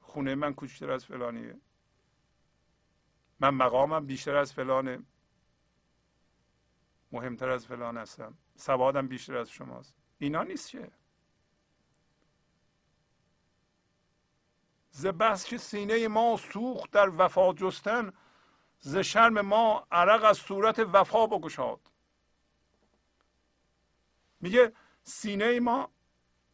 خونه 0.00 0.34
من 0.34 0.54
کوچکتر 0.54 0.90
از 0.90 1.04
فلانیه. 1.04 1.60
من 3.40 3.50
مقامم 3.50 4.06
بیشتر 4.06 4.36
از 4.36 4.52
فلانه. 4.52 4.98
مهمتر 7.12 7.48
از 7.48 7.66
فلان 7.66 7.96
هستم. 7.96 8.38
سوادم 8.56 9.08
بیشتر 9.08 9.36
از 9.36 9.50
شماست. 9.50 9.94
اینا 10.18 10.42
نیست 10.42 10.70
که. 10.70 10.90
ز 14.92 15.06
بس 15.06 15.44
که 15.44 15.58
سینه 15.58 16.08
ما 16.08 16.36
سوخت 16.36 16.90
در 16.90 17.10
وفا 17.18 17.52
جستن 17.52 18.12
ز 18.80 18.96
شرم 18.96 19.40
ما 19.40 19.86
عرق 19.92 20.24
از 20.24 20.38
صورت 20.38 20.78
وفا 20.78 21.26
بگشاد. 21.26 21.80
میگه 24.40 24.72
سینه 25.04 25.60
ما 25.60 25.90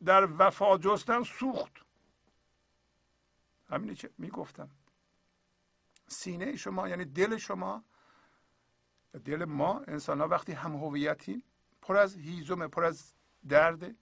در 0.05 0.29
وفا 0.39 0.79
جستن 0.79 1.23
سوخت. 1.23 1.73
همینی 3.71 3.95
که 3.95 4.11
می‌گفتم. 4.19 4.71
سینه 6.09 6.57
شما 6.57 6.89
یعنی 6.89 7.05
دل 7.05 7.37
شما 7.37 7.85
دل 9.25 9.45
ما 9.45 9.79
انسان 9.79 10.21
ها 10.21 10.29
وقتی 10.29 10.53
هم 10.53 10.77
هویتی 10.77 11.45
پر 11.83 11.97
از 11.97 12.17
هیزم 12.17 12.67
پر 12.69 12.85
از 12.85 13.13
درد 13.49 13.95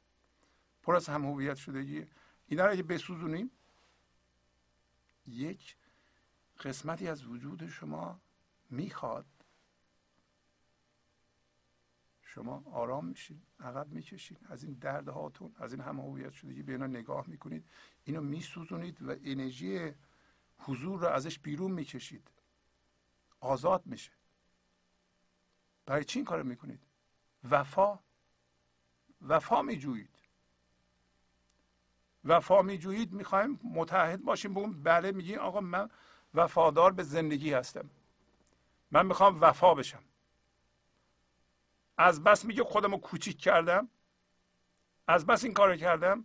پر 0.83 0.97
از 0.97 1.09
هم 1.09 1.25
هویت 1.25 1.57
شدگی 1.57 2.07
اینا 2.47 2.65
رو 2.67 2.73
اگه 2.73 2.83
بسوزونیم 2.83 3.51
یک 5.29 5.77
قسمتی 6.61 7.09
از 7.09 7.27
وجود 7.27 7.67
شما 7.67 8.21
می‌خواد. 8.71 9.27
شما 12.23 12.63
آرام 12.73 13.05
میشین 13.05 13.43
عقب 13.61 13.89
می‌کشین 13.89 14.39
از 14.49 14.65
این 14.65 14.73
درد 14.73 15.09
هاتون 15.09 15.55
از 15.59 15.73
این 15.73 15.83
همه 15.83 16.03
هویت 16.03 16.33
شدگی 16.33 16.63
به 16.63 16.73
اینا 16.73 16.87
نگاه 16.87 17.29
می‌کنید 17.29 17.69
اینو 18.05 18.21
میسوزونید 18.21 19.03
و 19.03 19.11
انرژی 19.25 19.95
حضور 20.59 21.01
رو 21.01 21.07
ازش 21.07 21.39
بیرون 21.39 21.71
می‌کشید. 21.71 22.31
آزاد 23.41 23.87
میشه. 23.87 24.13
برای 25.87 26.05
چی 26.05 26.19
این 26.19 26.27
کار 26.27 26.43
می‌کنید؟ 26.43 26.81
وفا. 27.51 27.99
وفا 29.23 29.63
میجویید. 29.63 30.16
وفا 32.27 32.63
میجویید 32.63 33.13
می‌خوایم 33.13 33.61
متحد 33.65 34.25
باشیم 34.25 34.55
بگیم 34.55 34.83
بله 34.83 35.13
میگین 35.13 35.39
آقا 35.39 35.61
من 35.61 35.91
وفادار 36.35 36.93
به 36.93 37.03
زندگی 37.03 37.53
هستم. 37.53 37.91
من 38.91 39.07
می‌خوام 39.07 39.39
وفا 39.41 39.75
بشم. 39.75 40.03
از 41.99 42.25
بس 42.25 42.45
میگه 42.45 42.65
خودم 42.65 42.91
رو 42.91 42.99
کوچیک 42.99 43.39
کردم. 43.39 43.89
از 45.09 45.27
بس 45.27 45.45
این 45.45 45.55
کار 45.55 45.77
کردم. 45.77 46.25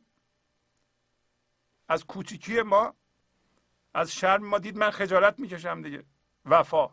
از 1.88 2.06
کوچیکی 2.06 2.62
ما 2.62 2.94
از 3.94 4.12
شرم 4.12 4.46
ما 4.46 4.58
دید 4.58 4.78
من 4.78 4.92
خجالت 4.92 5.40
می‌کشم 5.40 5.82
دیگه. 5.82 6.04
وفا. 6.46 6.90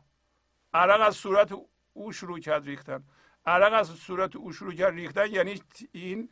عرق 0.75 1.01
از 1.01 1.17
صورت 1.17 1.55
او 1.93 2.13
شروع 2.13 2.39
کرد 2.39 2.65
ریختن. 2.67 3.05
عرق 3.47 3.73
از 3.73 3.89
صورت 3.89 4.37
او 4.37 4.53
شروع 4.53 4.75
کرد 4.75 4.95
ریختن. 4.95 5.27
یعنی 5.27 5.63
این 5.93 6.31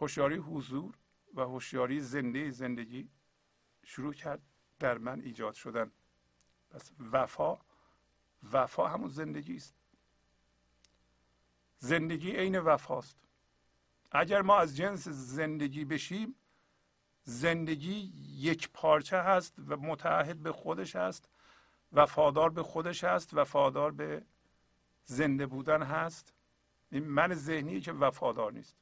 هوشیاری 0.00 0.36
حضور 0.36 0.94
و 1.34 1.40
هوشیاری 1.40 2.00
زنده 2.00 2.50
زندگی 2.50 3.08
شروع 3.84 4.14
کرد 4.14 4.42
در 4.78 4.98
من 4.98 5.20
ایجاد 5.20 5.54
شدن. 5.54 5.90
پس 6.70 6.92
وفا 7.12 7.58
وفا 8.52 8.88
همون 8.88 9.08
زندگی 9.08 9.56
است. 9.56 9.74
زندگی 11.78 12.30
عین 12.36 12.58
وفاست. 12.58 13.16
اگر 14.10 14.42
ما 14.42 14.58
از 14.58 14.76
جنس 14.76 15.08
زندگی 15.08 15.84
بشیم 15.84 16.34
زندگی 17.24 18.12
یک 18.38 18.70
پارچه 18.72 19.16
هست 19.16 19.54
و 19.66 19.76
متعهد 19.76 20.42
به 20.42 20.52
خودش 20.52 20.96
هست 20.96 21.28
وفادار 21.92 22.50
به 22.50 22.62
خودش 22.62 23.04
هست 23.04 23.34
وفادار 23.34 23.90
به 23.90 24.24
زنده 25.04 25.46
بودن 25.46 25.82
هست. 25.82 26.32
این 26.90 27.04
من 27.04 27.34
ذهنی 27.34 27.80
که 27.80 27.92
وفادار 27.92 28.52
نیست. 28.52 28.76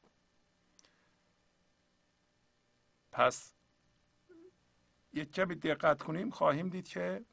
پس 3.17 3.53
یک 5.13 5.31
کمی 5.31 5.55
دقت 5.55 6.03
کنیم 6.03 6.29
خواهیم 6.29 6.69
دید 6.69 6.87
که 6.87 7.25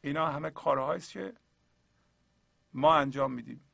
اینا 0.00 0.26
همه 0.26 0.50
کارهایی 0.50 0.96
است 0.96 1.12
که 1.12 1.34
ما 2.72 2.94
انجام 2.94 3.32
میدیم. 3.32 3.64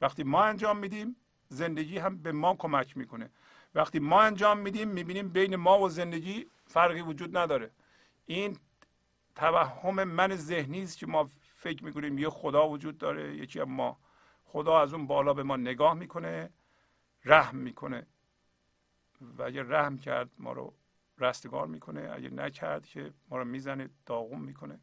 وقتی 0.00 0.22
ما 0.22 0.44
انجام 0.44 0.78
میدیم 0.78 1.16
زندگی 1.48 1.98
هم 1.98 2.22
به 2.22 2.32
ما 2.32 2.54
کمک 2.54 2.96
می‌کنه. 2.96 3.30
وقتی 3.74 3.98
ما 3.98 4.22
انجام 4.22 4.58
میدیم 4.58 4.88
می‌بینیم 4.88 5.28
بین 5.28 5.56
ما 5.56 5.78
و 5.78 5.88
زندگی 5.88 6.46
فرقی 6.66 7.00
وجود 7.00 7.36
نداره. 7.36 7.70
این 8.26 8.58
توهم 9.34 10.04
من 10.04 10.36
ذهنی 10.36 10.82
است 10.82 10.98
که 10.98 11.06
ما 11.06 11.24
فکر 11.54 11.84
می‌کنیم 11.84 12.18
یه 12.18 12.30
خدا 12.30 12.68
وجود 12.68 12.98
داره 12.98 13.36
یکی 13.36 13.60
هم 13.60 13.70
ما 13.70 13.98
خدا 14.44 14.80
از 14.80 14.94
اون 14.94 15.06
بالا 15.06 15.34
به 15.34 15.42
ما 15.42 15.56
نگاه 15.56 15.94
می‌کنه 15.94 16.50
رحم 17.24 17.56
می‌کنه. 17.56 18.06
و 19.38 19.42
اگه 19.42 19.62
رحم 19.62 19.98
کرد 19.98 20.30
ما 20.38 20.52
رو 20.52 20.72
رستگار 21.18 21.66
می‌کنه. 21.66 22.10
اگه 22.12 22.30
نکرد 22.30 22.86
که 22.86 23.12
ما 23.28 23.38
رو 23.38 23.44
می‌زنه 23.44 23.90
داغون 24.06 24.40
می‌کنه. 24.40 24.78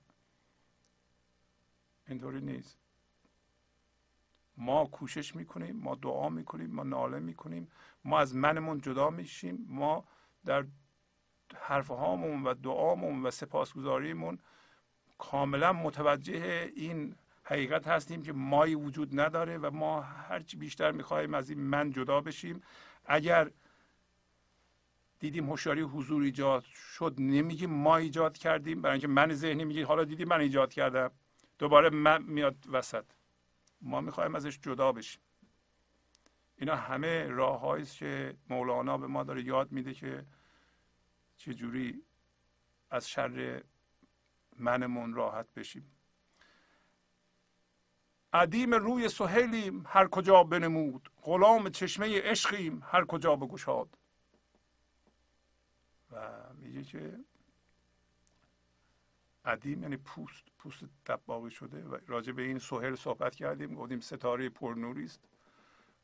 اینطوری 2.07 2.41
نیست. 2.41 2.77
ما 4.57 4.85
کوشش 4.85 5.35
می‌کنیم 5.35 5.75
ما 5.75 5.95
دعا 5.95 6.29
می‌کنیم 6.29 6.69
ما 6.71 6.83
ناله 6.83 7.19
می‌کنیم. 7.19 7.71
ما 8.05 8.19
از 8.19 8.35
منمون 8.35 8.81
جدا 8.81 9.09
میشیم. 9.09 9.65
ما 9.69 10.03
در 10.45 10.65
حرفهامون 11.55 12.43
و 12.43 12.53
دعامون 12.53 13.25
و 13.25 13.31
سپاسگزاریمون 13.31 14.39
کاملا 15.17 15.73
متوجه 15.73 16.71
این 16.75 17.15
حقیقت 17.43 17.87
هستیم 17.87 18.21
که 18.23 18.33
مایی 18.33 18.75
وجود 18.75 19.19
نداره 19.19 19.57
و 19.57 19.71
ما 19.71 20.01
هرچی 20.01 20.57
بیشتر 20.57 20.91
می‌خواهیم 20.91 21.33
از 21.33 21.49
این 21.49 21.59
من 21.59 21.91
جدا 21.91 22.21
بشیم. 22.21 22.61
اگر 23.05 23.51
دیدیم 25.19 25.49
هوشیاری 25.49 25.81
حضور 25.81 26.23
ایجاد 26.23 26.63
شد 26.63 27.15
نمیگیم 27.17 27.69
ما 27.69 27.97
ایجاد 27.97 28.37
کردیم. 28.37 28.81
برای 28.81 28.93
اینکه 28.93 29.07
من 29.07 29.33
ذهنی 29.33 29.65
میگه 29.65 29.85
حالا 29.85 30.03
دیدیم 30.03 30.27
من 30.27 30.39
ایجاد 30.39 30.73
کردم. 30.73 31.11
دوباره 31.59 31.89
من 31.89 32.23
میاد 32.23 32.55
وسط. 32.71 33.05
ما 33.81 34.01
می‌خوایم 34.01 34.35
ازش 34.35 34.59
جدا 34.59 34.91
بشیم. 34.91 35.21
اینا 36.57 36.75
همه 36.75 37.27
راه 37.27 37.65
است 37.65 37.97
که 37.97 38.35
مولانا 38.49 38.97
به 38.97 39.07
ما 39.07 39.23
داره 39.23 39.43
یاد 39.43 39.71
میده 39.71 39.93
که 39.93 40.25
چجوری 41.37 42.03
از 42.91 43.09
شر 43.09 43.63
منمون 44.57 45.13
راحت 45.13 45.53
بشیم. 45.53 45.91
عدیم 48.33 48.73
روی 48.73 49.09
سهیلیم 49.09 49.83
هر 49.87 50.07
کجا 50.07 50.43
بنمود. 50.43 51.09
غلام 51.21 51.69
چشمه 51.69 52.21
عشقیم 52.21 52.83
هر 52.85 53.05
کجا 53.05 53.35
بگشاد. 53.35 53.97
و 56.11 56.43
میگه 56.53 56.83
که 56.83 57.19
عدیم 59.45 59.83
یعنی 59.83 59.97
پوست 59.97 60.43
پوست 60.57 60.83
دباغی 61.05 61.51
شده 61.51 61.83
و 61.83 61.97
راجع 62.07 62.31
به 62.31 62.41
این 62.41 62.59
سهل 62.59 62.95
صحبت 62.95 63.35
کردیم 63.35 63.75
گفتیم 63.75 63.99
ستاره 63.99 64.49
پرنوری 64.49 65.05
است. 65.05 65.19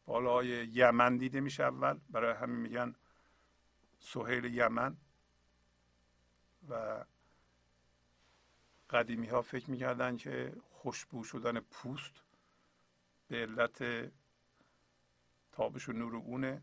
بالای 0.05 0.47
یمن 0.47 1.17
دیده 1.17 1.39
میشه 1.41 1.63
اول. 1.63 1.99
برای 2.09 2.33
همین 2.33 2.59
میگن 2.59 2.95
سهیل 3.99 4.45
یمن. 4.45 4.97
و 6.69 7.05
قدیمی 8.89 9.27
ها 9.27 9.41
فکر 9.41 9.71
می‌کردن 9.71 10.17
که 10.17 10.55
خوشبو 10.71 11.23
شدن 11.23 11.59
پوست 11.59 12.23
به 13.27 13.37
علت 13.37 14.11
تابش 15.51 15.89
و 15.89 15.93
نور 15.93 16.15
اونه. 16.15 16.61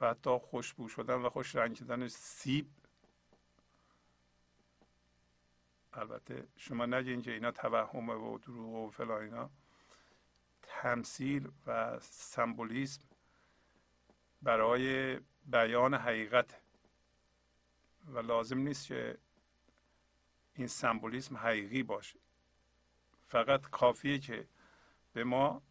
و 0.00 0.10
حتی 0.10 0.38
خوشبو 0.38 0.88
شدن 0.88 1.14
و 1.14 1.30
خوش 1.30 1.56
رنگ 1.56 1.76
شدن 1.76 2.08
سیب. 2.08 2.70
البته 5.92 6.48
شما 6.56 6.86
نگین 6.86 7.22
که 7.22 7.32
اینا 7.32 7.50
توهمه 7.50 8.14
و 8.14 8.38
دروغ 8.38 8.74
و 8.74 8.90
فلان 8.90 9.22
اینا. 9.22 9.50
تمثیل 10.62 11.48
و 11.66 11.98
سمبولیسم 12.00 13.02
برای 14.42 15.20
بیان 15.46 15.94
حقیقت. 15.94 16.60
و 18.06 18.18
لازم 18.18 18.58
نیست 18.58 18.86
که 18.86 19.18
این 20.54 20.66
سمبولیسم 20.66 21.36
حقیقی 21.36 21.82
باشه. 21.82 22.18
فقط 23.26 23.60
کافیه 23.60 24.18
که 24.18 24.48
به 25.12 25.24
ما 25.24 25.62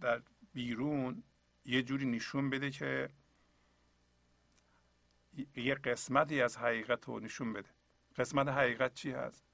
در 0.00 0.22
بیرون 0.52 1.22
یه 1.64 1.82
جوری 1.82 2.06
نشون 2.06 2.50
بده 2.50 2.70
که 2.70 3.08
یه 5.56 5.74
قسمتی 5.74 6.42
از 6.42 6.56
حقیقت 6.56 7.04
رو 7.04 7.20
نشون 7.20 7.52
بده. 7.52 7.68
قسمت 8.16 8.48
حقیقت 8.48 8.94
چی 8.94 9.10
هست؟ 9.10 9.44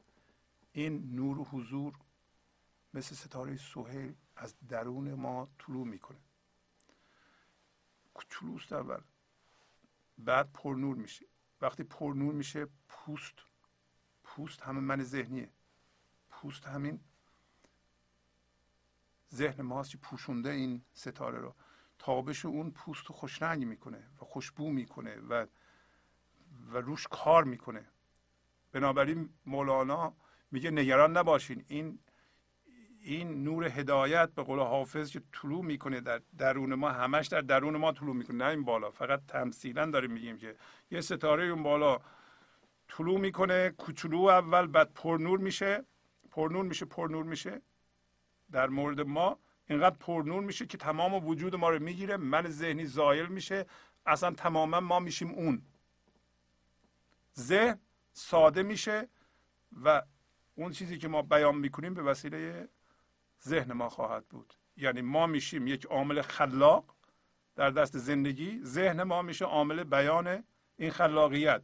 این 0.72 1.14
نور 1.14 1.38
و 1.38 1.44
حضور 1.44 1.94
مثل 2.94 3.14
ستاره 3.14 3.56
سوهیل 3.56 4.14
از 4.36 4.54
درون 4.68 5.14
ما 5.14 5.48
طلوع 5.58 5.86
می‌کنه. 5.86 6.18
کوچولوست 8.14 8.72
اول. 8.72 9.00
بعد 10.18 10.52
پرنور 10.52 10.96
میشه. 10.96 11.26
وقتی 11.60 11.82
پرنور 11.82 12.34
میشه 12.34 12.66
پوست 12.88 13.34
پوست 14.24 14.62
همه 14.62 14.80
من 14.80 15.02
ذهنیه. 15.02 15.50
پوست 16.30 16.66
همین 16.66 17.00
ذهن 19.34 19.62
ماست 19.62 19.90
که 19.90 19.98
پوشونده 19.98 20.50
این 20.50 20.82
ستاره 20.92 21.38
رو. 21.38 21.54
تابش 21.98 22.44
اون 22.44 22.70
پوست 22.70 23.06
رو 23.06 23.14
خوشرنگ 23.14 23.64
می‌کنه 23.64 24.10
و 24.20 24.24
خوشبو 24.24 24.70
می‌کنه 24.70 25.16
و 25.16 25.46
و 26.72 26.76
روش 26.76 27.06
کار 27.10 27.44
می‌کنه. 27.44 27.84
بنابراین 28.72 29.28
مولانا 29.46 30.14
میگه 30.50 30.70
نگران 30.70 31.16
نباشین. 31.16 31.64
این 31.68 31.98
این 33.00 33.44
نور 33.44 33.64
هدایت 33.64 34.30
به 34.30 34.42
قول 34.42 34.58
حافظ 34.58 35.10
که 35.10 35.22
طلوع 35.32 35.64
می‌کنه 35.64 36.00
در 36.00 36.22
درون 36.38 36.74
ما 36.74 36.90
همش 36.90 37.26
در 37.26 37.40
درون 37.40 37.76
ما 37.76 37.92
طلوع 37.92 38.14
می‌کنه 38.14 38.36
نه 38.36 38.44
این 38.44 38.64
بالا. 38.64 38.90
فقط 38.90 39.26
تمثیلا 39.26 39.86
داریم 39.86 40.12
میگیم 40.12 40.38
که 40.38 40.56
یه 40.90 41.00
ستاره 41.00 41.44
اون 41.44 41.62
بالا 41.62 41.98
طلوع 42.88 43.20
می‌کنه 43.20 43.70
کوچولو 43.70 44.18
اول 44.18 44.66
بعد 44.66 44.94
پرنور 44.94 45.38
میشه. 45.38 45.84
پرنور 46.30 46.64
میشه 46.64 46.84
پرنور 46.84 47.24
میشه. 47.24 47.62
در 48.52 48.68
مورد 48.68 49.00
ما 49.00 49.38
اینقدر 49.68 49.96
پرنور 49.96 50.42
میشه 50.42 50.66
که 50.66 50.78
تمام 50.78 51.26
وجود 51.26 51.54
ما 51.54 51.70
رو 51.70 51.82
می‌گیره. 51.82 52.16
من 52.16 52.48
ذهنی 52.48 52.86
زایل 52.86 53.26
میشه. 53.26 53.66
اصلا 54.06 54.30
تماما 54.30 54.80
ما 54.80 55.00
میشیم 55.00 55.30
اون. 55.30 55.62
ذهن 57.38 57.80
ساده 58.12 58.62
میشه 58.62 59.08
و 59.84 60.02
اون 60.54 60.72
چیزی 60.72 60.98
که 60.98 61.08
ما 61.08 61.22
بیان 61.22 61.56
می‌کنیم 61.56 61.94
به 61.94 62.02
وسیله 62.02 62.68
ذهن 63.44 63.72
ما 63.72 63.88
خواهد 63.88 64.26
بود. 64.26 64.54
یعنی 64.76 65.00
ما 65.00 65.26
میشیم 65.26 65.66
یک 65.66 65.86
عامل 65.86 66.22
خلاق 66.22 66.96
در 67.56 67.70
دست 67.70 67.98
زندگی 67.98 68.60
ذهن 68.64 69.02
ما 69.02 69.22
میشه 69.22 69.44
عامل 69.44 69.84
بیان 69.84 70.44
این 70.76 70.90
خلاقیت. 70.90 71.62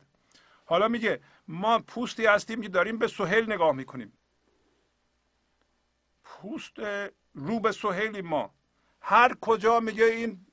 حالا 0.64 0.88
میگه 0.88 1.20
ما 1.48 1.78
پوستی 1.78 2.26
هستیم 2.26 2.60
که 2.60 2.68
داریم 2.68 2.98
به 2.98 3.08
سهیل 3.08 3.52
نگاه 3.52 3.72
می‌کنیم. 3.72 4.12
پوست 6.24 6.78
رو 7.34 7.60
به 7.60 7.72
سهیلی 7.72 8.22
ما. 8.22 8.54
هر 9.00 9.34
کجا 9.40 9.80
میگه 9.80 10.04
این 10.04 10.46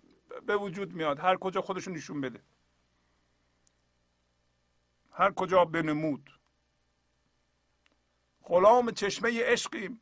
به 0.45 0.55
وجود 0.55 0.93
میاد 0.93 1.19
هر 1.19 1.37
کجا 1.37 1.61
خودشون 1.61 1.93
نشون 1.93 2.21
بده. 2.21 2.41
هر 5.19 5.31
کجا 5.31 5.65
بنمود. 5.65 6.39
غلام 8.43 8.91
چشمه 8.91 9.43
عشقیم. 9.43 10.01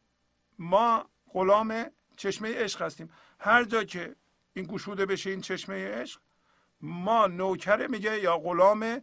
ما 0.59 1.09
غلام 1.33 1.85
چشمه 2.17 2.55
عشق 2.55 2.81
هستیم. 2.81 3.09
هر 3.39 3.63
جا 3.63 3.83
که 3.83 4.15
این 4.53 4.65
گشوده 4.65 5.05
بشه 5.05 5.29
این 5.29 5.41
چشمه 5.41 5.87
عشق 5.87 6.21
ما 6.81 7.27
نوکره 7.27 7.87
میگه 7.87 8.19
یا 8.19 8.37
غلام 8.37 9.01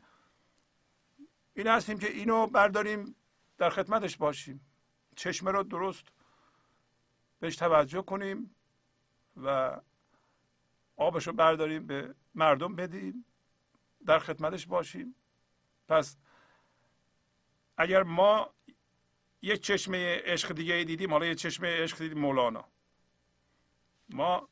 این 1.55 1.67
هستیم 1.67 1.99
که 1.99 2.11
اینو 2.11 2.47
برداریم 2.47 3.17
در 3.59 3.71
خدمتش 3.71 4.17
باشیم. 4.17 4.67
چشمه 5.17 5.51
رو 5.51 5.63
درست 5.63 6.05
بهش 7.41 7.57
توجه 7.57 8.03
کنیم 8.03 8.55
و 9.37 9.77
آبش 10.97 11.27
رو 11.27 11.33
برداریم 11.33 11.87
به 11.87 12.15
مردم 12.35 12.77
بدیم 12.77 13.25
در 14.07 14.19
خدمتش 14.19 14.67
باشیم. 14.67 15.15
پس 15.89 16.17
اگر 17.77 18.03
ما 18.03 18.55
یک 19.43 19.61
چشمه 19.61 20.23
عشق 20.25 20.53
دیگه 20.53 20.85
دیدیم 20.85 21.11
حالا 21.11 21.27
یک 21.27 21.39
چشمه 21.39 21.83
عشق 21.83 21.99
دیدیم 21.99 22.19
مولانا. 22.19 22.65
ما 24.09 24.49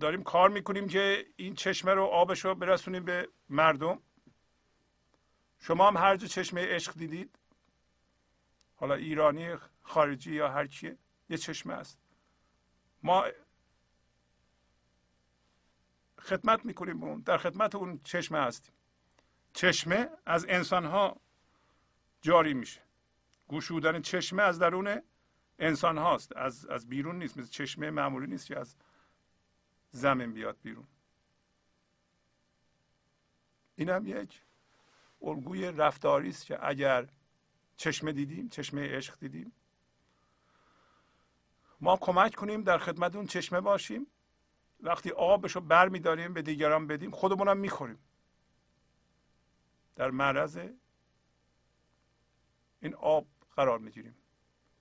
داریم 0.00 0.22
کار 0.22 0.48
می‌کنیم 0.48 0.88
که 0.88 1.26
این 1.36 1.54
چشمه 1.54 1.94
رو 1.94 2.04
آبش 2.04 2.44
رو 2.44 2.54
برسونیم 2.54 3.04
به 3.04 3.28
مردم. 3.48 4.02
شما 5.58 5.88
هم 5.88 5.96
هر 5.96 6.16
جا 6.16 6.26
چشمه 6.26 6.66
عشق 6.66 6.94
دیدید. 6.94 7.38
حالا 8.76 8.94
ایرانی 8.94 9.56
خارجی 9.82 10.34
یا 10.34 10.48
هر 10.48 10.66
کیه 10.66 10.98
یه 11.28 11.36
چشمه 11.36 11.74
است. 11.74 11.98
ما 13.02 13.26
خدمت 16.18 16.64
می‌کنیم 16.64 17.02
اون 17.02 17.20
در 17.20 17.38
خدمت 17.38 17.74
اون 17.74 18.00
چشمه 18.04 18.38
هستیم. 18.38 18.73
چشمه 19.54 20.08
از 20.26 20.46
انسان 20.48 20.84
ها 20.84 21.20
جاری 22.22 22.54
میشه. 22.54 22.80
گوشودن 23.48 24.02
چشمه 24.02 24.42
از 24.42 24.58
درون 24.58 25.02
انسان 25.58 25.98
هاست 25.98 26.36
از, 26.36 26.66
از 26.66 26.88
بیرون 26.88 27.18
نیست 27.18 27.38
مثل 27.38 27.50
چشمه 27.50 27.90
معمولی 27.90 28.26
نیست 28.26 28.46
که 28.46 28.58
از 28.58 28.76
زمین 29.90 30.32
بیاد 30.32 30.56
بیرون. 30.62 30.86
این 33.76 33.88
هم 33.88 34.06
یک 34.06 34.42
الگوی 35.22 35.72
رفتاری 35.72 36.28
است 36.28 36.46
که 36.46 36.68
اگر 36.68 37.08
چشمه 37.76 38.12
دیدیم 38.12 38.48
چشمه 38.48 38.96
عشق 38.96 39.18
دیدیم 39.18 39.52
ما 41.80 41.96
کمک 41.96 42.34
کنیم 42.34 42.62
در 42.62 42.78
خدمت 42.78 43.16
اون 43.16 43.26
چشمه 43.26 43.60
باشیم. 43.60 44.06
وقتی 44.80 45.10
آبش 45.10 45.52
رو 45.52 45.60
بر 45.60 45.88
میداریم 45.88 46.32
به 46.32 46.42
دیگران 46.42 46.86
بدیم 46.86 47.10
خودمون 47.10 47.48
هم 47.48 47.56
می‌خوریم. 47.56 47.98
در 49.96 50.10
معرض 50.10 50.56
این 52.80 52.94
آب 52.94 53.26
قرار 53.56 53.78
می‌گیریم. 53.78 54.16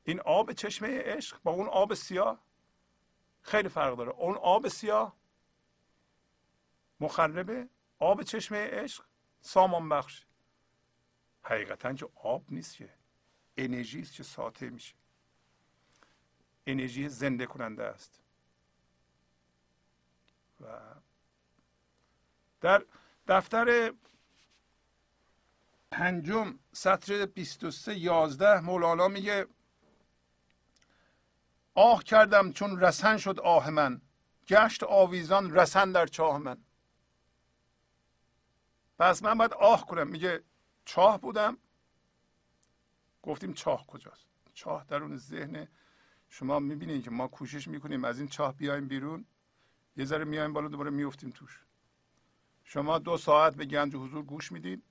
این 0.03 0.19
آب 0.19 0.53
چشمه 0.53 0.99
عشق 0.99 1.41
با 1.44 1.52
اون 1.52 1.68
آب 1.68 1.94
سیاه 1.94 2.44
خیلی 3.41 3.69
فرق 3.69 3.98
داره. 3.98 4.10
اون 4.10 4.35
آب 4.35 4.68
سیاه 4.68 5.15
مخربه 6.99 7.69
آب 7.99 8.23
چشمه 8.23 8.57
عشق 8.57 9.06
سامان 9.41 9.90
بخش. 9.90 10.26
حقیقتا 11.41 11.94
که 11.94 12.10
آب 12.15 12.45
نیست 12.49 12.76
که 12.77 12.94
انرژی 13.57 14.02
است 14.02 14.14
که 14.14 14.23
ساطع 14.23 14.69
میشه. 14.69 14.95
انرژی 16.68 17.10
زنده 17.10 17.45
کننده 17.45 17.84
است. 17.84 18.22
و 20.61 20.80
در 22.61 22.85
دفتر 23.27 23.94
پنجم 25.94 26.60
سطر 26.72 27.26
23 27.26 27.95
11 27.99 28.60
مولانا 28.60 29.07
میگه 29.07 29.48
آه 31.74 32.03
کردم 32.03 32.52
چون 32.52 32.80
رسن 32.80 33.18
شد 33.18 33.40
آه 33.40 33.70
من 33.70 34.02
گشت 34.48 34.84
آویزان 34.84 35.56
رسن 35.56 35.91
در 35.91 36.07
چاه 36.07 36.38
من. 36.38 36.57
پس 38.99 39.24
من 39.24 39.38
باید 39.38 39.53
آه 39.53 39.86
کنم. 39.86 40.07
میگه 40.07 40.44
چاه 40.86 41.20
بودم. 41.22 41.57
گفتیم 43.24 43.53
چاه 43.53 43.88
کجاست؟ 43.88 44.28
چاه 44.53 44.86
درون 44.88 45.18
ذهن 45.18 45.68
شما 46.30 46.60
می‌بینید 46.60 47.03
که 47.03 47.11
ما 47.11 47.28
کوشش 47.28 47.68
می‌کنیم 47.68 48.03
از 48.06 48.20
این 48.20 48.28
چاه 48.28 48.53
بیایم 48.53 48.88
بیرون. 48.88 49.26
یه 49.98 50.06
ذره 50.06 50.26
میایم 50.26 50.53
بالا 50.53 50.68
دوباره 50.68 50.90
میفتیم 50.90 51.30
توش. 51.30 51.64
شما 52.64 52.99
دو 52.99 53.18
ساعت 53.18 53.56
به 53.56 53.65
گنج 53.65 53.95
حضور 53.95 54.24
گوش 54.24 54.52
می‌دید 54.52 54.84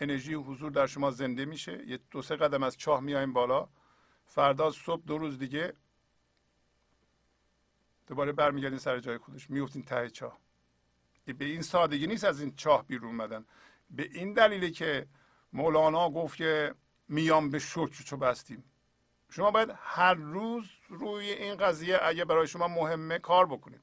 انرژی 0.00 0.34
حضور 0.34 0.70
در 0.70 0.86
شما 0.86 1.10
زنده 1.10 1.44
میشه. 1.44 1.84
یه 1.86 1.98
دو 2.10 2.22
سه 2.22 2.36
قدم 2.36 2.62
از 2.62 2.76
چاه 2.76 3.00
میایم 3.00 3.32
بالا. 3.32 3.68
فردا 4.26 4.70
صبح 4.70 5.02
دو 5.06 5.18
روز 5.18 5.38
دیگه 5.38 5.72
دوباره 8.06 8.32
برمیگردین 8.32 8.78
سر 8.78 9.00
جای 9.00 9.18
خودش. 9.18 9.50
میفتین 9.50 9.82
ته 9.82 10.10
چاه. 10.10 10.38
به 11.26 11.44
این 11.44 11.62
سادگی 11.62 12.06
نیست 12.06 12.24
از 12.24 12.40
این 12.40 12.54
چاه 12.56 12.86
بیرون 12.86 13.10
اومدن. 13.10 13.44
به 13.90 14.02
این 14.12 14.32
دلیله 14.32 14.70
که 14.70 15.06
مولانا 15.52 16.10
گفت 16.10 16.36
که 16.36 16.74
میام 17.08 17.50
به 17.50 17.58
شکر 17.58 18.04
چو 18.04 18.16
بستیم. 18.16 18.64
شما 19.30 19.50
باید 19.50 19.70
هر 19.76 20.14
روز 20.14 20.70
روی 20.88 21.30
این 21.30 21.56
قضیه 21.56 21.98
اگه 22.02 22.24
برای 22.24 22.46
شما 22.46 22.68
مهمه 22.68 23.18
کار 23.18 23.46
بکنید. 23.46 23.80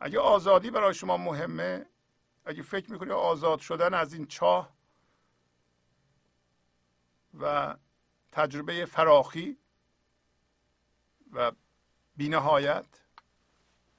اگه 0.00 0.18
آزادی 0.18 0.70
برای 0.70 0.94
شما 0.94 1.16
مهمه 1.16 1.86
اگه 2.44 2.62
فکر 2.62 2.92
می‌کنید 2.92 3.12
آزاد 3.12 3.58
شدن 3.58 3.94
از 3.94 4.14
این 4.14 4.26
چاه 4.26 4.79
و 7.38 7.76
تجربه 8.32 8.84
فراخی 8.84 9.58
و 11.32 11.52
بینهایت 12.16 12.86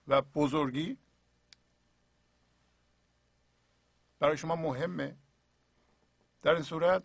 و 0.07 0.21
بزرگی 0.21 0.97
برای 4.19 4.37
شما 4.37 4.55
مهمه. 4.55 5.17
در 6.41 6.53
این 6.53 6.63
صورت 6.63 7.03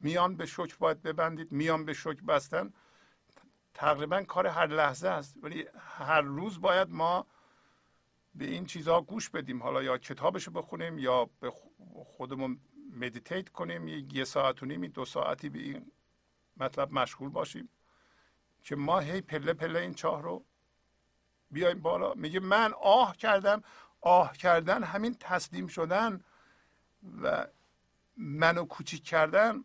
میان 0.00 0.36
به 0.36 0.46
شکر 0.46 0.76
باید 0.78 1.02
ببندید 1.02 1.52
میان 1.52 1.84
به 1.84 1.92
شکر 1.92 2.22
بستن. 2.22 2.72
تقریبا 3.74 4.22
کار 4.22 4.46
هر 4.46 4.66
لحظه 4.66 5.08
است 5.08 5.36
ولی 5.42 5.66
هر 5.78 6.20
روز 6.20 6.60
باید 6.60 6.90
ما 6.90 7.26
به 8.34 8.44
این 8.44 8.66
چیزها 8.66 9.00
گوش 9.00 9.30
بدیم. 9.30 9.62
حالا 9.62 9.82
یا 9.82 9.98
کتابش 9.98 10.44
رو 10.44 10.52
بخونیم 10.52 10.98
یا 10.98 11.30
به 11.40 11.52
خودمون 12.04 12.60
مدیتیت 12.92 13.48
کنیم 13.48 13.88
یه 13.88 14.24
ساعت 14.24 14.62
و 14.62 14.66
نیمی 14.66 14.88
دو 14.88 15.04
ساعتی 15.04 15.48
به 15.48 15.58
این 15.58 15.92
مطلب 16.56 16.92
مشغول 16.92 17.28
باشیم 17.28 17.68
که 18.62 18.76
ما 18.76 18.98
هی 18.98 19.20
پله 19.20 19.52
پله 19.52 19.80
این 19.80 19.94
چاه 19.94 20.22
رو 20.22 20.44
بیایم 21.50 21.80
بالا. 21.80 22.14
میگه 22.14 22.40
من 22.40 22.72
آه 22.72 23.16
کردم 23.16 23.62
آه 24.00 24.36
کردن 24.36 24.82
همین 24.84 25.16
تسلیم 25.20 25.66
شدن 25.66 26.24
و 27.22 27.46
منو 28.16 28.64
کوچیک 28.64 29.04
کردن. 29.04 29.64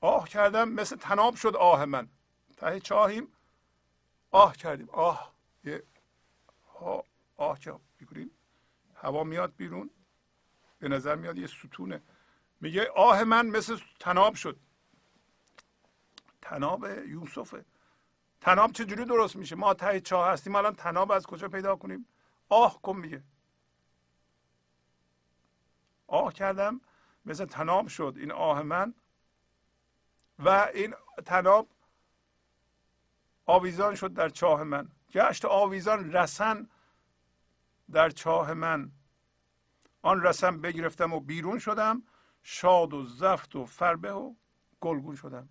آه 0.00 0.28
کردم 0.28 0.68
مثل 0.68 0.96
تناب 0.96 1.34
شد 1.34 1.56
آه 1.56 1.84
من. 1.84 2.08
ته 2.56 2.80
چاهیم 2.80 3.28
آه 4.30 4.56
کردیم. 4.56 4.90
آه 4.90 5.34
یه 5.64 5.82
آه, 6.80 7.04
آه 7.36 7.58
که 7.58 7.74
هوا 8.94 9.24
میاد 9.24 9.56
بیرون. 9.56 9.90
به 10.78 10.88
نظر 10.88 11.14
میاد 11.14 11.38
یه 11.38 11.46
ستونه. 11.46 12.02
میگه 12.60 12.90
آه 12.96 13.24
من 13.24 13.46
مثل 13.46 13.78
تناب 14.00 14.34
شد. 14.34 14.60
تناب 16.42 16.86
یوسفه 17.08 17.64
تناب 18.40 18.72
چجوری 18.72 19.04
درست 19.04 19.36
میشه؟ 19.36 19.56
ما 19.56 19.74
ته 19.74 20.00
چاه 20.00 20.30
هستیم 20.30 20.54
الان 20.54 20.74
تناب 20.74 21.12
از 21.12 21.26
کجا 21.26 21.48
پیدا 21.48 21.76
کنیم؟ 21.76 22.06
آه 22.48 22.82
کن 22.82 22.96
میگه. 22.96 23.24
آه 26.06 26.32
کردم 26.32 26.80
مثل 27.24 27.44
تناب 27.44 27.88
شد. 27.88 28.14
این 28.16 28.32
آه 28.32 28.62
من 28.62 28.94
و 30.38 30.48
این 30.74 30.94
تناب 31.24 31.68
آویزان 33.46 33.94
شد 33.94 34.12
در 34.14 34.28
چاه 34.28 34.62
من. 34.62 34.88
گشت 35.12 35.44
آویزان 35.44 36.12
رسن 36.12 36.68
در 37.92 38.10
چاه 38.10 38.54
من. 38.54 38.92
آن 40.06 40.22
رسن 40.22 40.60
بگرفتم 40.60 41.12
و 41.12 41.20
بیرون 41.20 41.58
شدم. 41.58 42.02
شاد 42.42 42.94
و 42.94 43.04
زفت 43.04 43.56
و 43.56 43.64
فربه 43.64 44.12
و 44.12 44.34
گلگون 44.80 45.16
شدم. 45.16 45.48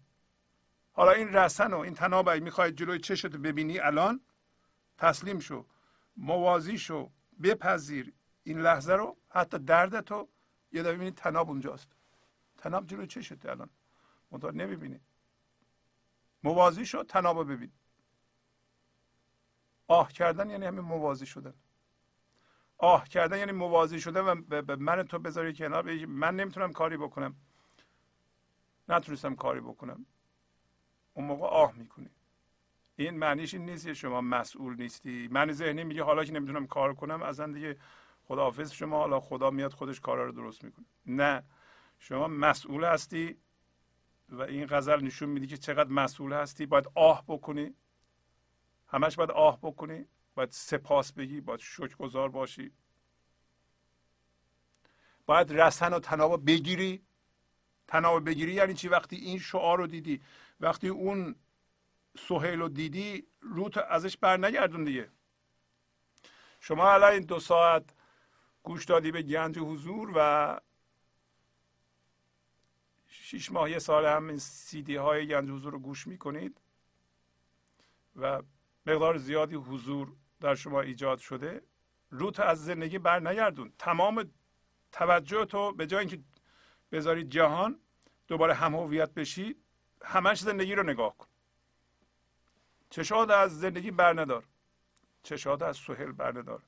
حالا 0.92 1.12
این 1.12 1.28
رسن 1.34 1.74
و 1.74 1.78
این 1.78 1.94
تناب 1.94 2.30
اگه 2.30 2.44
می‌خوای 2.44 2.72
جلوی 2.72 3.00
چشت 3.00 3.26
ببینی 3.26 3.80
الان؟ 3.80 4.22
تسلیم 4.98 5.40
شو. 5.40 5.66
موازی 6.18 6.78
شو. 6.78 7.12
بپذیر 7.44 8.14
این 8.44 8.62
لحظه 8.62 8.94
رو. 8.94 9.18
حتی 9.30 9.60
دردتو 9.60 10.30
یه 10.72 10.82
دفعه 10.84 10.94
ببینید 10.94 11.16
تناب 11.16 11.50
اونجاست. 11.50 11.88
تناب 12.58 12.88
جلوی 12.88 13.08
چشته 13.08 13.52
الان. 13.52 13.70
منتها 14.32 14.52
نمی‌بینی. 14.52 15.00
موازی 16.44 16.86
شو. 16.86 17.04
تناب 17.04 17.52
ببین. 17.52 17.72
آه 19.88 20.12
کردن 20.12 20.50
یعنی 20.50 20.66
همین 20.66 20.82
موازی 20.82 21.26
شدن. 21.26 21.54
آه 22.86 23.08
کردن 23.08 23.40
یعنی 23.40 23.52
موازی 23.52 24.00
شدن 24.00 24.22
و 24.22 24.62
به 24.62 24.76
من 24.76 25.04
تو 25.04 25.20
بذاری 25.20 25.54
کنار. 25.54 26.06
من 26.06 26.36
نمی‌تونم 26.36 26.72
کاری 26.72 26.98
بکنم. 26.98 27.36
نتونستم 28.90 29.36
کاری 29.36 29.60
بکنم. 29.60 30.06
اون 31.14 31.26
موقع 31.26 31.48
آه 31.48 31.74
می‌کنی. 31.76 32.10
این 32.96 33.18
معنیش 33.18 33.54
این 33.54 33.66
نیست 33.66 33.94
شما 33.94 34.22
مسئول 34.22 34.76
نیستی. 34.76 35.28
من 35.32 35.52
ذهنی 35.52 35.84
میگه 35.84 36.04
حالا 36.04 36.24
که 36.24 36.34
نمی‌تونم 36.34 36.68
کار 36.68 36.94
کنم 36.94 37.22
اصلا 37.24 37.54
دیگه 37.54 37.78
خداحافظ 38.24 38.72
شما. 38.72 38.98
حالا 39.00 39.20
خدا 39.20 39.50
میاد 39.50 39.74
خودش 39.74 40.00
کارا 40.00 40.26
رو 40.26 40.32
درست 40.32 40.64
می‌کنه. 40.64 40.86
نه. 41.06 41.44
شما 42.00 42.28
مسئول 42.28 42.84
هستی 42.84 43.38
و 44.30 44.42
این 44.42 44.66
غزل 44.66 45.04
نشون 45.04 45.30
میده 45.30 45.48
که 45.48 45.58
چقدر 45.58 45.90
مسئول 45.90 46.34
هستی. 46.34 46.66
باید 46.66 46.86
آه 46.96 47.24
بکنی. 47.28 47.74
همش 48.88 49.16
باید 49.16 49.32
آه 49.32 49.60
بکنی. 49.62 50.06
باید 50.36 50.52
سپاس 50.52 51.14
بگی 51.14 51.42
باید 51.42 51.60
شکرگزار 51.60 52.30
باشی. 52.30 52.72
باید 55.26 55.54
رسن 55.54 55.94
و 55.94 56.00
تناب 56.00 56.46
بگیری. 56.46 57.06
تناب 57.88 58.26
بگیری 58.26 58.54
یعنی 58.54 58.74
چی؟ 58.74 58.88
وقتی 58.88 59.16
این 59.16 59.40
شعار 59.40 59.78
رو 59.78 59.88
دیدی 59.88 60.22
وقتی 60.60 60.88
اون 60.88 61.36
سهیل 62.20 62.60
رو 62.60 62.70
دیدی 62.70 63.28
روت 63.42 63.78
ازش 63.78 64.18
بر 64.18 64.38
نگردون 64.38 64.84
دیگه. 64.84 65.12
شما 66.60 66.92
الان 66.92 67.12
این 67.12 67.22
دو 67.22 67.40
ساعت 67.40 67.84
گوش 68.64 68.86
دادی 68.86 69.12
به 69.12 69.22
گنج 69.22 69.60
حضور 69.60 70.12
و 70.16 70.60
شیش 73.08 73.52
ماه 73.52 73.72
یه 73.72 73.80
سال 73.80 74.06
هم 74.06 74.28
این 74.28 74.38
سیدی 74.38 74.96
های 74.96 75.28
گنج 75.28 75.50
حضور 75.50 75.74
رو 75.74 75.80
گوش 75.80 76.08
می‌کنید 76.08 76.62
و 78.16 78.42
مقدار 78.86 79.18
زیادی 79.18 79.56
حضور 79.56 80.16
در 80.42 80.56
شما 80.56 80.82
ایجاد 80.82 81.18
شده 81.18 81.62
روت 82.10 82.40
از 82.40 82.66
زندگی 82.66 83.00
بر 83.00 83.20
نگردون. 83.20 83.74
تمام 83.80 84.32
توجه 84.92 85.46
تو 85.46 85.72
به 85.72 85.88
جای 85.88 86.00
اینکه 86.00 86.20
بذاری 86.92 87.24
جهان 87.24 87.80
دوباره 88.28 88.54
هم 88.54 88.76
هویت 88.76 89.14
بشی 89.14 89.56
همش 90.04 90.40
زندگی 90.40 90.76
رو 90.76 90.84
نگاه 90.84 91.18
کن. 91.18 91.28
چشاد 92.90 93.32
از 93.32 93.60
زندگی 93.60 93.92
بر 93.92 94.14
ندار. 94.14 94.44
چشاد 95.24 95.64
از 95.64 95.78
سهل 95.78 96.12
بر 96.12 96.32
ندار. 96.32 96.64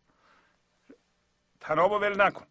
تناب 1.59 1.91
ول 1.91 2.21
نکن. 2.21 2.47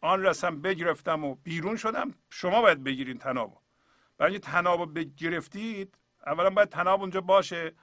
آن 0.00 0.22
رسم 0.22 0.60
بگرفتم 0.60 1.24
و 1.24 1.34
بیرون 1.34 1.76
شدم. 1.76 2.14
شما 2.30 2.60
باید 2.62 2.84
بگیرین 2.84 3.18
تناب 3.18 3.60
برای 4.18 4.38
تناب 4.38 4.94
بگرفتید 4.94 5.98
اولا 6.26 6.50
باید 6.50 6.68
تناب 6.68 7.00
اونجا 7.00 7.20
باشه. 7.20 7.74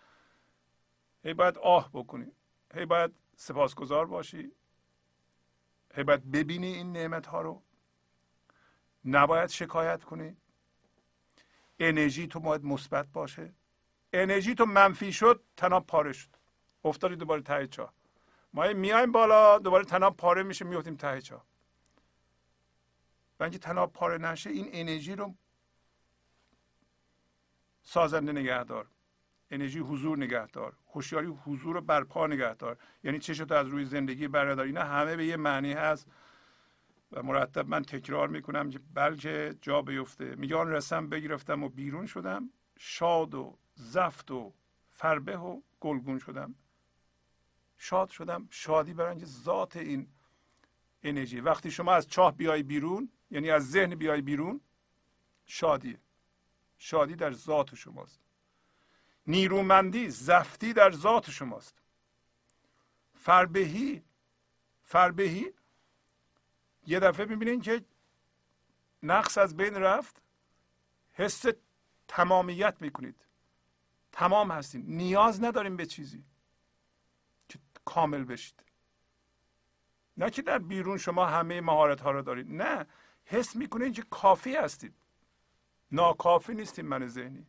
هی 1.23 1.33
باید 1.33 1.57
آه 1.57 1.89
بکنی 1.93 2.31
هی 2.73 2.85
باید 2.85 3.11
سپاسگزار 3.35 4.05
باشی. 4.05 4.51
هی 5.93 6.03
باید 6.03 6.31
ببینی 6.31 6.73
این 6.73 6.91
نعمت 6.91 7.27
ها 7.27 7.41
رو. 7.41 7.63
نباید 9.05 9.49
شکایت 9.49 10.03
کنی. 10.03 10.37
انرژی 11.79 12.27
تو 12.27 12.39
باید 12.39 12.63
مثبت 12.63 13.07
باشه. 13.07 13.53
انرژی 14.13 14.55
تو 14.55 14.65
منفی 14.65 15.13
شد 15.13 15.43
تناب 15.57 15.87
پاره 15.87 16.13
شد. 16.13 16.29
افتادی 16.83 17.15
دوباره 17.15 17.41
ته 17.41 17.67
چاه. 17.67 17.93
ما 18.53 18.73
میایم 18.73 19.11
بالا 19.11 19.59
دوباره 19.59 19.85
تناب 19.85 20.17
پاره 20.17 20.43
میشه 20.43 20.65
میفتیم 20.65 20.95
ته 20.95 21.21
چاه. 21.21 21.45
و 23.39 23.43
اینکه 23.43 23.59
تناب 23.59 23.93
پاره 23.93 24.17
نشه 24.17 24.49
این 24.49 24.69
انرژی 24.71 25.15
رو 25.15 25.35
سازنده 27.83 28.31
نگهدار. 28.31 28.87
انرژی 29.51 29.79
حضور 29.79 30.17
نگهدار 30.17 30.73
هوشیاری 30.93 31.27
حضور 31.27 31.75
رو 31.75 31.81
برپا 31.81 32.27
نگهدار 32.27 32.77
یعنی 33.03 33.19
چشتو 33.19 33.53
از 33.53 33.67
روی 33.67 33.85
زندگی 33.85 34.27
بردار 34.27 34.65
اینا 34.65 34.83
همه 34.83 35.15
به 35.15 35.25
یه 35.25 35.37
معنی 35.37 35.73
هست 35.73 36.07
و 37.11 37.23
مرتب 37.23 37.67
من 37.67 37.83
تکرار 37.83 38.27
می‌کنم 38.27 38.69
که 38.69 38.79
بلکه 38.93 39.55
جا 39.61 39.81
بیفته. 39.81 40.35
میگه 40.35 40.63
رسم 40.63 41.09
بگرفتم 41.09 41.63
و 41.63 41.69
بیرون 41.69 42.05
شدم. 42.05 42.49
شاد 42.77 43.35
و 43.35 43.57
زفت 43.75 44.31
و 44.31 44.53
فربه 44.89 45.37
و 45.37 45.61
گلگون 45.79 46.19
شدم. 46.19 46.55
شاد 47.77 48.09
شدم. 48.09 48.47
شادی 48.49 48.93
برای 48.93 49.25
ذات 49.25 49.77
این 49.77 50.07
انرژی. 51.03 51.39
وقتی 51.39 51.71
شما 51.71 51.93
از 51.93 52.07
چاه 52.07 52.37
بیای 52.37 52.63
بیرون 52.63 53.09
یعنی 53.31 53.51
از 53.51 53.71
ذهن 53.71 53.95
بیای 53.95 54.21
بیرون 54.21 54.61
شادی 55.45 55.97
شادی 56.77 57.15
در 57.15 57.31
ذات 57.31 57.75
شماست. 57.75 58.20
نیرومندی 59.27 60.09
زفتی 60.09 60.73
در 60.73 60.91
ذات 60.91 61.29
شماست. 61.29 61.81
فربهی 63.15 64.03
فربهی 64.83 65.53
یه 66.87 66.99
دفعه 66.99 67.25
می‌بینین 67.25 67.61
که 67.61 67.85
نقص 69.03 69.37
از 69.37 69.57
بین 69.57 69.75
رفت. 69.75 70.21
حس 71.13 71.45
تمامیت 72.07 72.75
می‌کنید. 72.79 73.25
تمام 74.11 74.51
هستیم 74.51 74.83
نیاز 74.87 75.43
نداریم 75.43 75.77
به 75.77 75.85
چیزی 75.85 76.23
که 77.49 77.59
کامل 77.85 78.23
بشید. 78.23 78.63
نه 80.17 80.29
که 80.29 80.41
در 80.41 80.57
بیرون 80.57 80.97
شما 80.97 81.25
همه 81.25 81.61
مهارت 81.61 82.01
ها 82.01 82.11
رو 82.11 82.21
دارید. 82.21 82.47
نه. 82.49 82.85
حس 83.25 83.55
می‌کنید 83.55 83.93
که 83.93 84.03
کافی 84.09 84.55
هستید. 84.55 84.95
ناکافی 85.91 86.53
نیستیم 86.53 86.85
من 86.85 87.07
ذهنی. 87.07 87.47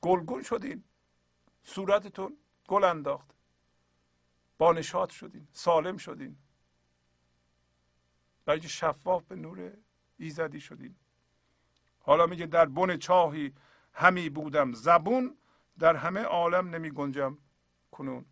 گلگون 0.00 0.42
شدین. 0.42 0.84
صورتتون 1.62 2.36
گل 2.68 2.84
انداخت. 2.84 3.30
بانشات 4.58 5.10
شدین. 5.10 5.48
سالم 5.52 5.96
شدین. 5.96 6.36
برای 8.44 8.62
شفاف 8.62 9.24
به 9.24 9.36
نور 9.36 9.72
ایزدی 10.18 10.60
شدین. 10.60 10.96
حالا 12.00 12.26
میگه 12.26 12.46
در 12.46 12.64
بن 12.64 12.96
چاهی 12.96 13.54
همی 13.92 14.30
بودم 14.30 14.72
زبون 14.72 15.38
در 15.78 15.96
همه 15.96 16.20
عالم 16.20 16.68
نمی 16.68 16.90
گنجم 16.90 17.38
کنون. 17.90 18.24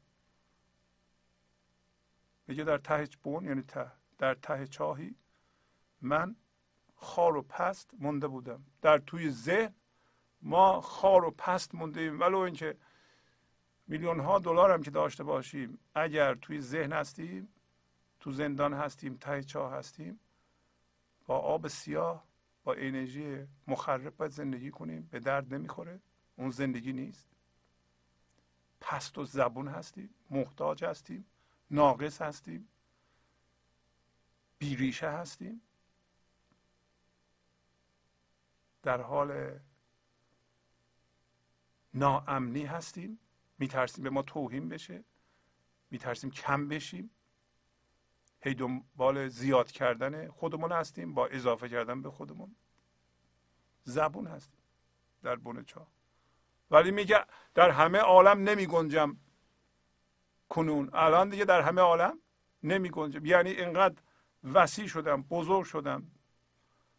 میگه 2.46 2.64
در 2.64 2.78
ته 2.78 3.08
بون 3.22 3.44
یعنی 3.44 3.62
ته 3.62 3.92
در 4.18 4.34
ته 4.34 4.66
چاهی 4.66 5.14
من 6.00 6.36
خار 6.96 7.36
و 7.36 7.42
پست 7.42 7.90
مونده 7.98 8.28
بودم. 8.28 8.64
در 8.82 8.98
توی 8.98 9.30
ذهن 9.30 9.74
ما 10.44 10.80
خار 10.80 11.24
و 11.24 11.30
پست 11.30 11.74
مونده 11.74 12.00
ایم 12.00 12.20
ولو 12.20 12.38
اینکه 12.38 12.76
میلیون 13.86 14.20
ها 14.20 14.38
دلار 14.38 14.70
هم 14.70 14.82
که 14.82 14.90
داشته 14.90 15.24
باشیم. 15.24 15.78
اگر 15.94 16.34
توی 16.34 16.60
ذهن 16.60 16.92
هستیم 16.92 17.48
تو 18.20 18.32
زندان 18.32 18.74
هستیم 18.74 19.16
ته 19.16 19.42
چاه 19.42 19.72
هستیم 19.72 20.20
با 21.26 21.38
آب 21.38 21.68
سیاه 21.68 22.24
با 22.64 22.74
انرژی 22.74 23.46
مخرب 23.66 24.16
باید 24.16 24.32
زندگی 24.32 24.70
کنیم. 24.70 25.08
به 25.10 25.20
درد 25.20 25.54
نمی‌خوره. 25.54 26.00
اون 26.36 26.50
زندگی 26.50 26.92
نیست. 26.92 27.28
پست 28.80 29.18
و 29.18 29.24
زبون 29.24 29.68
هستیم 29.68 30.10
محتاج 30.30 30.84
هستیم 30.84 31.26
ناقص 31.70 32.22
هستیم 32.22 32.68
بیریشه 34.58 35.10
هستیم. 35.10 35.60
در 38.82 39.00
حال 39.00 39.58
ناامنی 41.94 42.64
هستیم. 42.64 43.18
میترسیم 43.58 44.04
به 44.04 44.10
ما 44.10 44.22
توهین 44.22 44.68
بشه. 44.68 45.04
میترسیم 45.90 46.30
کم 46.30 46.68
بشیم. 46.68 47.10
هی 48.40 48.54
دنبال 48.54 49.28
زیاد 49.28 49.70
کردن 49.70 50.28
خودمون 50.28 50.72
هستیم 50.72 51.14
با 51.14 51.26
اضافه 51.26 51.68
کردن 51.68 52.02
به 52.02 52.10
خودمون. 52.10 52.56
زبون 53.84 54.26
هستیم 54.26 54.60
در 55.22 55.36
بون 55.36 55.64
چاه 55.64 55.88
ولی 56.70 56.90
میگه 56.90 57.24
در 57.54 57.70
همه 57.70 57.98
عالم 57.98 58.48
نمی 58.48 58.66
گنجم 58.66 59.16
کنون. 60.48 60.90
الان 60.92 61.28
دیگه 61.28 61.44
در 61.44 61.60
همه 61.60 61.80
عالم 61.80 62.18
نمی 62.62 62.90
گنجم. 62.90 63.26
یعنی 63.26 63.50
اینقدر 63.50 64.02
وسیع 64.44 64.86
شدم 64.86 65.22
بزرگ 65.22 65.64
شدم 65.64 66.10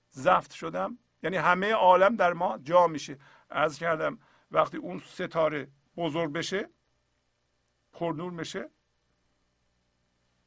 زفت 0.10 0.52
شدم. 0.52 0.98
یعنی 1.24 1.38
همه 1.38 1.74
عالم 1.74 2.16
در 2.16 2.34
ما 2.34 2.58
جا 2.58 2.88
میشه. 2.88 3.18
از 3.50 3.78
کردم 3.78 4.20
وقتی 4.56 4.78
اون 4.78 5.00
ستاره 5.00 5.72
بزرگ 5.98 6.32
بشه 6.32 6.70
پرنور 7.94 8.32
میشه 8.32 8.70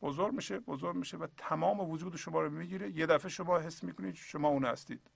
بزرگ 0.02 0.34
میشه 0.34 0.60
بزرگ 0.60 0.96
میشه 0.96 1.16
و 1.16 1.26
تمام 1.36 1.80
وجود 1.80 2.16
شما 2.16 2.40
رو 2.40 2.50
می‌گیره. 2.50 2.90
یه 2.90 3.06
دفعه 3.06 3.28
شما 3.28 3.58
حس 3.58 3.84
می‌کنید 3.84 4.14
شما 4.14 4.48
اون 4.48 4.64
هستید. 4.64 5.10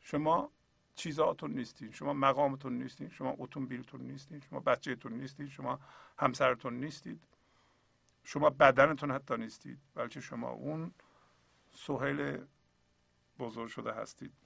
شما 0.00 0.50
چیزاتون 0.94 1.50
نیستید 1.50 1.92
شما 1.92 2.12
مقامتون 2.12 2.78
نیستید 2.78 3.10
شما 3.10 3.34
اتومبیلتون 3.38 4.00
نیستید 4.00 4.44
شما 4.50 4.60
بچهتون 4.60 5.12
نیستید 5.12 5.48
شما 5.48 5.80
همسرتون 6.18 6.74
نیستید. 6.74 7.24
شما 8.24 8.50
بدنتون 8.50 9.10
حتی 9.10 9.36
نیستید. 9.36 9.78
بلکه 9.94 10.20
شما 10.20 10.50
اون 10.50 10.92
سهیل 11.72 12.44
بزرگ 13.38 13.68
شده 13.68 13.92
هستید. 13.92 14.45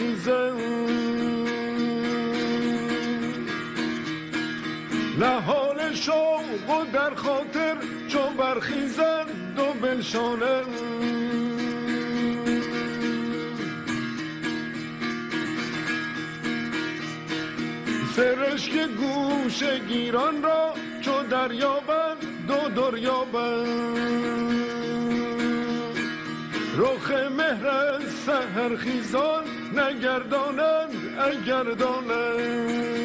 خیزم 0.00 0.56
نهان 5.18 5.94
شوق 5.94 6.70
و 6.70 6.84
در 6.92 7.14
خاطر 7.14 7.76
چو 8.08 8.18
برخیزد 8.38 9.26
دو 9.56 9.72
سرش 18.16 18.68
که 18.68 18.86
گوش 18.86 19.62
گیران 19.88 20.42
را 20.42 20.74
چو 21.00 21.22
دریابند 21.30 22.46
دو 22.48 22.68
دریابند. 22.90 23.69
مهر 27.28 27.98
سهرخیزان 28.26 29.44
نگردانند 29.74 30.90
اگر 31.18 31.62
دانند. 31.62 32.99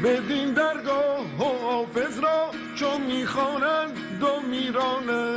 بدین 0.03 0.53
درگاه 0.53 1.25
و 1.39 1.65
حافظ 1.65 2.19
را 2.19 2.51
چو 2.75 2.97
می‌خوانند 2.97 4.19
دو 4.19 4.41
میرانند 4.49 5.36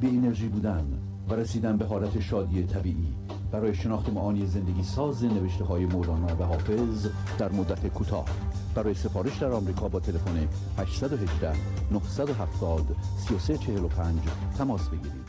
بی 0.00 0.08
انرژی 0.08 0.48
بودن 0.48 1.00
و 1.28 1.34
رسیدن 1.34 1.76
به 1.76 1.84
حالت 1.84 2.20
شادی 2.20 2.66
طبیعی. 2.66 3.14
برای 3.52 3.74
شناخت 3.74 4.08
معانی 4.08 4.46
زندگی 4.46 4.82
ساز 4.82 5.24
نوشته 5.24 5.64
های 5.64 5.86
مولانا 5.86 6.36
و 6.36 6.42
حافظ 6.44 7.08
در 7.38 7.52
مدت 7.52 7.86
کوتاه. 7.86 8.26
برای 8.74 8.94
سفارش 8.94 9.38
در 9.38 9.52
آمریکا 9.52 9.88
با 9.88 10.00
تلفن 10.00 10.48
818 10.78 11.52
970 11.92 12.96
3345 13.28 14.20
تماس 14.58 14.88
بگیرید. 14.88 15.28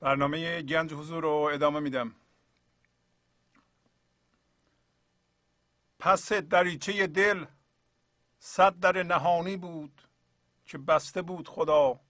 برنامه 0.00 0.62
گنج 0.62 0.92
حضور 0.92 1.22
رو 1.22 1.50
ادامه 1.52 1.80
میدم. 1.80 2.12
پس 5.98 6.32
دریچه 6.32 7.06
دل 7.06 7.44
صد 8.38 8.78
در 8.80 9.02
نهانی 9.02 9.56
بود 9.56 10.02
که 10.64 10.78
بسته 10.78 11.22
بود 11.22 11.48
خدا. 11.48 12.00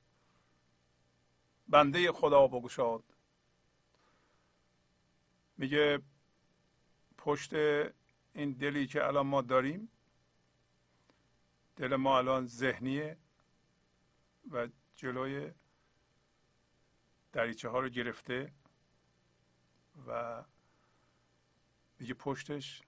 بنده 1.73 2.13
خدا 2.13 2.47
بگشاد. 2.47 3.05
میگه 5.57 6.03
پشت 7.19 7.55
این 8.35 8.53
دلی 8.53 8.87
که 8.87 9.07
الان 9.07 9.27
ما 9.27 9.43
داریم 9.43 9.89
دل 11.77 11.97
ما 11.97 12.19
الان 12.19 12.47
ذهنیه 12.47 13.17
و 14.51 14.69
جلوی 14.95 15.53
دریچه 17.33 17.69
ها 17.69 17.81
رو 17.81 17.89
گرفته 17.89 18.53
و 20.07 20.43
میگه 21.99 22.15
پشتش 22.15 22.83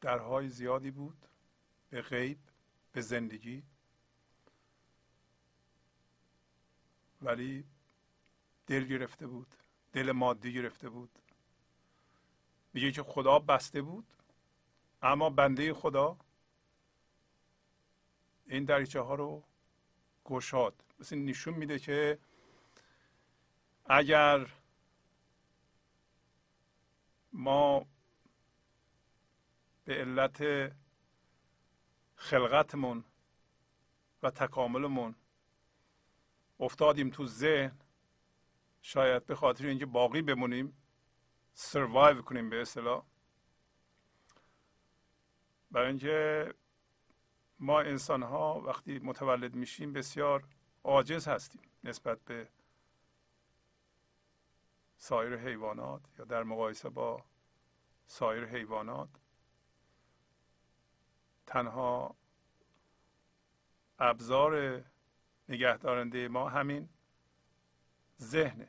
درهای 0.00 0.48
زیادی 0.48 0.90
بود 0.90 1.26
به 1.90 2.02
غیب 2.02 2.38
به 2.92 3.00
زندگی. 3.00 3.62
ولی 7.22 7.64
دل 8.66 8.84
گرفته 8.84 9.26
بود. 9.26 9.54
دل 9.92 10.12
مادی 10.12 10.52
گرفته 10.52 10.88
بود. 10.88 11.18
میگه 12.72 12.92
که 12.92 13.02
خدا 13.02 13.38
بسته 13.38 13.82
بود 13.82 14.06
اما 15.02 15.30
بنده 15.30 15.74
خدا 15.74 16.16
این 18.46 18.64
دریچه 18.64 19.00
ها 19.00 19.14
رو 19.14 19.42
گشاد. 20.24 20.84
مثل 21.00 21.16
نشون 21.16 21.54
میده 21.54 21.78
که 21.78 22.18
اگر 23.84 24.46
ما 27.32 27.86
به 29.84 29.94
علت 29.94 30.72
خلقتمون 32.16 33.04
و 34.22 34.30
تکاملمون 34.30 35.14
افتادیم 36.62 37.10
تو 37.10 37.26
ذهن 37.26 37.78
شاید 38.82 39.26
به 39.26 39.34
خاطر 39.34 39.66
اینکه 39.66 39.86
باقی 39.86 40.22
بمونیم 40.22 40.76
سروایو 41.54 42.22
کنیم 42.22 42.50
به 42.50 42.60
اصطلاح. 42.60 43.04
برای 45.70 45.88
اینکه 45.88 46.54
ما 47.58 47.80
انسان 47.80 48.22
ها 48.22 48.60
وقتی 48.60 48.98
متولد 48.98 49.54
میشیم 49.54 49.92
بسیار 49.92 50.44
عاجز 50.84 51.28
هستیم 51.28 51.62
نسبت 51.84 52.20
به 52.24 52.48
سایر 54.96 55.36
حیوانات 55.36 56.02
یا 56.18 56.24
در 56.24 56.42
مقایسه 56.42 56.88
با 56.88 57.24
سایر 58.06 58.44
حیوانات. 58.44 59.08
تنها 61.46 62.16
ابزار 63.98 64.84
نگهدارنده 65.48 66.28
ما 66.28 66.48
همین 66.48 66.88
ذهنه. 68.20 68.68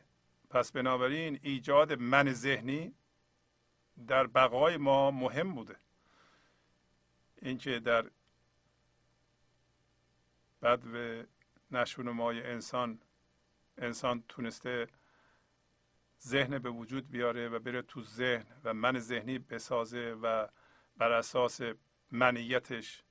پس 0.50 0.72
بنابراین 0.72 1.40
ایجاد 1.42 1.94
من 1.94 2.34
ذهنی 2.34 2.96
در 4.08 4.28
بقای 4.28 4.78
ما 4.78 5.12
مهم 5.12 5.56
بوده. 5.56 5.76
اینکه 7.42 7.80
در 7.80 8.10
بد 10.62 10.86
و 10.86 11.24
نشون 11.72 12.10
مای 12.10 12.44
انسان 12.44 13.00
انسان 13.78 14.24
تونسته 14.28 14.88
ذهن 16.22 16.60
به 16.60 16.70
وجود 16.70 17.10
بیاره 17.10 17.50
و 17.50 17.60
بره 17.60 17.82
تو 17.82 18.04
ذهن 18.04 18.46
و 18.64 18.74
من 18.74 19.00
ذهنی 19.00 19.40
بسازه 19.40 20.18
و 20.22 20.48
بر 20.98 21.12
اساس 21.12 21.62
منیتش 22.12 23.04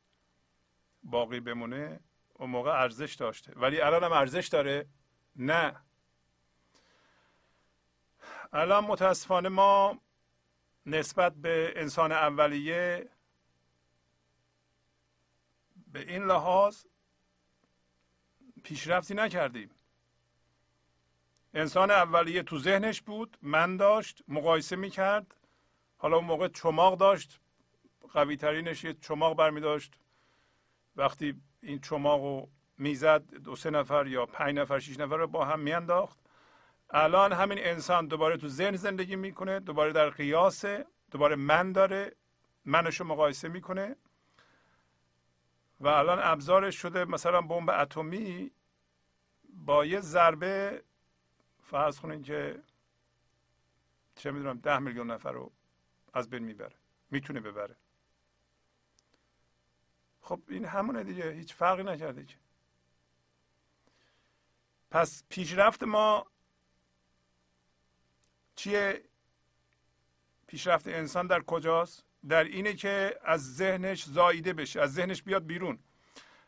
باقی 1.02 1.40
بمونه 1.40 2.01
اون 2.43 2.51
موقع 2.51 2.82
ارزش 2.82 3.14
داشته. 3.14 3.52
ولی 3.56 3.81
الان 3.81 4.05
هم 4.05 4.12
ارزش 4.12 4.48
داره؟ 4.48 4.86
نه. 5.36 5.77
الان 8.52 8.85
متاسفانه 8.85 9.48
ما 9.48 10.01
نسبت 10.86 11.35
به 11.35 11.73
انسان 11.77 12.12
اولیه 12.12 13.09
به 15.86 16.01
این 16.01 16.23
لحاظ 16.24 16.85
پیشرفتی 18.64 19.14
نکردیم. 19.14 19.70
انسان 21.55 21.90
اولیه 21.90 22.43
تو 22.43 22.59
ذهنش 22.59 23.02
بود 23.02 23.39
من 23.43 23.77
داشت 23.77 24.23
مقایسه 24.28 24.77
می‌کرد. 24.77 25.36
حالا 25.98 26.16
اون 26.16 26.24
موقع 26.24 26.48
چماق 26.48 26.98
داشت 26.98 27.40
قوی 28.12 28.36
ترینش 28.36 28.85
یه 28.85 28.94
چماق 28.94 29.36
برمی 29.36 29.60
داشت 29.60 29.94
وقتی 30.97 31.43
این 31.62 31.80
چماق 31.80 32.20
رو 32.20 32.48
می‌زد 32.78 33.34
دو 33.34 33.56
سه 33.56 33.70
نفر 33.70 34.06
یا 34.06 34.26
پنج 34.26 34.59
نفر 34.59 34.78
شیش 34.78 34.98
نفر 35.01 35.16
رو 35.16 35.26
با 35.26 35.44
هم 35.44 35.60
میانداخت. 35.60 36.18
الان 36.90 37.32
همین 37.32 37.59
انسان 37.59 38.06
دوباره 38.06 38.36
تو 38.36 38.48
ذهن 38.48 38.76
زندگی 38.76 39.16
می‌کنه 39.16 39.60
دوباره 39.60 39.93
در 39.93 40.10
قیاسه 40.10 40.86
دوباره 41.10 41.36
من 41.36 41.72
داره 41.72 42.16
منش 42.64 43.01
رو 43.01 43.06
مقایسه 43.06 43.48
می‌کنه. 43.48 43.97
و 45.80 45.89
الان 45.89 46.18
ابزارش 46.22 46.76
شده 46.76 47.05
مثلا 47.05 47.40
بمب 47.40 47.70
اتمی 47.70 48.51
با 49.48 49.86
یه 49.86 50.01
ضربه 50.01 50.82
فرض 51.62 52.01
کنین 52.01 52.22
که 52.22 52.62
چه 54.16 54.30
می‌دونم 54.30 54.59
ده 54.59 54.78
میلیون 54.78 55.10
نفر 55.10 55.32
رو 55.32 55.52
از 56.14 56.30
بین 56.30 56.43
می‌بره 56.43 56.76
می‌تونه 57.10 57.40
ببره. 57.40 57.76
خب 60.23 60.40
این 60.49 60.65
همونه 60.65 61.05
دیگه 61.05 61.32
هیچ 61.32 61.55
فرقی 61.55 61.82
نکرده 61.82 62.24
که. 62.24 62.36
پس 64.90 65.24
پیشرفت 65.28 65.82
ما 65.82 66.27
چیه؟ 68.57 69.03
پیشرفت 70.47 70.89
انسان 70.89 71.27
در 71.27 71.43
کجاست؟ 71.43 72.05
در 72.28 72.44
اینه 72.44 72.74
که 72.74 73.19
از 73.24 73.55
ذهنش 73.57 74.05
زاییده 74.05 74.53
بشه 74.53 74.81
از 74.81 74.94
ذهنش 74.94 75.23
بیاد 75.23 75.47
بیرون. 75.47 75.78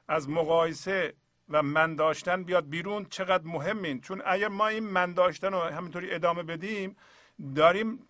از 0.09 0.29
مقایسه 0.29 1.15
و 1.49 1.63
من 1.63 1.97
داشتن 1.97 2.45
بیاد 2.45 2.69
بیرون 2.69 3.05
چقدر 3.05 3.45
مهمین. 3.45 4.01
چون 4.01 4.23
اگر 4.27 4.49
ما 4.49 4.67
این 4.67 4.85
من 4.85 5.13
داشتن 5.13 5.53
رو 5.53 5.61
همینطوری 5.61 6.15
ادامه 6.15 6.43
بدیم 6.43 6.97
داریم 7.57 8.09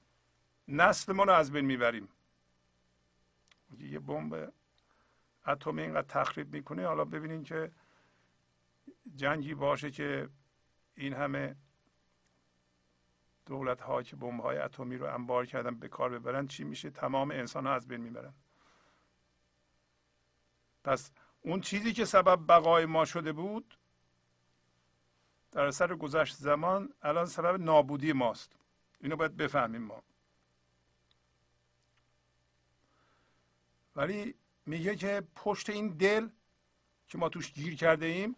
نسلمون 0.69 1.27
رو 1.27 1.35
از 1.35 1.53
بین 1.53 1.65
می‌بریم. 1.65 2.09
یه 3.79 3.99
بمب 3.99 4.53
اتمی 5.47 5.83
اینقدر 5.83 6.07
تخریب 6.09 6.55
می‌کنه. 6.55 6.87
حالا 6.87 7.05
ببینین 7.05 7.43
که 7.43 7.73
جنگی 9.17 9.55
باشه 9.55 9.91
که 9.91 10.29
این 10.95 11.13
همه 11.13 11.57
دولت 13.47 13.81
ها 13.81 14.03
که 14.03 14.17
بمب 14.17 14.41
های 14.41 14.59
اتمی 14.59 14.97
رو 14.97 15.15
انبار 15.15 15.47
کردن 15.47 15.75
به 15.75 15.89
کار 15.89 16.11
ببرن 16.11 16.47
چی 16.47 16.65
میشه؟ 16.65 16.91
تمام 16.91 17.31
انسان 17.31 17.67
ها 17.67 17.75
از 17.75 17.89
بین 17.89 18.01
می‌برن. 18.01 18.35
پس 20.85 21.11
اون 21.41 21.61
چیزی 21.61 21.93
که 21.93 22.05
سبب 22.05 22.47
بقای 22.49 22.87
ما 22.87 23.05
شده 23.05 23.33
بود 23.33 23.79
در 25.53 25.65
اثر 25.65 25.95
گذشت 25.97 26.37
زمان 26.37 26.95
الان 27.03 27.27
سبب 27.27 27.61
نابودی 27.61 28.13
ماست. 28.13 28.57
اینو 29.01 29.17
باید 29.17 29.37
بفهمیم 29.37 29.83
ما. 29.83 30.03
ولی 33.97 34.35
میگه 34.67 34.97
که 34.97 35.23
پشت 35.35 35.71
این 35.71 35.89
دل 35.89 36.29
که 37.07 37.19
ما 37.19 37.29
توش 37.29 37.53
گیر 37.53 37.77
کرده 37.77 38.07
ایم 38.07 38.37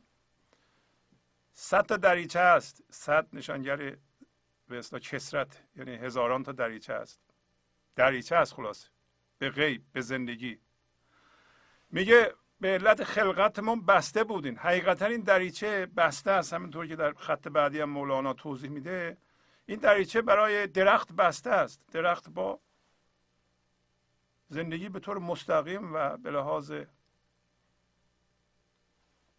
صد 1.52 1.86
تا 1.86 1.96
دریچه 1.96 2.40
است. 2.40 2.82
صد 2.90 3.26
نشانگر 3.32 3.96
به 4.68 4.78
اصلا 4.78 4.98
کسرت 4.98 5.62
یعنی 5.76 5.94
هزاران 5.94 6.42
تا 6.42 6.52
دریچه 6.52 6.92
است. 6.92 7.20
دریچه 7.96 8.36
است 8.36 8.54
خلاصه. 8.54 8.88
به 9.38 9.50
غیب 9.50 9.84
به 9.92 10.00
زندگی. 10.00 10.60
میگه 11.90 12.34
به 12.60 12.68
علت 12.68 13.04
خلقتمون 13.04 13.86
بسته 13.86 14.24
بودین. 14.24 14.56
حقیقتا 14.56 15.06
این 15.06 15.20
دریچه 15.20 15.86
بسته 15.86 16.30
است. 16.30 16.52
همینطور 16.52 16.86
که 16.86 16.96
در 16.96 17.12
خط 17.12 17.48
بعدی 17.48 17.80
هم 17.80 17.90
مولانا 17.90 18.32
توضیح 18.32 18.70
میده. 18.70 19.16
این 19.66 19.78
دریچه 19.78 20.22
برای 20.22 20.66
درخت 20.66 21.12
بسته 21.12 21.50
است. 21.50 21.80
درخت 21.92 22.28
با 22.28 22.60
زندگی 24.48 24.88
به 24.88 25.00
طور 25.00 25.18
مستقیم 25.18 25.94
و 25.94 26.16
به 26.16 26.30
لحاظ 26.30 26.72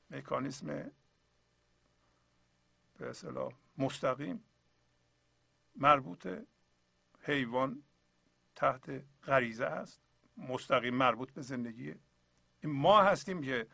مکانیسم 0.09 0.91
به 2.97 3.09
اصطلاح 3.09 3.53
مستقیم 3.77 4.43
مربوط 5.75 6.27
حیوان 7.21 7.83
تحت 8.55 9.03
غریزه 9.23 9.65
است. 9.65 10.01
مستقیم 10.37 10.95
مربوط 10.95 11.31
به 11.31 11.41
زندگیه 11.41 11.99
این 12.63 12.73
ما 12.73 13.03
هستیم 13.03 13.41
که 13.41 13.67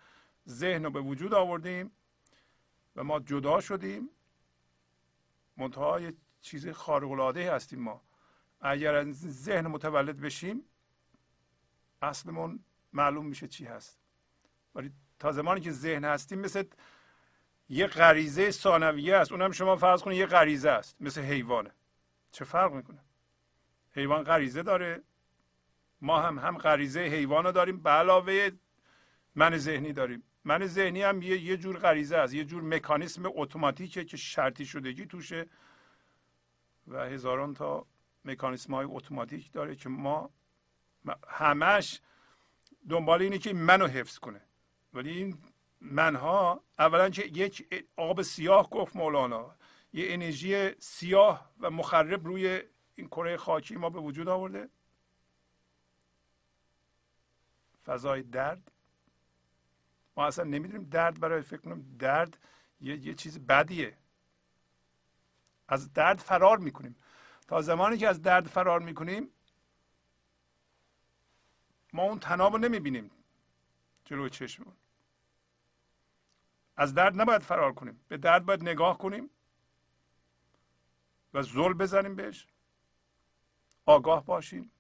ذهن 0.48 0.84
رو 0.84 0.92
به 0.92 1.02
وجود 1.02 1.34
آوردیم 1.34 1.92
و 2.96 3.04
ما 3.04 3.20
جدا 3.20 3.62
شدیم. 3.62 4.10
منتها 5.58 6.02
یه 6.02 6.14
چیز 6.42 6.68
خارق 6.68 7.12
العاده 7.12 7.54
هستیم 7.54 7.80
ما. 7.80 8.02
اگر 8.62 8.96
از 8.96 9.44
ذهن 9.44 9.68
متولد 9.68 10.20
بشیم 10.20 10.66
اصلمون 12.04 12.60
معلوم 12.94 13.26
میشه 13.26 13.48
چی 13.48 13.66
هست. 13.66 14.00
ولی 14.76 14.92
تا 15.20 15.32
زمانی 15.32 15.62
که 15.62 15.72
ذهن 15.72 16.06
هستیم 16.06 16.40
مثل 16.40 16.64
یه 17.70 17.88
غریزه 17.88 18.52
ثانویه 18.52 19.16
است. 19.16 19.32
اونم 19.32 19.52
شما 19.52 19.76
فرض 19.76 20.02
کنید 20.02 20.18
یه 20.18 20.26
غریزه 20.26 20.70
است. 20.70 21.02
مثل 21.02 21.22
حیوانه. 21.22 21.72
چه 22.32 22.46
فرق 22.46 22.74
می‌کنه؟ 22.74 23.00
حیوان 23.92 24.24
غریزه 24.24 24.64
داره. 24.64 25.04
ما 26.02 26.22
هم 26.22 26.40
هم 26.40 26.58
غریزه 26.58 27.00
حیوان 27.00 27.52
داریم. 27.52 27.78
به 27.82 27.90
علاوه 27.90 28.52
من 29.36 29.58
ذهنی 29.58 29.94
داریم. 29.94 30.24
من 30.44 30.66
ذهنی 30.66 31.02
هم 31.02 31.22
یه, 31.22 31.38
یه 31.42 31.58
جور 31.58 31.78
غریزه 31.78 32.18
است. 32.18 32.34
یه 32.34 32.44
جور 32.44 32.64
مکانیسم 32.64 33.24
اتوماتیکه 33.26 34.06
که 34.06 34.18
شرطی 34.18 34.66
شدگی 34.66 35.06
توشه. 35.06 35.48
و 36.88 36.98
هزاران 36.98 37.54
تا 37.54 37.86
مکانیسم 38.26 38.74
های 38.74 38.88
اتوماتیک 38.90 39.52
داره 39.52 39.76
که 39.76 39.90
ما 39.90 40.30
همش 41.28 42.02
دنبال 42.90 43.22
اینه 43.22 43.38
که 43.38 43.54
منو 43.54 43.88
حفظ 43.88 44.18
کنه. 44.18 44.42
ولی 44.94 45.10
این 45.10 45.38
منها 45.82 46.64
اولا 46.80 47.10
که 47.10 47.22
یک 47.26 47.86
آب 47.96 48.22
سیاه 48.22 48.70
گفت 48.70 48.96
مولانا. 48.96 49.56
یه 49.94 50.06
انرژی 50.14 50.72
سیاه 50.80 51.52
و 51.60 51.70
مخرب 51.70 52.26
روی 52.26 52.62
این 52.96 53.08
کره 53.08 53.38
خاکی 53.38 53.76
ما 53.76 53.90
به 53.90 54.00
وجود 54.00 54.28
آورده. 54.28 54.70
فضای 57.86 58.24
درد. 58.24 58.72
ما 60.18 60.26
اصلا 60.26 60.46
نمی‌دونیم 60.46 60.90
درد 60.90 61.20
برای 61.20 61.42
فکر 61.42 61.62
کنم 61.62 61.98
درد 62.00 62.38
یه, 62.82 62.98
یه 62.98 63.14
چیز 63.14 63.40
بدیه. 63.40 63.98
از 65.68 65.94
درد 65.94 66.20
فرار 66.20 66.58
می‌کنیم. 66.58 66.96
تا 67.48 67.62
زمانی 67.62 67.98
که 67.98 68.08
از 68.08 68.22
درد 68.22 68.48
فرار 68.48 68.80
می‌کنیم 68.80 69.30
ما 71.94 72.04
اون 72.04 72.20
تناب 72.20 72.54
رو 72.54 72.60
نمی‌بینیم. 72.60 73.12
جلوی 74.06 74.30
چشممون. 74.30 74.76
از 76.78 76.94
درد 76.94 77.22
نباید 77.22 77.42
فرار 77.42 77.74
کنیم. 77.74 78.06
به 78.08 78.18
درد 78.18 78.46
باید 78.46 78.62
نگاه 78.62 78.98
کنیم 78.98 79.30
و 81.34 81.44
زل 81.44 81.74
بزنیم 81.74 82.16
بهش. 82.16 82.48
آگاه 83.86 84.26
باشیم. 84.26 84.72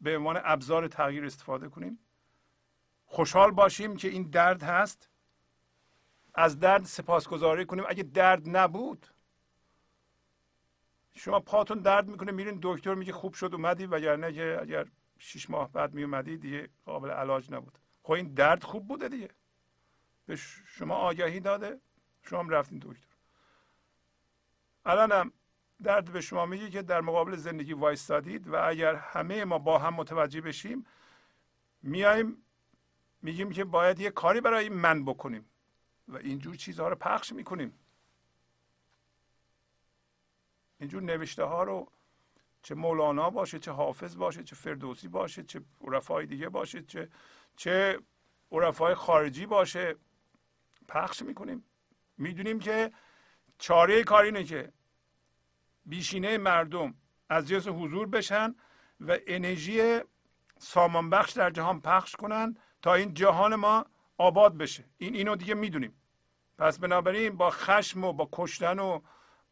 به 0.00 0.16
عنوان 0.16 0.40
ابزار 0.44 0.88
تغییر 0.88 1.24
استفاده 1.24 1.68
کنیم. 1.68 1.98
خوشحال 3.06 3.50
باشیم 3.50 3.96
که 3.96 4.08
این 4.08 4.22
درد 4.22 4.62
هست. 4.62 5.10
از 6.34 6.58
درد 6.58 6.84
سپاسگزاری 6.84 7.66
کنیم. 7.66 7.84
اگه 7.88 8.02
درد 8.02 8.56
نبود 8.56 9.06
شما 11.14 11.40
پاتون 11.40 11.78
درد 11.78 12.08
می‌کنه 12.08 12.32
میرین 12.32 12.58
دکتر 12.62 12.94
میگه 12.94 13.12
خوب 13.12 13.34
شد 13.34 13.54
اومدی 13.54 13.86
وگرنه 13.86 14.32
که 14.32 14.58
اگر 14.60 14.86
شیش 15.18 15.50
ماه 15.50 15.72
بعد 15.72 15.94
میومدی 15.94 16.36
دیگه 16.36 16.68
قابل 16.84 17.10
علاج 17.10 17.52
نبود. 17.52 17.78
خب 18.02 18.12
این 18.12 18.34
درد 18.34 18.64
خوب 18.64 18.88
بوده 18.88 19.08
دیگه. 19.08 19.28
به 20.26 20.36
شما 20.66 20.94
آگهی 20.94 21.40
داده 21.40 21.80
شما 22.22 22.42
رفتین 22.42 22.78
دکتر. 22.78 23.08
الانم 24.84 25.32
درد 25.82 26.12
به 26.12 26.20
شما 26.20 26.46
میگه 26.46 26.70
که 26.70 26.82
در 26.82 27.00
مقابل 27.00 27.36
زندگی 27.36 27.72
وایستادید 27.72 28.48
و 28.48 28.68
اگر 28.68 28.94
همه 28.94 29.44
ما 29.44 29.58
با 29.58 29.78
هم 29.78 29.94
متوجه 29.94 30.40
بشیم 30.40 30.86
میایم 31.82 32.42
میگیم 33.22 33.50
که 33.50 33.64
باید 33.64 34.00
یه 34.00 34.10
کاری 34.10 34.40
برای 34.40 34.68
من 34.68 35.04
بکنیم 35.04 35.50
و 36.08 36.16
اینجور 36.16 36.56
چیزها 36.56 36.88
رو 36.88 36.96
پخش 36.96 37.32
می‌کنیم. 37.32 37.78
اینجور 40.80 41.02
نوشته 41.02 41.44
ها 41.44 41.62
رو 41.62 41.92
چه 42.68 42.74
مولانا 42.74 43.30
باشه 43.30 43.58
چه 43.58 43.72
حافظ 43.72 44.16
باشه 44.16 44.42
چه 44.44 44.56
فردوسی 44.56 45.08
باشه 45.08 45.42
چه 45.42 45.60
عرفای 45.80 46.26
دیگه 46.26 46.48
باشه 46.48 46.82
چه 46.82 47.08
چه 47.56 47.98
عرفای 48.52 48.94
خارجی 48.94 49.46
باشه. 49.46 49.96
پخش 50.88 51.22
می‌کنیم. 51.22 51.64
می‌دونیم 52.18 52.58
که 52.58 52.92
چاره 53.58 54.04
کار 54.04 54.24
اینه 54.24 54.44
که 54.44 54.72
بیشینه 55.86 56.38
مردم 56.38 56.94
از 57.28 57.48
جنس 57.48 57.68
حضور 57.68 58.06
بشن 58.06 58.54
و 59.00 59.18
انرژی 59.26 60.00
سامان 60.58 61.10
بخش 61.10 61.32
در 61.32 61.50
جهان 61.50 61.80
پخش 61.80 62.16
کنن 62.16 62.56
تا 62.82 62.94
این 62.94 63.14
جهان 63.14 63.54
ما 63.54 63.86
آباد 64.18 64.56
بشه. 64.56 64.84
این 64.98 65.14
اینو 65.14 65.36
دیگه 65.36 65.54
می‌دونیم. 65.54 66.02
پس 66.58 66.78
بنابراین 66.78 67.36
با 67.36 67.50
خشم 67.50 68.04
و 68.04 68.12
با 68.12 68.28
کشتن 68.32 68.78
و 68.78 69.00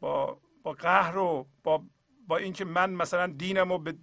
با 0.01 0.41
با 0.63 0.73
قهر 0.73 1.19
و 1.19 1.47
با 1.63 1.85
با 2.27 2.37
اینکه 2.37 2.65
من 2.65 2.91
مثلا 2.91 3.27
دینم 3.27 3.73
رو 3.73 3.79
به, 3.79 3.97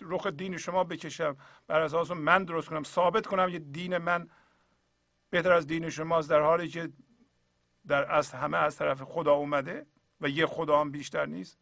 رخ 0.00 0.26
دین 0.26 0.56
شما 0.56 0.84
بکشم 0.84 1.36
بر 1.66 1.80
اساس 1.80 2.10
من 2.10 2.44
درست 2.44 2.68
کنم 2.68 2.82
ثابت 2.82 3.26
کنم 3.26 3.48
یه 3.48 3.58
دین 3.58 3.98
من 3.98 4.28
بهتر 5.30 5.52
از 5.52 5.66
دین 5.66 5.90
شماست 5.90 6.30
در 6.30 6.40
حالی 6.40 6.68
که 6.68 6.92
در 7.86 8.04
اصل 8.12 8.38
همه 8.38 8.56
از 8.56 8.76
طرف 8.76 9.02
خدا 9.02 9.32
اومده 9.32 9.86
و 10.20 10.28
یه 10.28 10.46
خدا 10.46 10.80
هم 10.80 10.90
بیشتر 10.90 11.26
نیست. 11.26 11.58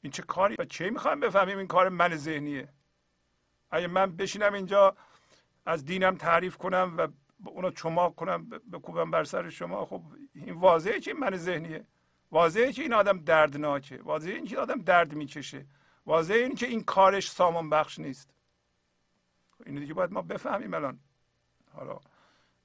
این 0.00 0.12
چه 0.12 0.22
کاری؟ 0.22 0.56
و 0.58 0.64
چه 0.64 0.90
می‌خوایم 0.90 1.20
بفهمیم 1.20 1.58
این 1.58 1.66
کار 1.66 1.88
من 1.88 2.16
ذهنیه؟ 2.16 2.68
اگه 3.70 3.86
من 3.86 4.16
بشینم 4.16 4.52
اینجا 4.52 4.96
از 5.66 5.84
دینم 5.84 6.16
تعریف 6.16 6.56
کنم 6.56 6.94
و 6.98 7.08
اونو 7.48 7.70
چماق 7.70 8.14
کنم 8.14 8.48
بکوبم 8.48 9.10
بر 9.10 9.24
سر 9.24 9.48
شما 9.48 9.84
خب 9.84 10.02
این 10.34 10.54
واضحه 10.54 11.00
که 11.00 11.14
من 11.14 11.36
ذهنیه. 11.36 11.86
واضحه 12.32 12.72
که 12.72 12.82
این 12.82 12.94
آدم 12.94 13.18
دردناکه 13.18 14.00
واضحه 14.02 14.34
این 14.34 14.46
که 14.46 14.58
آدم 14.58 14.82
درد 14.82 15.14
می‌کشه. 15.14 15.66
واضحه 16.06 16.36
این 16.36 16.54
که 16.54 16.66
این 16.66 16.84
کارش 16.84 17.30
سامان 17.30 17.70
بخش 17.70 17.98
نیست. 17.98 18.30
اینو 19.66 19.80
دیگه 19.80 19.94
باید 19.94 20.12
ما 20.12 20.22
بفهمیم 20.22 20.74
الان. 20.74 21.00
حالا. 21.72 22.00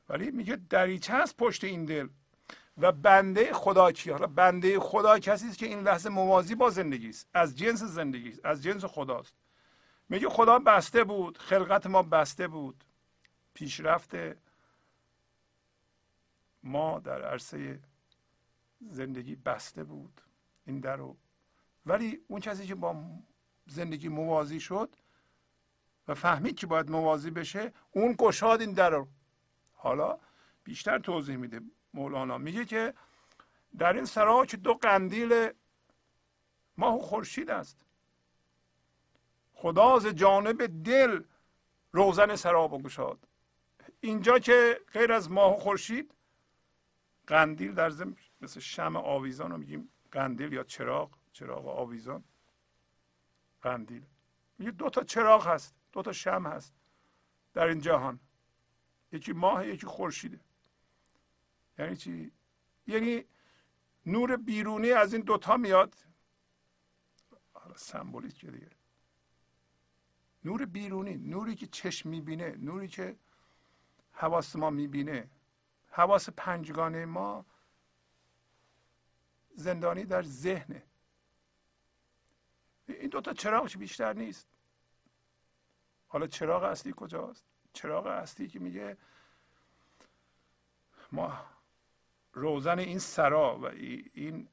ولی 0.09 0.31
میگه 0.31 0.55
دریچه 0.55 1.13
هست 1.13 1.37
پشت 1.37 1.63
این 1.63 1.85
دل. 1.85 2.07
و 2.77 2.91
بنده 2.91 3.53
خدا 3.53 3.91
کی؟ 3.91 4.11
حالا 4.11 4.27
بنده 4.27 4.79
خدا 4.79 5.19
کسی 5.19 5.47
است 5.47 5.57
که 5.57 5.65
این 5.65 5.79
لحظه 5.79 6.09
موازی 6.09 6.55
با 6.55 6.69
زندگی 6.69 7.09
است. 7.09 7.29
از 7.33 7.57
جنس 7.57 7.83
زندگی 7.83 8.29
است. 8.29 8.45
از 8.45 8.63
جنس 8.63 8.85
خداست. 8.85 9.33
میگه 10.09 10.29
خدا 10.29 10.59
بسته 10.59 11.03
بود. 11.03 11.37
خلقت 11.37 11.87
ما 11.87 12.03
بسته 12.03 12.47
بود. 12.47 12.83
پیشرفت 13.53 14.15
ما 16.63 16.99
در 16.99 17.21
عرصه 17.21 17.79
زندگی 18.81 19.35
بسته 19.35 19.83
بود 19.83 20.21
این 20.65 20.79
در 20.79 20.95
رو. 20.95 21.17
ولی 21.85 22.21
اون 22.27 22.39
کسی 22.39 22.67
که 22.67 22.75
با 22.75 23.03
زندگی 23.67 24.09
موازی 24.09 24.59
شد 24.59 24.95
و 26.07 26.13
فهمید 26.13 26.55
که 26.55 26.67
باید 26.67 26.89
موازی 26.91 27.31
بشه 27.31 27.73
اون 27.91 28.15
گشاد 28.19 28.61
این 28.61 28.73
در 28.73 28.89
رو. 28.89 29.07
حالا 29.73 30.19
بیشتر 30.63 30.99
توضیح 30.99 31.35
میده 31.35 31.61
مولانا. 31.93 32.37
میگه 32.37 32.65
که 32.65 32.93
در 33.77 33.93
این 33.93 34.05
سراچ 34.05 34.55
دو 34.55 34.73
قندیل 34.73 35.49
ماه 36.77 36.95
و 36.95 36.99
خورشید 36.99 37.49
است. 37.49 37.77
خدا 39.53 39.99
ز 39.99 40.07
جانب 40.07 40.83
دل 40.83 41.23
روزن 41.91 42.35
سراب 42.35 42.83
گشاد. 42.83 43.27
اینجا 44.01 44.39
که 44.39 44.81
غیر 44.93 45.13
از 45.13 45.31
ماه 45.31 45.55
و 45.55 45.59
خورشید 45.59 46.13
قندیل 47.27 47.73
در 47.73 47.89
زم 47.89 48.15
مثل 48.41 48.59
شم 48.59 48.95
آویزان 48.95 49.51
رو 49.51 49.57
میگیم 49.57 49.89
قندیل 50.11 50.53
یا 50.53 50.63
چراغ 50.63 51.17
چراغ 51.31 51.67
آویزان. 51.67 52.23
قندیل. 53.61 54.05
میگه 54.57 54.71
دو 54.71 54.89
تا 54.89 55.03
چراغ 55.03 55.47
هست 55.47 55.75
دو 55.91 56.01
تا 56.01 56.11
شم 56.11 56.47
هست 56.47 56.73
در 57.53 57.67
این 57.67 57.79
جهان. 57.79 58.19
یکی 59.11 59.33
ماه 59.33 59.67
یکی 59.67 59.87
خورشیده. 59.87 60.39
یعنی 61.77 61.95
چی؟ 61.95 62.31
یعنی 62.87 63.25
نور 64.05 64.37
بیرونی 64.37 64.91
از 64.91 65.13
این 65.13 65.23
دوتا 65.23 65.57
میاد. 65.57 65.95
حالا 67.53 67.77
سمبولیک 67.77 68.45
دیگه. 68.45 68.69
نور 70.43 70.65
بیرونی 70.65 71.17
نوری 71.17 71.55
که 71.55 71.67
چشم 71.67 72.09
می‌بینه 72.09 72.55
نوری 72.55 72.87
که 72.87 73.15
حواس 74.11 74.55
ما 74.55 74.69
می‌بینه. 74.69 75.29
حواس 75.89 76.29
پنجگانه 76.29 77.05
ما 77.05 77.45
زندانی 79.55 80.03
در 80.03 80.23
ذهنه. 80.23 80.83
این 82.87 83.09
دوتا 83.09 83.33
چراغش 83.33 83.77
بیشتر 83.77 84.13
نیست. 84.13 84.47
حالا 86.07 86.27
چراغ 86.27 86.63
اصلی 86.63 86.93
کجاست؟ 86.95 87.45
چراغ 87.73 88.05
اصلی 88.05 88.47
که 88.47 88.59
میگه 88.59 88.97
ما 91.11 91.45
روزن 92.33 92.79
این 92.79 92.99
سرا 92.99 93.59
و 93.59 93.65
این 93.65 94.47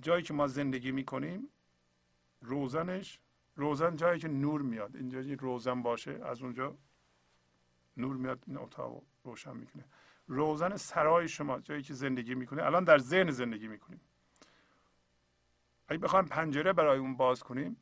جایی 0.00 0.22
که 0.22 0.34
ما 0.34 0.46
زندگی 0.46 0.92
می‌کنیم 0.92 1.48
روزنش 2.40 3.18
روزن 3.56 3.96
جایی 3.96 4.20
که 4.20 4.28
نور 4.28 4.62
میاد. 4.62 4.96
اینجا 4.96 5.20
روزن 5.38 5.82
باشه 5.82 6.20
از 6.24 6.42
اونجا 6.42 6.76
نور 7.96 8.16
میاد 8.16 8.44
این 8.46 8.56
اتاق 8.56 9.02
روشن 9.24 9.56
می‌کنه. 9.56 9.84
روزن 10.26 10.76
سرای 10.76 11.28
شما 11.28 11.60
جایی 11.60 11.82
که 11.82 11.94
زندگی 11.94 12.34
می‌کنه. 12.34 12.62
الان 12.62 12.84
در 12.84 12.98
ذهن 12.98 13.30
زندگی 13.30 13.68
می‌کنیم. 13.68 14.00
اگه 15.90 15.98
بخوایم 15.98 16.24
پنجره 16.24 16.72
برای 16.72 16.98
اون 16.98 17.16
باز 17.16 17.42
کنیم 17.42 17.76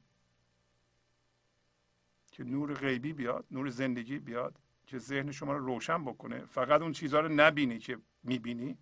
که 2.33 2.45
نور 2.45 2.75
غیبی 2.75 3.13
بیاد 3.13 3.45
نور 3.51 3.69
زندگی 3.69 4.19
بیاد 4.19 4.59
که 4.87 4.99
ذهن 4.99 5.33
شما 5.33 5.53
رو 5.53 5.67
روشن 5.67 6.05
بکنه. 6.05 6.45
فقط 6.45 6.83
اون 6.83 6.93
چیزها 6.93 7.21
رو 7.21 7.29
نبینی 7.29 7.79
که 7.79 7.99
می‌بینی 8.23 8.79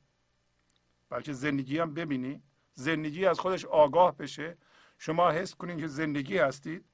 بلکه 1.10 1.32
زندگی 1.32 1.78
هم 1.78 1.94
ببینی. 1.94 2.42
زندگی 2.72 3.26
از 3.26 3.40
خودش 3.40 3.64
آگاه 3.64 4.16
بشه. 4.16 4.56
شما 4.98 5.30
حس 5.30 5.54
کنید 5.54 5.78
که 5.78 5.86
زندگی 5.86 6.38
هستید. 6.38 6.84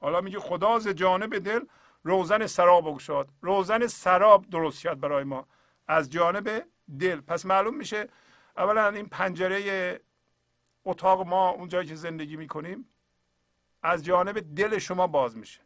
حالا 0.00 0.20
میگه 0.20 0.38
خدا 0.38 0.78
ز 0.78 0.88
جانب 0.88 1.38
دل 1.38 1.60
روزن 2.02 2.46
سراب 2.46 2.90
بگشاد. 2.90 3.28
روزن 3.40 3.86
سراب 3.86 4.50
درست 4.50 4.82
کرد 4.82 5.00
برای 5.00 5.24
ما. 5.24 5.46
از 5.88 6.10
جانب 6.10 6.66
دل. 7.00 7.20
پس 7.20 7.46
معلوم 7.46 7.76
میشه 7.76 8.08
اولا 8.56 8.88
این 8.88 9.06
پنجره 9.06 10.00
اتاق 10.84 11.26
ما 11.26 11.48
اونجایی 11.48 11.88
که 11.88 11.94
زندگی 11.94 12.36
می‌کنیم 12.36 12.88
از 13.82 14.04
جانب 14.04 14.54
دل 14.54 14.78
شما 14.78 15.06
باز 15.06 15.36
میشه. 15.36 15.60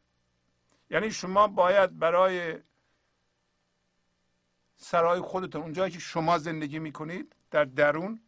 یعنی 0.91 1.11
شما 1.11 1.49
باید 1.49 1.99
برای 1.99 2.59
سرای 4.77 5.21
خودتون 5.21 5.63
اونجایی 5.63 5.93
که 5.93 5.99
شما 5.99 6.39
زندگی 6.39 6.79
می‌کنید 6.79 7.37
در 7.51 7.65
درون 7.65 8.21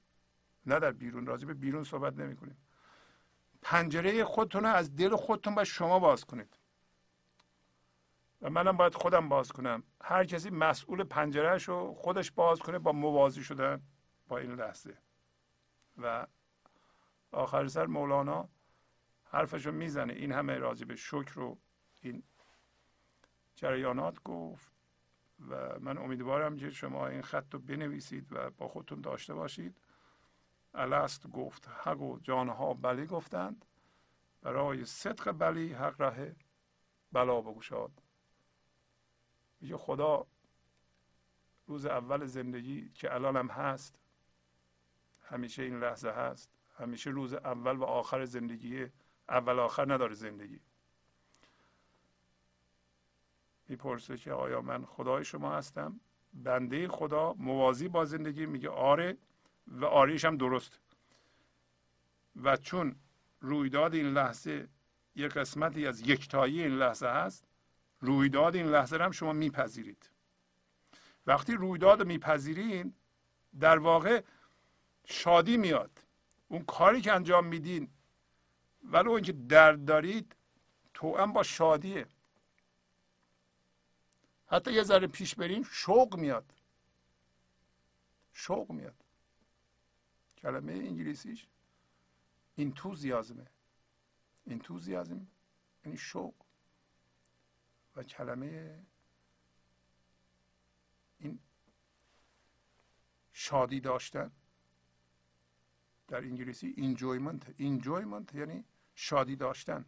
نه 0.67 0.79
در 0.79 0.93
بیرون 0.93 1.27
راجع 1.27 1.47
به 1.47 1.55
بیرون 1.55 1.85
صحبت 1.85 2.15
نمی 2.15 2.37
کنیم 2.37 2.57
پنجره 3.63 4.25
خودتون 4.25 4.67
از 4.67 4.97
دل 4.97 5.17
خودتون 5.17 5.55
باید 5.55 5.67
شما 5.67 5.99
باز 5.99 6.25
کنید. 6.25 6.59
و 8.43 8.51
منم 8.51 8.77
باید 8.77 8.95
خودم 8.95 9.29
باز 9.29 9.53
کنم. 9.53 9.83
هر 10.03 10.25
کسی 10.25 10.51
مسئول 10.51 11.05
پنجرهش 11.05 11.69
رو 11.69 11.95
خودش 11.95 12.31
باز 12.31 12.59
کنه 12.59 12.79
با 12.79 12.93
موازی 12.93 13.45
شدن 13.45 13.83
با 14.29 14.39
این 14.39 14.55
لحظه. 14.55 14.99
و 15.99 16.27
آخر 17.41 17.67
سر 17.69 17.87
مولانا 17.87 18.49
حرفش 19.25 19.67
رو 19.67 19.73
می‌زنه. 19.73 20.13
این 20.13 20.33
همه 20.33 20.59
راجع 20.59 20.87
به 20.87 20.97
شکر 20.97 21.33
رو 21.35 21.59
این 22.01 22.23
جریانات 23.55 24.23
گفت 24.23 24.73
و 25.49 25.79
من 25.81 25.99
امیدوارم 25.99 26.57
که 26.57 26.71
شما 26.71 27.07
این 27.07 27.23
خط 27.23 27.55
رو 27.55 27.59
بنویسید 27.59 28.29
و 28.31 28.51
با 28.51 28.69
خودتون 28.69 29.01
داشته 29.01 29.35
باشید. 29.35 29.81
الست 30.75 31.27
گفت 31.27 31.69
حق 31.69 32.01
و 32.01 32.19
جانها 32.19 32.75
بلی 32.75 33.07
گفتند. 33.07 33.65
برای 34.43 34.85
صدق 34.85 35.33
بلی 35.33 35.73
حق 35.73 36.01
ره 36.01 36.37
بلا 37.13 37.41
بگشاد. 37.41 38.03
میگه 39.61 39.77
خدا 39.77 40.27
روز 41.67 41.87
اول 41.87 42.25
زندگی 42.25 42.91
که 42.91 43.15
الان 43.15 43.37
هم 43.37 43.49
هست 43.49 43.99
همیشه 45.23 45.63
این 45.63 45.79
لحظه 45.81 46.11
هست. 46.11 46.60
همیشه 46.81 47.11
روز 47.11 47.35
اول 47.35 47.77
و 47.77 47.85
آخر 47.85 48.25
زندگی 48.25 48.87
اول 49.29 49.59
آخر 49.59 49.95
نداره 49.95 50.15
زندگی. 50.15 50.61
می‌پرسه 53.69 54.17
که 54.17 54.33
آیا 54.33 54.61
من 54.61 54.85
خدای 54.85 55.25
شما 55.25 55.57
هستم؟ 55.57 56.01
بنده 56.35 56.89
خدا 56.89 57.33
موازی 57.33 57.89
با 57.89 58.05
زندگی 58.05 58.47
میگه 58.47 58.71
آره 58.71 59.17
و 59.67 59.85
آریش 59.85 60.25
هم 60.25 60.37
درست. 60.37 60.81
و 62.43 62.57
چون 62.57 62.97
رویداد 63.41 63.95
این 63.95 64.07
لحظه 64.07 64.69
یه 65.17 65.29
قسمتی 65.29 65.87
از 65.87 66.01
یکتایی 66.01 66.63
این 66.63 66.73
لحظه 66.73 67.07
هست 67.07 67.45
رویداد 68.01 68.57
این 68.57 68.67
لحظه 68.67 68.97
هم 68.97 69.11
شما 69.11 69.33
میپذیرید. 69.33 70.11
وقتی 71.27 71.53
رویداد 71.53 72.07
میپذیرین 72.07 72.95
در 73.61 73.79
واقع 73.79 74.23
شادی 75.05 75.57
میاد. 75.57 75.91
اون 76.51 76.65
کاری 76.65 77.01
که 77.01 77.13
انجام 77.13 77.47
میدین. 77.47 77.91
ولو 78.85 79.11
اینکه 79.11 79.33
درد 79.33 79.85
دارید 79.85 80.37
هم 81.03 81.33
با 81.33 81.43
شادیه. 81.43 82.07
حتی 84.47 84.73
یه 84.73 84.83
ذره 84.83 85.07
پیش 85.07 85.35
بریم 85.35 85.63
شوق 85.63 86.17
میاد. 86.17 86.55
شوق 88.33 88.71
میاد. 88.71 89.05
کلمه 90.37 90.73
انگلیسیش 90.73 91.47
enthusiasm 92.59 93.47
ه 94.47 94.54
enthusiasm 94.54 95.27
یعنی 95.85 95.99
شوق. 95.99 96.35
و 97.97 98.03
کلمه 98.03 98.83
این 101.19 101.41
شادی 103.33 103.81
داشتن. 103.81 104.33
در 106.11 106.19
انگلیسی 106.19 106.75
enjoyment 106.79 107.55
enjoyment 107.59 108.35
یعنی 108.35 108.65
شادی 108.95 109.37
داشتن. 109.37 109.85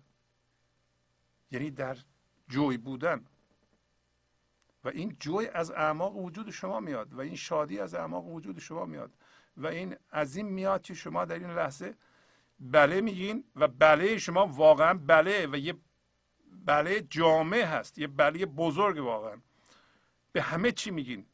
یعنی 1.50 1.70
در 1.70 1.98
جوی 2.48 2.76
بودن. 2.76 3.26
و 4.84 4.88
این 4.88 5.16
جوی 5.20 5.48
از 5.48 5.70
اعماق 5.70 6.16
وجود 6.16 6.50
شما 6.50 6.80
میاد 6.80 7.14
و 7.14 7.20
این 7.20 7.36
شادی 7.36 7.78
از 7.78 7.94
اعماق 7.94 8.26
وجود 8.26 8.58
شما 8.58 8.86
میاد 8.86 9.12
و 9.56 9.66
این 9.66 9.96
این 10.12 10.46
میاد 10.46 10.82
که 10.82 10.94
شما 10.94 11.24
در 11.24 11.38
این 11.38 11.50
لحظه 11.50 11.94
بله 12.60 13.00
میگین 13.00 13.44
و 13.56 13.68
بله 13.68 14.18
شما 14.18 14.46
واقعا 14.46 14.94
بله 14.94 15.46
و 15.46 15.56
یه 15.56 15.74
بله 16.64 17.00
جامع 17.00 17.62
هست 17.62 17.98
یه 17.98 18.06
بله 18.06 18.46
بزرگ 18.46 19.04
واقعا. 19.04 19.40
به 20.32 20.42
همه 20.42 20.72
چی 20.72 20.90
میگین. 20.90 21.26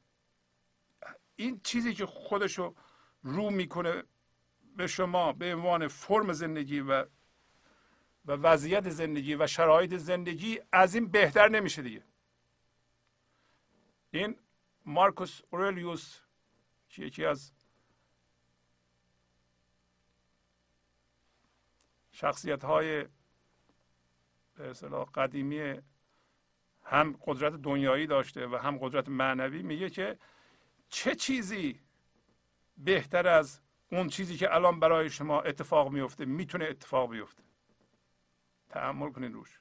این 1.37 1.61
چیزی 1.65 1.95
که 1.95 2.07
خودشو 2.07 2.75
رو 3.23 3.51
می‌کنه 3.51 4.03
به 4.79 4.87
شما 4.87 5.33
به 5.33 5.55
عنوان 5.55 5.89
فرم 5.89 6.33
زندگی 6.33 6.81
و 6.81 7.07
و 8.27 8.33
وضعیت 8.33 8.89
زندگی 8.89 9.35
و 9.35 9.47
شرایط 9.47 9.95
زندگی 9.95 10.61
از 10.73 10.95
این 10.95 11.09
بهتر 11.09 11.49
نمیشه 11.49 11.83
دیگه. 11.83 12.05
این 14.11 14.37
مارکوس 14.87 15.41
اورلیوس 15.51 16.19
که 16.89 17.03
یکی 17.03 17.25
از 17.25 17.53
شخصیت 22.11 22.65
های 22.65 23.07
به 24.55 24.73
قدیمی 25.15 25.83
هم 26.85 27.19
قدرت 27.25 27.53
دنیایی 27.53 28.07
داشته 28.07 28.47
و 28.47 28.57
هم 28.57 28.79
قدرت 28.79 29.09
معنوی 29.09 29.63
میگه 29.63 29.91
که 29.91 30.19
چه 30.89 31.15
چیزی 31.15 31.81
بهتر 32.77 33.29
از 33.29 33.61
اون 33.91 34.09
چیزی 34.09 34.37
که 34.37 34.55
الان 34.55 34.81
برای 34.81 35.11
شما 35.11 35.41
اتفاق 35.41 35.93
میفته 35.93 36.25
می‌تونه 36.25 36.65
اتفاق 36.65 37.11
بیفته. 37.11 37.43
تحمل 38.69 39.13
کنید 39.13 39.33
روش. 39.33 39.59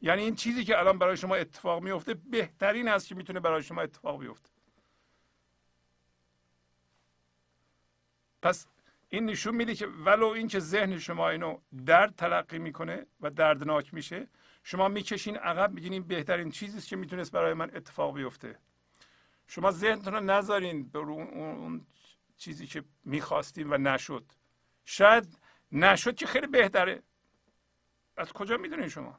یعنی 0.00 0.22
این 0.22 0.34
چیزی 0.34 0.64
که 0.64 0.78
الان 0.78 0.98
برای 0.98 1.16
شما 1.16 1.34
اتفاق 1.34 1.82
میفته 1.82 2.14
بهترین 2.14 2.88
است 2.88 3.06
که 3.06 3.14
می‌تونه 3.14 3.40
برای 3.40 3.62
شما 3.62 3.80
اتفاق 3.80 4.20
بیفته. 4.20 4.50
پس 8.42 8.66
این 9.08 9.26
نشون 9.26 9.54
میده 9.54 9.74
که 9.74 9.86
ولو 9.86 10.26
اینکه 10.26 10.58
ذهن 10.58 10.98
شما 10.98 11.28
اینو 11.28 11.58
درد 11.86 12.14
تلقی 12.16 12.58
می‌کنه 12.58 13.06
و 13.20 13.30
دردناک 13.30 13.94
میشه 13.94 14.28
شما 14.62 14.88
می‌کشین 14.88 15.36
عقب 15.36 15.72
میگین 15.72 15.92
این 15.92 16.02
بهترین 16.02 16.50
چیزی 16.50 16.80
که 16.80 16.96
می‌تونست 16.96 17.32
برای 17.32 17.54
من 17.54 17.70
اتفاق 17.76 18.14
بیفته. 18.14 18.58
شما 19.46 19.70
ذهنتون 19.70 20.14
رو 20.14 20.20
نذارین 20.20 20.88
به 20.88 20.98
اون 20.98 21.86
چیزی 22.44 22.66
که 22.66 22.84
می‌خواستیم 23.04 23.72
و 23.72 23.78
نشد. 23.78 24.32
شاید 24.84 25.38
نشد 25.72 26.14
که 26.14 26.26
خیلی 26.26 26.46
بهتره. 26.46 27.02
از 28.16 28.32
کجا 28.32 28.56
می‌دونین 28.56 28.88
شما؟ 28.88 29.18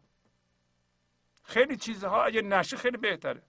خیلی 1.43 1.77
چیزها 1.77 2.23
اگه 2.23 2.41
نشه 2.41 2.77
خیلی 2.77 2.97
بهتره. 2.97 3.43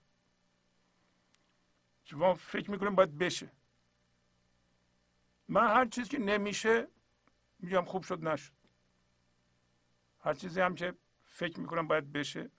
شما 2.03 2.33
فکر 2.33 2.71
می‌کنیم 2.71 2.95
باید 2.95 3.17
بشه. 3.17 3.51
من 5.47 5.67
هر 5.67 5.85
چیزی 5.85 6.09
که 6.09 6.19
نمیشه 6.19 6.87
میگم 7.59 7.85
خوب 7.85 8.03
شد 8.03 8.27
نشد. 8.27 8.53
هر 10.19 10.33
چیزی 10.33 10.61
هم 10.61 10.75
که 10.75 10.93
فکر 11.25 11.59
می‌کنم 11.59 11.87
باید 11.87 12.11
بشه 12.11 12.51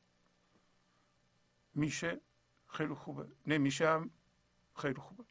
میشه 1.74 2.20
خیلی 2.68 2.94
خوبه. 2.94 3.28
نمیشه 3.46 3.88
هم 3.88 4.10
خیلی 4.76 5.00
خوبه. 5.00 5.24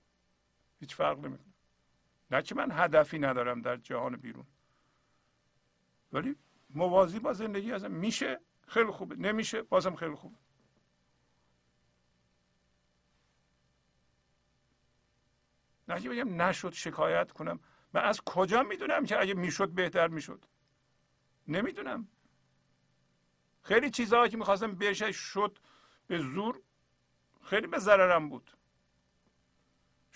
هیچ 0.79 0.95
فرق 0.95 1.19
نمی‌کنه. 1.19 1.46
نه 2.31 2.41
که 2.41 2.55
من 2.55 2.71
هدفی 2.71 3.19
ندارم 3.19 3.61
در 3.61 3.77
جهان 3.77 4.15
بیرون. 4.15 4.45
ولی 6.13 6.35
موازی 6.69 7.19
با 7.19 7.33
زندگی 7.33 7.71
هستم 7.71 7.91
میشه 7.91 8.39
خیلی 8.67 8.91
خوبه. 8.91 9.15
نمیشه 9.15 9.61
بازم 9.61 9.95
خیلی 9.95 10.15
خوبه. 10.15 10.37
نه 15.87 16.01
که 16.01 16.09
بگم 16.09 16.41
نشد 16.41 16.73
شکایت 16.73 17.31
کنم. 17.31 17.59
من 17.93 18.01
از 18.01 18.21
کجا 18.21 18.63
می‌دونم 18.63 19.05
که 19.05 19.19
اگه 19.19 19.33
می‌شد 19.33 19.69
بهتر 19.69 20.07
می‌شد؟ 20.07 20.45
نمی‌دونم. 21.47 22.07
خیلی 23.63 23.89
چیزهایی 23.89 24.31
که 24.31 24.37
می‌خواستم 24.37 24.75
بشه 24.75 25.11
شد 25.11 25.57
به 26.07 26.19
زور 26.19 26.61
خیلی 27.43 27.67
به 27.67 27.79
ضررم 27.79 28.29
بود. 28.29 28.51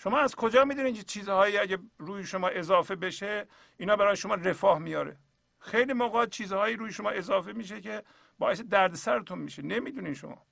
شما 0.02 0.18
از 0.18 0.34
کجا 0.34 0.64
می‌دونید 0.64 0.96
که 0.96 1.02
چیزهایی 1.02 1.58
اگه 1.58 1.78
روی 1.98 2.24
شما 2.24 2.48
اضافه 2.48 2.96
بشه 2.96 3.46
اینا 3.76 3.96
برای 3.96 4.16
شما 4.16 4.34
رفاه 4.34 4.78
میاره؟ 4.78 5.16
خیلی 5.58 5.92
موقع 5.92 6.26
چیزهایی 6.26 6.76
روی 6.76 6.92
شما 6.92 7.10
اضافه 7.10 7.52
میشه 7.52 7.80
که 7.80 8.02
باعث 8.38 8.60
دردسرتون 8.60 9.38
میشه. 9.38 9.62
نمی‌دونین 9.62 10.14
شما. 10.14 10.46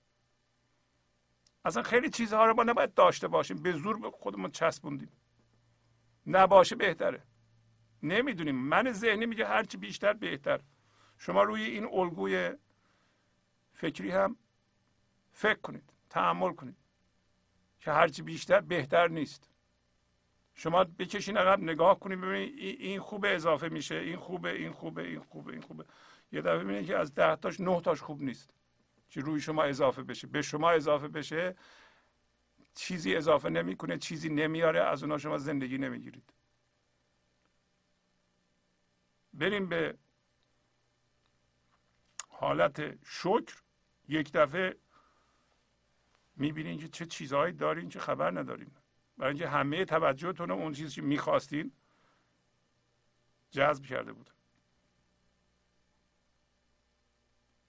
اصلا 1.64 1.82
خیلی 1.82 2.10
چیزها 2.10 2.46
رو 2.46 2.54
ما 2.54 2.62
نباید 2.62 2.94
داشته 2.94 3.28
باشیم. 3.28 3.62
به 3.62 3.72
زور 3.72 3.98
به 3.98 4.10
خودمون 4.10 4.50
چسبوندیم. 4.50 5.12
نباشه 6.26 6.76
بهتره. 6.76 7.22
نمی‌دونیم. 8.02 8.54
من 8.54 8.92
ذهنی 8.92 9.26
میگه 9.26 9.46
هرچی 9.46 9.78
بیشتر 9.78 10.12
بهتر. 10.12 10.60
شما 11.18 11.42
روی 11.42 11.62
این 11.64 11.84
الگوی 11.84 12.52
فکری 13.74 14.10
هم 14.10 14.36
فکر 15.32 15.60
کنید. 15.60 15.92
تحمل 16.10 16.52
کنید. 16.52 16.79
که 17.80 17.90
هرچی 17.92 18.22
بیشتر 18.22 18.60
بهتر 18.60 19.08
نیست. 19.08 19.50
شما 20.54 20.84
بکشین 20.84 21.36
عقب 21.36 21.60
نگاه 21.60 22.00
کنید 22.00 22.20
ببینید 22.20 22.58
این 22.80 23.00
خوبه 23.00 23.34
اضافه 23.34 23.68
میشه. 23.68 23.94
این 23.94 24.16
خوبه 24.16 24.52
این 24.52 24.72
خوبه 24.72 25.02
این 25.02 25.20
خوبه 25.20 25.52
این 25.52 25.62
خوبه. 25.62 25.84
یه 26.32 26.40
دفعه 26.40 26.58
ببینید 26.58 26.86
که 26.86 26.96
از 26.96 27.14
ده 27.14 27.36
تاش 27.36 27.60
نه 27.60 27.80
تاش 27.80 28.00
خوب 28.00 28.22
نیست. 28.22 28.50
که 29.10 29.20
روی 29.20 29.40
شما 29.40 29.62
اضافه 29.62 30.02
بشه. 30.02 30.26
به 30.26 30.42
شما 30.42 30.70
اضافه 30.70 31.08
بشه 31.08 31.56
چیزی 32.74 33.16
اضافه 33.16 33.48
نمی‌کنه 33.48 33.98
چیزی 33.98 34.28
نمیاره 34.28 34.80
از 34.80 35.02
اونا 35.02 35.18
شما 35.18 35.38
زندگی 35.38 35.78
نمی‌گیرید. 35.78 36.34
بریم 39.32 39.68
به 39.68 39.98
حالت 42.28 43.04
شکر. 43.04 43.62
یک 44.08 44.32
دفعه 44.32 44.76
می‌بینین 46.40 46.78
که 46.78 46.88
چه 46.88 47.06
چیزهایی 47.06 47.52
دارین 47.52 47.88
که 47.88 48.00
خبر 48.00 48.30
ندارین. 48.30 48.70
برای 49.18 49.30
اینکه 49.30 49.48
همه 49.48 49.84
توجهتون 49.84 50.50
اون 50.50 50.72
چیزی 50.72 50.94
که 50.94 51.02
می‌خواستین 51.02 51.72
جذب 53.50 53.84
کرده 53.84 54.12
بود. 54.12 54.30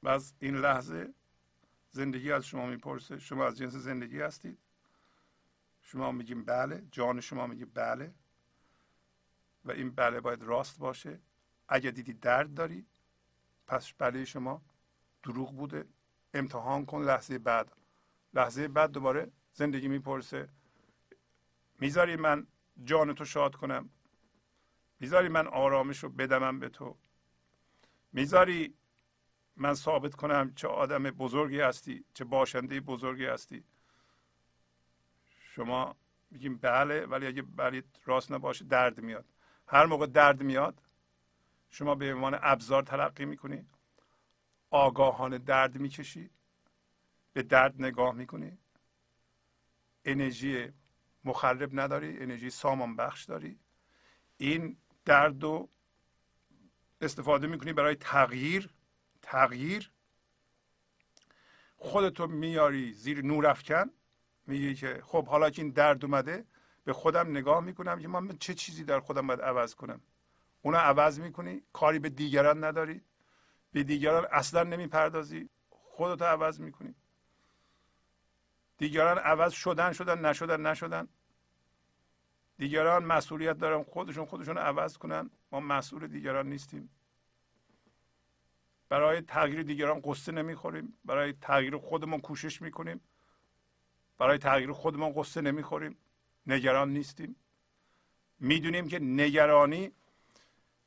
و 0.04 0.10
از 0.10 0.34
این 0.40 0.56
لحظه 0.56 1.14
زندگی 1.92 2.32
از 2.32 2.46
شما 2.46 2.66
می‌پرسه. 2.66 3.20
شما 3.20 3.48
از 3.48 3.58
جنس 3.58 3.74
زندگی 3.74 4.22
هستید. 4.22 4.58
شما 5.82 6.12
میگیم 6.12 6.46
بله 6.46 6.84
جان 6.92 7.22
شما 7.22 7.48
میگه 7.48 7.66
بله. 7.66 8.14
و 9.66 9.72
این 9.72 9.92
بله 9.92 10.20
باید 10.20 10.44
راست 10.44 10.80
باشه. 10.80 11.20
اگه 11.68 11.92
دیدی 11.92 12.14
درد 12.14 12.54
داری 12.54 12.86
پس 13.68 13.94
بله 13.94 14.26
شما 14.26 14.62
دروغ 15.24 15.56
بوده. 15.56 15.86
امتحان 16.34 16.86
کن 16.86 17.04
لحظه 17.04 17.40
بعد. 17.40 17.81
لحظه 18.34 18.68
بعد 18.68 18.92
دوباره 18.92 19.32
زندگی 19.54 19.88
می‌پرسه. 19.88 20.50
می‌ذاری 21.80 22.16
من 22.16 22.48
جان 22.84 23.16
تو 23.16 23.26
شاد 23.26 23.56
کنم. 23.56 23.90
می‌ذاری 25.00 25.28
من 25.28 25.48
آرامش 25.48 26.04
رو 26.04 26.10
بدمم 26.10 26.60
به 26.60 26.70
تو. 26.70 26.98
می‌ذاری 28.14 28.74
من 29.56 29.74
ثابت 29.74 30.16
کنم 30.16 30.54
چه 30.56 30.68
آدم 30.68 31.04
بزرگی 31.04 31.60
هستی 31.60 32.06
چه 32.14 32.26
باشنده 32.26 32.80
بزرگی 32.80 33.26
هستی. 33.26 33.64
شما 35.30 35.96
میگیم 36.32 36.58
بله 36.58 37.06
ولی 37.06 37.28
اگه 37.28 37.42
برید 37.42 38.00
راست 38.06 38.32
نباشه 38.32 38.66
درد 38.66 39.02
میاد. 39.02 39.26
هر 39.68 39.86
موقع 39.86 40.06
درد 40.06 40.44
میاد 40.44 40.82
شما 41.70 41.96
به 41.96 42.14
عنوان 42.14 42.40
ابزار 42.42 42.84
تلقی 42.84 43.26
می‌کنی. 43.26 43.66
آگاهانه 44.70 45.38
درد 45.38 45.78
می‌کشی. 45.78 46.30
به 47.34 47.44
درد 47.44 47.82
نگاه 47.82 48.14
می‌کنی. 48.14 48.58
انرژی 50.06 50.70
مخرب 51.24 51.80
نداری 51.80 52.18
انرژی 52.18 52.50
سامان 52.50 52.96
بخش 52.96 53.26
داری. 53.26 53.60
این 54.38 54.78
درد 55.06 55.44
رو 55.44 55.70
استفاده 57.02 57.48
می‌کنی 57.48 57.74
برای 57.74 57.96
تغییر 57.96 58.70
تغییر. 59.22 59.92
خودتو 61.78 62.28
میاری 62.28 62.94
زیر 62.94 63.26
نور 63.26 63.48
افکن 63.48 63.92
میگی 64.48 64.76
که 64.76 65.02
خب 65.06 65.28
حالا 65.28 65.50
که 65.50 65.62
این 65.62 65.72
درد 65.72 66.06
اومده 66.06 66.46
به 66.84 66.94
خودم 66.94 67.32
نگاه 67.32 67.60
می‌کنم 67.60 68.00
که 68.00 68.08
من 68.08 68.38
چه 68.38 68.54
چیزی 68.54 68.84
در 68.84 69.00
خودم 69.00 69.28
باید 69.28 69.42
عوض 69.42 69.76
کنم. 69.76 70.02
اونو 70.62 70.78
عوض 70.78 71.20
می‌کنی 71.20 71.62
کاری 71.74 72.00
به 72.00 72.10
دیگران 72.10 72.64
نداری. 72.64 73.02
به 73.72 73.84
دیگران 73.84 74.28
اصلا 74.32 74.64
نمی‌پردازی. 74.64 75.50
خودتو 75.70 76.26
عوض 76.26 76.60
می‌کنی. 76.60 76.96
دیگران 78.82 79.18
عوض 79.18 79.54
شدن 79.54 79.94
شدن 79.94 80.26
نشدن 80.26 80.62
نشدن. 80.68 81.08
دیگران 82.58 83.06
مسئولیت 83.06 83.58
دارن 83.58 83.84
خودشون 83.84 84.26
خودشون 84.26 84.58
عوض 84.58 84.98
کنن. 84.98 85.30
ما 85.52 85.60
مسئول 85.60 86.08
دیگران 86.08 86.50
نیستیم. 86.50 86.90
برای 88.90 89.22
تغییر 89.22 89.64
دیگران 89.64 90.02
قصه 90.04 90.32
نمی‌خوریم. 90.32 90.94
برای 91.06 91.34
تغییر 91.34 91.78
خودمون 91.78 92.20
کوشش 92.20 92.62
می‌کنیم. 92.62 93.02
برای 94.18 94.38
تغییر 94.38 94.72
خودمون 94.72 95.14
قصه 95.16 95.42
نمی‌خوریم. 95.42 95.98
نگران 96.48 96.90
نیستیم. 96.90 97.36
می‌دونیم 98.40 98.88
که 98.88 99.00
نگرانی 99.00 99.92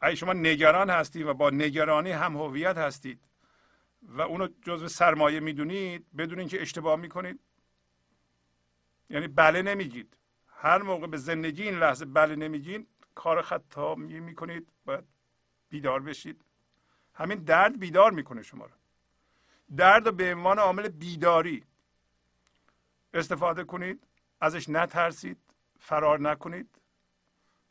اگه 0.00 0.14
شما 0.14 0.32
نگران 0.32 0.90
هستید 0.90 1.26
و 1.26 1.34
با 1.34 1.50
نگرانی 1.50 2.10
هم 2.10 2.36
هویت 2.36 2.78
هستید 2.78 3.20
و 4.02 4.20
اونو 4.20 4.48
جزو 4.62 4.88
سرمایه 4.88 5.40
می‌دونید 5.40 6.06
بدونین 6.16 6.48
که 6.48 6.62
اشتباه 6.62 6.96
می‌کنید 6.96 7.40
یعنی 9.10 9.28
بله 9.28 9.62
نمیگید. 9.62 10.16
هر 10.48 10.82
موقع 10.82 11.06
به 11.06 11.16
زندگی 11.16 11.62
این 11.62 11.78
لحظه 11.78 12.04
بله 12.04 12.36
نمیگین 12.36 12.86
کار 13.14 13.42
خطا 13.42 13.94
می‌کنید 13.94 14.68
باید 14.84 15.04
بیدار 15.68 16.00
بشید. 16.00 16.44
همین 17.14 17.38
درد 17.38 17.78
بیدار 17.78 18.10
می‌کنه 18.10 18.42
شما 18.42 18.64
رو. 18.64 18.72
درد 19.76 20.06
رو 20.06 20.12
به 20.12 20.34
عنوان 20.34 20.58
عامل 20.58 20.88
بیداری 20.88 21.64
استفاده 23.14 23.64
کنید 23.64 24.06
ازش 24.40 24.68
نترسید 24.68 25.38
فرار 25.80 26.20
نکنید 26.20 26.68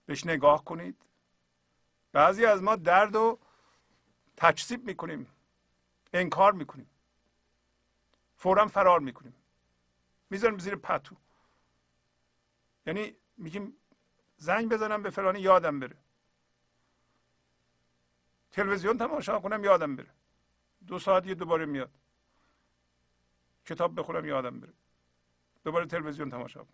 بهش 0.05 0.25
نگاه 0.25 0.65
کنید. 0.65 0.97
بعضی 2.11 2.45
از 2.45 2.63
ما 2.63 2.75
درد 2.75 3.15
رو 3.15 3.39
تکسیب 4.37 4.85
می‌کنیم 4.85 5.27
انکار 6.13 6.51
می‌کنیم. 6.53 6.89
فورا 8.35 8.67
فرار 8.67 8.99
می‌کنیم. 8.99 9.35
می‌ذاریم 10.29 10.57
زیر 10.57 10.75
پتو. 10.75 11.15
یعنی 12.85 13.15
میگیم 13.37 13.77
زنگ 14.37 14.69
بزنم 14.69 15.03
به 15.03 15.09
فلانی 15.09 15.39
یادم 15.39 15.79
بره. 15.79 15.97
تلویزیون 18.51 18.97
تماشا 18.97 19.39
کنم 19.39 19.63
یادم 19.63 19.95
بره. 19.95 20.09
دو 20.87 20.99
ساعت 20.99 21.27
یه 21.27 21.35
دوباره 21.35 21.65
میاد. 21.65 21.91
کتاب 23.65 23.99
بخورم 23.99 24.25
یادم 24.25 24.59
بره. 24.59 24.73
دوباره 25.63 25.85
تلویزیون 25.85 26.29
تماشا 26.29 26.59
کنم. 26.59 26.73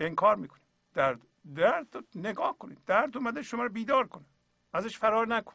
انکار 0.00 0.36
می‌کنیم. 0.36 0.62
درد 0.94 1.20
درد 1.54 2.04
نگاه 2.14 2.58
کنید. 2.58 2.84
درد 2.84 3.16
اومده 3.16 3.42
شما 3.42 3.62
رو 3.62 3.68
بیدار 3.68 4.06
کنه. 4.08 4.24
ازش 4.72 4.98
فرار 4.98 5.26
نکن. 5.26 5.54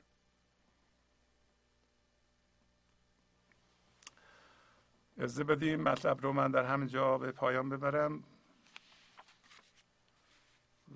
از 5.18 5.39
بدیم 5.39 5.81
مطلب 5.81 6.22
رو 6.22 6.34
من 6.34 6.51
در 6.51 6.64
همین 6.64 6.88
جا 6.88 7.18
به 7.18 7.31
پایان 7.31 7.69
ببرم. 7.69 8.23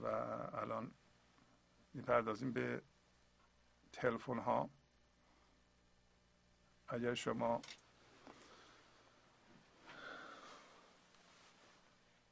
و 0.01 0.05
الان 0.05 0.91
می‌پردازیم 1.93 2.51
به 2.51 2.81
تلفن 3.91 4.39
ها 4.39 4.69
اگر 6.87 7.13
شما 7.13 7.61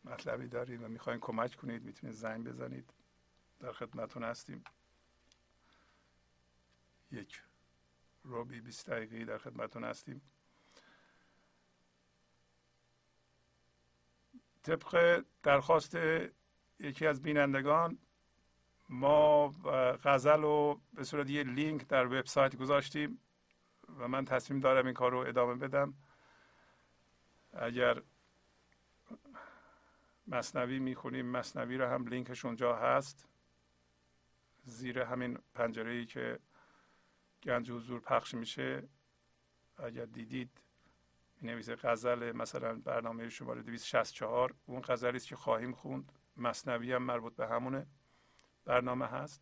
مطلبی 0.04 0.48
دارید 0.48 0.84
و 0.84 0.88
می‌خواین 0.88 1.20
کمک 1.20 1.56
کنید 1.56 1.84
می‌تونید 1.84 2.16
زنگ 2.16 2.48
بزنید. 2.48 2.94
در 3.60 3.72
خدمتون 3.72 4.24
هستیم. 4.24 4.64
یک 7.12 7.44
روبی 8.24 8.62
بیست 8.62 8.90
دقیقی 8.90 9.26
در 9.26 9.38
خدمتون 9.38 9.84
هستیم. 9.84 10.22
طبق 14.64 15.24
درخواست 15.44 15.96
یکی 16.80 17.08
از 17.08 17.22
بینندگان 17.22 17.98
ما 18.90 19.48
غزل 20.04 20.42
رو 20.42 20.82
به 20.94 21.04
صورت 21.04 21.30
یه 21.30 21.44
لینک 21.44 21.88
در 21.88 22.06
وبسایت 22.06 22.56
گذاشتیم 22.56 23.20
و 23.98 24.08
من 24.08 24.26
تصمیم 24.26 24.60
دارم 24.60 24.86
این 24.86 24.94
کار 24.94 25.12
رو 25.12 25.18
ادامه 25.18 25.56
بدم. 25.56 25.94
اگر 27.54 28.02
مصنوی 30.28 30.80
می‌خونیم 30.80 31.26
مصنوی 31.26 31.78
رو 31.78 31.88
هم 31.88 32.08
لینکش 32.08 32.46
اونجا 32.46 32.76
هست. 32.76 33.28
زیر 34.64 35.00
همین 35.00 35.40
پنجره 35.54 35.92
ای 35.92 36.06
که 36.06 36.40
گنج 37.44 37.72
حضور 37.72 38.00
پخش 38.00 38.34
میشه. 38.34 38.84
اگر 39.78 40.06
دیدید 40.06 40.62
می 41.42 41.52
نویسه 41.52 41.76
غزل 41.76 42.32
مثلا 42.32 42.76
برنامه 42.76 43.30
شماره 43.30 43.62
264 43.62 44.54
اون 44.66 44.82
غزلی 44.82 45.18
است 45.18 45.28
که 45.28 45.36
خواهیم 45.36 45.72
خوند. 45.72 46.12
مصنوی 46.38 46.94
هم 46.94 47.04
مربوط 47.04 47.36
به 47.36 47.48
همونه. 47.48 47.88
برنامه 48.66 49.06
هست 49.06 49.42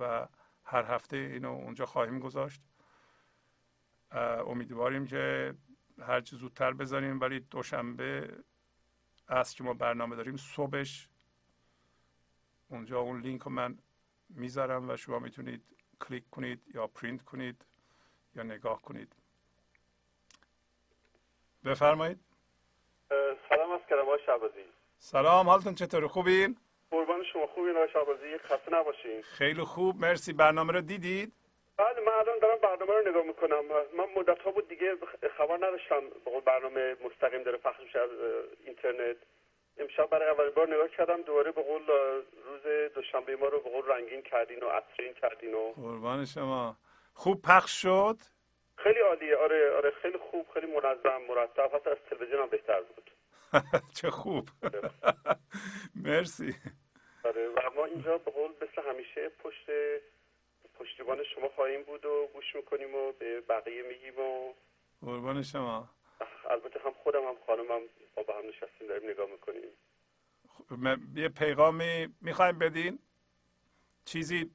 و 0.00 0.28
هر 0.64 0.84
هفته 0.84 1.16
اینو 1.16 1.50
اونجا 1.50 1.86
خواهیم 1.86 2.18
گذاشت. 2.18 2.62
امیدواریم 4.46 5.06
که 5.06 5.54
هرچی 5.98 6.36
زودتر 6.36 6.72
بذاریم 6.72 7.20
ولی 7.20 7.40
دوشنبه 7.40 8.38
است 9.28 9.56
که 9.56 9.64
ما 9.64 9.74
برنامه 9.74 10.16
داریم. 10.16 10.36
صبحش 10.36 11.08
اونجا 12.68 13.00
اون 13.00 13.20
لینک 13.20 13.42
رو 13.42 13.50
من 13.50 13.78
می‌ذارم 14.28 14.90
و 14.90 14.96
شما 14.96 15.18
می‌تونید 15.18 15.64
کلیک 16.00 16.30
کنید 16.30 16.62
یا 16.74 16.86
پرینت 16.86 17.22
کنید 17.22 17.64
یا 18.34 18.42
نگاه 18.42 18.82
کنید. 18.82 19.16
بفرمایید. 21.64 22.20
سلام 23.48 23.70
عرض 23.70 23.80
کردم 23.90 24.02
آقای 24.02 24.18
شهبازی 24.26 24.64
سلام 25.02 25.48
حالتون 25.48 25.74
چطوره؟ 25.74 26.08
خوبین؟ 26.08 26.56
قربان 26.90 27.24
شما. 27.32 27.46
خوبین 27.46 27.76
آقای 27.76 27.88
شهبازی 27.92 28.38
خسته 28.38 28.72
نباشین. 28.72 29.22
خیلی 29.22 29.62
خوب. 29.62 29.96
مرسی. 30.00 30.32
برنامه 30.32 30.72
رو 30.72 30.80
دیدید؟ 30.80 31.32
بله 31.76 32.00
من 32.06 32.12
الان 32.12 32.38
دارم 32.42 32.58
برنامه 32.62 32.92
رو 32.92 33.10
نگاه 33.10 33.22
می‌کنم. 33.22 33.64
من 33.98 34.04
مدت 34.16 34.38
ها 34.42 34.50
بود 34.50 34.68
دیگه 34.68 34.96
خبر 35.38 35.56
نداشتم. 35.56 36.00
برنامه 36.46 36.96
مستقیم 37.04 37.42
داره 37.42 37.58
پخش 37.58 37.80
میشه 37.80 37.98
از 37.98 38.10
اینترنت. 38.66 39.16
امشب 39.78 40.06
برای 40.10 40.30
اولین 40.30 40.50
بار 40.50 40.74
نگاه 40.74 40.88
کردم. 40.88 41.22
دوباره 41.22 41.52
به 41.52 41.62
قول 41.62 41.86
روز 42.46 42.92
دوشنبه 42.94 43.36
ما 43.36 43.46
رو 43.46 43.60
به 43.60 43.70
قول 43.70 43.86
رنگین 43.86 44.22
کردین 44.22 44.62
و 44.62 44.68
عطرین 44.68 45.14
کردین 45.14 45.54
و 45.54 45.72
قربان 45.72 46.24
شما. 46.24 46.76
خوب 47.14 47.42
پخش 47.42 47.82
شد؟ 47.82 48.16
خیلی 48.76 49.00
عالیه. 49.00 49.36
آره 49.36 49.76
آره 49.76 49.90
خیلی 49.90 50.18
خوب 50.18 50.46
خیلی 50.54 50.66
منظم 50.66 51.22
مرتب. 51.28 51.70
حتی 51.74 51.90
از 51.90 51.98
تلویزیون 52.10 52.42
هم 52.42 52.48
بهتر 52.48 52.80
بود. 52.80 53.10
چه 54.00 54.10
خوب. 54.10 54.48
مرسی. 56.04 56.54
آره 57.24 57.48
و 57.48 57.60
ما 57.76 57.84
اینجا 57.84 58.18
به 58.18 58.30
قول 58.30 58.50
مثل 58.50 58.88
همیشه 58.90 59.28
پشت 59.28 59.66
پشتیبان 60.78 61.24
شما 61.34 61.48
خواهیم 61.48 61.82
بود 61.82 62.04
و 62.04 62.28
گوش 62.34 62.56
می‌کنیم 62.56 62.94
و 62.94 63.12
به 63.12 63.40
بقیه 63.40 63.82
میگیم 63.82 64.18
و 64.18 64.52
قربان 65.00 65.42
شما. 65.42 65.88
البته 66.50 66.80
هم 66.84 66.92
خودم 66.92 67.22
هم 67.22 67.36
خانمم 67.46 67.80
با 68.16 68.22
به 68.22 68.34
هم 68.34 68.48
نشستیم 68.48 68.88
داریم 68.88 69.10
نگاه 69.10 69.26
می‌کنیم. 69.30 69.70
یه 71.16 71.28
پیغامی 71.28 72.14
می‌خوایم 72.20 72.58
بدین. 72.58 72.98
چیزی 74.04 74.50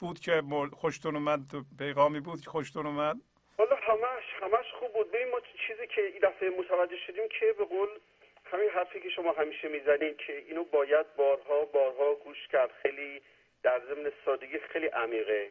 بود 0.00 0.20
که 0.20 0.42
خوشتون 0.72 1.16
اومد؟ 1.16 1.40
پیغامی 1.78 2.20
بود 2.20 2.40
که 2.40 2.50
خوشتون 2.50 2.86
اومد؟ 2.86 3.16
حالا 3.58 3.76
همش 3.76 4.24
همش 4.42 4.66
خوب 4.78 4.92
بود. 4.92 5.10
ببین 5.10 5.30
ما 5.30 5.40
چیزی 5.66 5.86
که 5.94 6.02
این 6.02 6.18
دفعه 6.22 6.50
متوجه 6.50 6.96
شدیم 7.06 7.24
که 7.40 7.54
به 7.58 7.64
قول 7.64 7.88
همین 8.52 8.70
حرفی 8.70 9.00
که 9.00 9.10
شما 9.10 9.32
همیشه 9.32 9.68
می‌زنید 9.68 10.16
که 10.16 10.38
اینو 10.38 10.64
باید 10.64 11.16
بارها 11.16 11.64
بارها 11.64 12.14
گوش 12.14 12.48
کرد 12.48 12.70
خیلی 12.82 13.22
در 13.62 13.80
ضمن 13.80 14.12
سادگی 14.24 14.58
خیلی 14.58 14.86
عمیقه. 14.86 15.50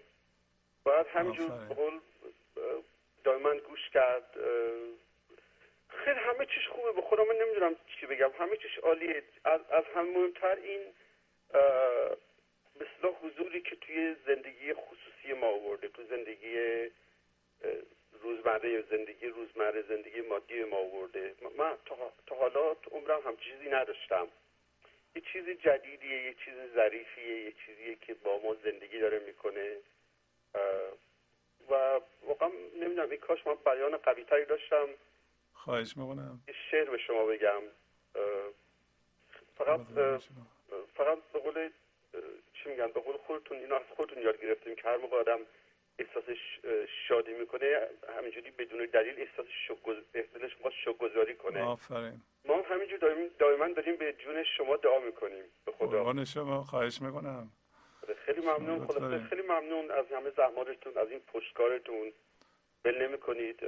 باید 0.84 1.08
همینجور 1.08 1.50
قول 1.50 2.00
دائما 3.24 3.54
گوش 3.54 3.90
کرد. 3.90 4.38
خیلی 5.90 6.20
همه 6.20 6.46
چیش 6.46 6.68
خوبه 6.68 6.92
به 6.92 7.02
خودم 7.02 7.28
من 7.28 7.36
نمی‌دونم 7.36 7.76
چی 8.00 8.06
بگم. 8.06 8.32
همه 8.40 8.58
چیش 8.58 8.78
عالیه. 8.78 9.24
از, 9.44 9.62
از 9.72 9.84
هم 9.96 10.10
مهمتر 10.10 10.56
این 10.56 10.82
مثلا 12.76 13.12
حضوری 13.12 13.62
که 13.62 13.76
توی 13.76 14.16
زندگی 14.26 14.74
خصوصی 14.74 15.34
ما 15.34 15.48
آورده 15.48 15.88
تو 15.88 16.04
زندگی 16.04 16.56
روزمره 18.22 18.82
زندگی 18.82 19.28
روزمره 19.28 19.82
زندگی 19.82 20.22
مادی 20.22 20.64
ما 20.64 20.78
آورده. 20.78 21.36
من 21.58 21.78
تا 22.28 22.36
حالا 22.36 22.74
تو 22.74 22.90
عمرم 22.92 23.22
هم 23.26 23.38
چیزی 23.38 23.70
نداشتم. 23.70 24.28
یه 25.16 25.22
چیز 25.34 25.50
جدیدیه 25.50 26.24
یه 26.24 26.36
چیز 26.46 26.54
ظریفیه 26.76 27.44
یه 27.44 27.54
چیزیه 27.66 27.96
که 27.96 28.14
با 28.14 28.40
ما 28.40 28.56
زندگی 28.64 29.00
داره 29.00 29.20
می‌کنه. 29.20 29.78
و 31.70 32.00
واقعا 32.24 32.50
نمی‌دونم 32.76 33.10
این 33.10 33.20
کاش 33.20 33.48
من 33.48 33.56
بیان 33.66 33.98
قوی 33.98 34.24
تری 34.24 34.46
داشتم. 34.46 34.88
خواهش 35.54 35.98
می‌کنم. 35.98 36.40
یه 36.48 36.56
شعر 36.72 36.90
به 36.90 36.98
شما 36.98 37.26
بگم. 37.26 37.62
فقط 39.58 39.80
فقط 40.96 41.18
به 41.34 41.40
قول 41.40 41.70
چی 42.54 42.70
میگن؟ 42.70 42.88
به 42.88 43.00
قول 43.00 43.18
خودتون 43.18 43.58
اینا 43.58 43.76
از 43.76 43.86
خودتون 43.96 44.24
یاد 44.24 44.42
گرفتیم 44.42 44.76
که 44.76 44.82
هر 44.82 44.98
موقع 44.98 45.18
آدم 45.18 45.40
احساس 46.00 46.24
شادی 47.08 47.34
می‌کنه 47.34 47.88
همینجوری 48.18 48.52
بدون 48.52 48.88
دلیل 48.94 49.16
احساس 49.20 49.46
می‌خواد 50.58 50.74
شکرگزاری 50.86 51.36
کنه. 51.36 51.64
آفرین. 51.64 52.22
ما 52.46 52.62
همینجور 52.62 53.30
دائما 53.40 53.68
داریم 53.68 53.96
به 53.96 54.14
جون 54.14 54.44
شما 54.58 54.76
دعا 54.76 55.00
می‌کنیم 55.00 55.44
به 55.66 55.72
خدا. 55.72 55.88
قربان 55.88 56.26
شما 56.26 56.64
خواهش 56.64 57.02
می‌کنم. 57.02 57.52
خیلی 58.26 58.42
ممنون 58.42 58.88
خلاصه 58.88 59.24
خیلی 59.24 59.42
ممنون 59.42 59.92
از 59.92 60.06
همه 60.12 60.30
زحماتتون 60.30 60.98
از 60.98 61.10
این 61.10 61.20
پشتکارتون. 61.20 62.14
بل 62.84 63.08
نمی 63.08 63.18
کنید 63.18 63.60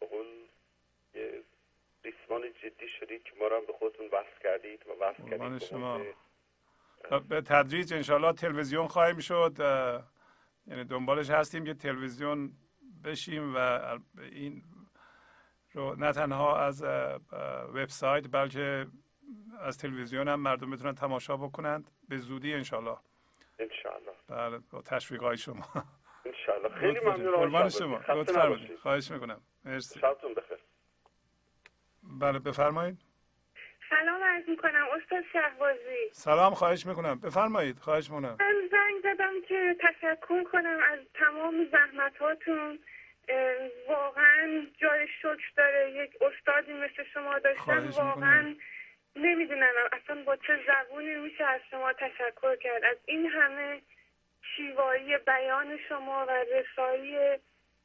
به 0.00 0.06
قول 0.10 0.26
ریسمان 2.04 2.42
جدی 2.62 2.88
شدید 3.00 3.22
که 3.22 3.32
ما 3.40 3.46
رو 3.46 3.56
هم 3.56 3.66
به 3.66 3.72
خودتون 3.72 4.06
وصل 4.06 4.42
کردید 4.42 4.82
و 4.86 5.04
وصل 5.04 5.30
کردید 5.30 5.62
شما. 5.62 6.00
به 7.28 7.40
تدریج 7.40 7.94
انشالله 7.94 8.32
تلویزیون 8.32 8.86
خواهیم 8.86 9.18
شد 9.18 9.52
یعنی 10.66 10.84
دنبالش 10.84 11.30
هستیم 11.30 11.64
که 11.64 11.74
تلویزیون 11.74 12.52
بشیم 13.04 13.54
و 13.56 13.58
این 14.32 14.62
رو 15.72 15.94
نه 15.94 16.12
تنها 16.12 16.58
از 16.60 16.82
وبسایت 17.74 18.24
بلکه 18.32 18.86
از 19.60 19.78
تلویزیون 19.78 20.28
هم 20.28 20.40
مردم 20.40 20.70
بتونن 20.70 20.94
تماشا 20.94 21.36
بکنند. 21.36 21.90
به 22.08 22.18
زودی 22.18 22.54
انشالله 22.54 22.96
انشالله 23.58 24.12
بله 24.28 24.58
با 24.70 24.82
تشویق 24.82 25.22
های 25.22 25.36
شما. 25.36 25.66
انشالله 26.24 26.68
خیلی 26.80 27.00
ممنون 27.00 27.36
قربان 27.36 27.68
شما. 27.68 28.00
لطف 28.08 28.32
فرمایید 28.32 28.76
خواهش 28.78 29.10
می‌کنم. 29.10 29.40
مرسی. 29.64 30.00
شبتون 30.00 30.34
بخیر. 30.34 30.58
بله 32.02 32.38
بفرمایید. 32.38 32.98
سلام 33.90 34.22
عرض 34.34 34.48
می‌کنم 34.48 34.86
استاد 34.96 35.24
شهبازی. 35.32 36.10
سلام 36.12 36.54
خواهش 36.54 36.86
می‌کنم. 36.86 37.20
بفرمایید 37.20 37.78
خواهش 37.78 38.10
می‌کنم. 38.10 38.36
من 38.40 38.68
زنگ 38.70 39.02
زدم 39.02 39.34
که 39.48 39.76
تشکر 39.80 40.44
کنم 40.44 40.78
از 40.92 40.98
تمام 41.14 41.68
زحمتاتون. 41.72 42.78
واقعا 43.88 44.66
جای 44.80 45.08
شکر 45.22 45.50
داره. 45.56 45.90
یک 45.90 46.22
استادی 46.22 46.72
مثل 46.72 47.04
شما 47.14 47.38
داشتن 47.38 47.78
واقعا 47.78 48.54
نمی‌دونم 49.16 49.72
اصلا 49.92 50.22
با 50.22 50.36
چه 50.36 50.58
زبونی 50.66 51.14
میشه 51.14 51.44
از 51.44 51.60
شما 51.70 51.92
تشکر 51.92 52.56
کرد. 52.56 52.84
از 52.84 52.96
این 53.04 53.26
همه 53.26 53.80
شیوایی 54.56 55.18
بیان 55.18 55.78
شما 55.88 56.26
و 56.28 56.30
رسایی 56.30 57.38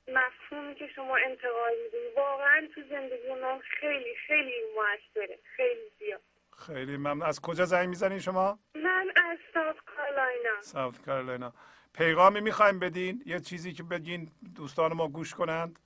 مفهومی 0.07 0.75
که 0.75 0.87
شما 0.95 1.17
انتقال 1.17 1.71
می‌دید 1.83 2.17
واقعا 2.17 2.67
تو 2.75 2.81
زندگی 2.89 3.33
من 3.41 3.59
خیلی 3.59 4.15
خیلی 4.15 4.53
موثره 4.75 5.39
خیلی 5.55 5.91
زیاد. 5.99 6.21
خیلی 6.67 6.97
ممنون. 6.97 7.23
از 7.23 7.41
کجا 7.41 7.65
زنگ 7.65 7.89
می‌زنین 7.89 8.19
شما؟ 8.19 8.59
من 8.75 9.07
از 9.15 9.37
ساوت 9.53 9.75
کارولاینا 9.85 10.61
ساوت 10.61 11.05
کارولاینا 11.05 11.53
پیغامی 11.93 12.41
می‌خوایم 12.41 12.79
بدین. 12.79 13.23
یه 13.25 13.39
چیزی 13.39 13.73
که 13.73 13.83
بگین 13.83 14.31
دوستان 14.55 14.93
ما 14.93 15.07
گوش 15.07 15.33
کنند. 15.33 15.79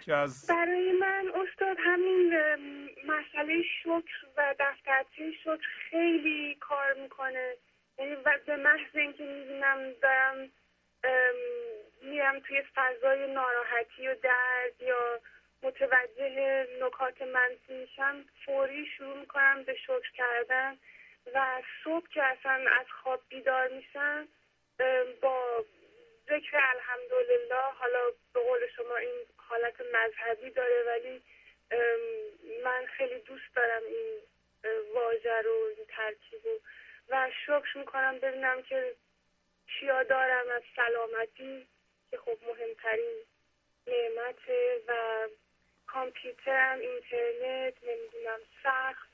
که 0.00 0.14
از 0.14 0.46
برای 0.48 0.92
من 0.92 1.32
استاد 1.34 1.76
همین 1.80 2.34
مسئله 3.06 3.62
شکر 3.82 4.26
و 4.36 4.54
دفترچه 4.60 5.32
شکر 5.44 5.68
خیلی 5.90 6.56
کار 6.60 6.94
می‌کنه. 7.02 7.54
یعنی 7.98 8.16
به 8.46 8.56
محض 8.56 8.94
اینکه 8.94 9.24
می‌بینم 9.24 9.78
دارم 10.02 10.50
میرم 12.02 12.40
توی 12.40 12.62
فضای 12.74 13.34
ناراحتی 13.34 14.08
و 14.08 14.14
درد 14.22 14.82
یا 14.82 15.20
متوجه 15.62 16.66
نکات 16.80 17.22
منفی 17.22 17.74
میشم 17.74 18.24
فوری 18.44 18.86
شروع 18.96 19.18
می‌کنم 19.18 19.62
به 19.62 19.74
شکر 19.74 20.12
کردن 20.16 20.78
و 21.34 21.62
صبح 21.84 22.08
که 22.08 22.22
اصلا 22.22 22.64
از 22.80 22.86
خواب 23.02 23.20
بیدار 23.28 23.68
میشم 23.68 24.28
با 25.20 25.64
ذکر 26.30 26.56
الحمدلله 26.56 27.54
حالا 27.78 28.10
به 28.34 28.40
قول 28.40 28.60
شما 28.76 28.96
این 28.96 29.14
حالت 29.36 29.74
مذهبی 29.94 30.50
داره 30.50 30.82
ولی 30.86 31.22
من 32.64 32.86
خیلی 32.86 33.20
دوست 33.20 33.54
دارم 33.56 33.82
این 33.84 34.18
واژه 34.94 35.42
رو 35.42 35.68
این 35.76 35.86
ترکیب 35.88 36.40
رو. 36.44 36.60
و 37.08 37.30
شکر 37.46 37.78
می‌کنم 37.78 38.18
ببینم 38.18 38.62
که 38.62 38.94
چیا 39.66 40.02
دارم 40.02 40.48
از 40.48 40.62
سلامتی 40.76 41.66
که 42.10 42.16
خب 42.16 42.38
مهمترین 42.46 43.16
نعمته 43.86 44.80
و 44.88 45.28
کامپیوترم 45.88 46.78
اینترنت 46.78 47.74
نمی‌دونم 47.82 48.40
سخت 48.62 49.08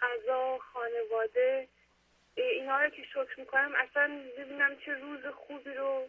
غذا 0.00 0.58
خانواده. 0.58 1.68
اینا 2.34 2.82
رو 2.82 2.90
که 2.90 3.02
شکر 3.04 3.40
می‌کنم 3.40 3.74
اصلا 3.74 4.20
ببینم 4.38 4.76
چه 4.76 4.94
روز 4.94 5.26
خوبی 5.26 5.74
رو 5.74 6.08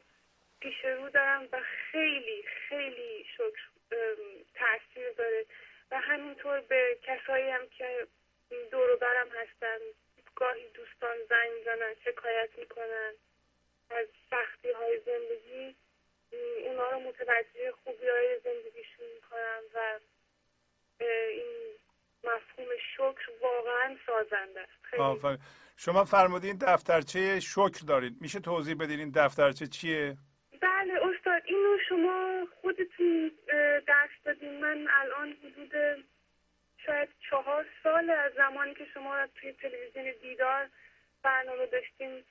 پیش 0.60 0.86
رو 0.86 1.10
دارم 1.10 1.48
و 1.52 1.62
خیلی 1.92 2.44
خیلی 2.44 3.26
شکر 3.38 3.62
تاثیر 4.56 5.12
داره. 5.18 5.46
و 5.92 6.00
همینطور 6.00 6.60
به 6.60 6.98
کسایی 7.04 7.50
هم 7.50 7.68
که 7.70 8.08
دور 8.72 8.96
برم 8.96 9.30
هستن 9.30 9.78
گاهی 10.36 10.70
دوستان 10.70 11.18
زنگ 11.30 11.52
می‌زنن 11.58 11.96
شکایت 12.06 12.50
می‌کنن 12.58 13.14
از 13.90 14.08
سختی 14.30 14.72
های 14.72 15.00
زندگی. 15.00 15.76
اونا 16.66 16.90
رو 16.90 17.00
متوجه 17.00 17.72
خوبی 17.84 18.08
های 18.08 18.40
زندگیشون 18.44 19.06
می‌کنم 19.16 19.62
و 19.76 20.00
این 21.32 21.46
مفهوم 22.24 22.68
شکر 22.96 23.32
واقعا 23.42 23.98
سازنده 24.06 24.60
است. 24.62 25.42
شما 25.78 26.06
فرمودین 26.06 26.58
دفترچه 26.62 27.40
شکر 27.40 27.86
دارید. 27.88 28.14
میشه 28.22 28.40
توضیح 28.40 28.76
بدین 28.76 29.00
این 29.00 29.12
دفترچه 29.16 29.68
چیه؟ 29.68 30.18
بله 30.62 30.94
استاد 30.94 31.42
اینو 31.46 31.78
شما 31.90 32.48
خودتون 32.62 33.32
درس 33.88 34.10
دادین. 34.26 34.60
من 34.60 34.88
الان 34.92 35.38
حدود 35.44 36.04
شاید 36.86 37.10
چهار 37.30 37.66
سال 37.84 38.10
از 38.10 38.34
زمانی 38.34 38.74
که 38.74 38.86
شما 38.94 39.28
توی 39.36 39.54
تلویزیون 39.54 40.14
دیدار 40.22 40.70
برنامه 41.24 41.66
داشتین 41.66 42.24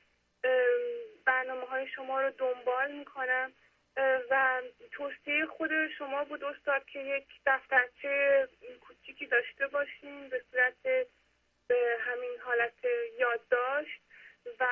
برنامه 1.25 1.67
های 1.67 1.89
شما 1.89 2.21
رو 2.21 2.31
دنبال 2.31 2.93
می‌کنم. 2.93 3.53
و 4.31 4.63
توصیه 4.91 5.47
خود 5.47 5.71
شما 5.99 6.25
بود 6.25 6.45
استاد 6.45 6.85
که 6.85 6.99
یک 6.99 7.27
دفترچه 7.47 8.49
کوچیکی 8.81 9.27
داشته 9.27 9.67
باشیم 9.67 10.29
به 10.29 10.43
صورت 10.51 11.07
به 11.69 11.97
همین 12.01 12.39
حالت 12.45 12.85
یادداشت 13.19 14.01
و 14.61 14.67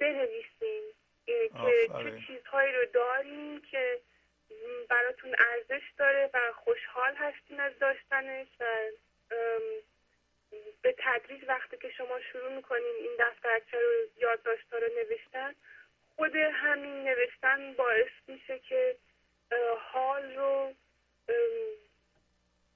بنویسیم 0.00 0.82
که 1.26 1.50
چه. 1.92 2.22
چیزهایی 2.26 2.72
رو 2.72 2.86
داریم 2.86 3.60
که 3.60 4.00
براتون 4.88 5.34
ارزش 5.38 5.82
داره 5.98 6.30
و 6.34 6.52
خوشحال 6.52 7.14
هستین 7.14 7.60
از 7.60 7.78
داشتنش 7.78 8.48
و 8.60 8.64
به 10.82 10.94
تدریج 10.98 11.44
وقتی 11.48 11.76
که 11.76 11.90
شما 11.90 12.20
شروع 12.32 12.52
می‌کنین 12.52 12.94
این 12.98 13.12
دفترچه 13.18 13.78
رو 13.78 13.92
یادداشت‌ها 14.22 14.78
رو 14.78 14.86
نوشتن 14.86 15.54
خود 16.20 16.36
همین 16.36 17.04
نوشتن 17.04 17.72
باعث 17.72 18.10
میشه 18.26 18.58
که 18.58 18.96
حال 19.92 20.34
رو 20.36 20.74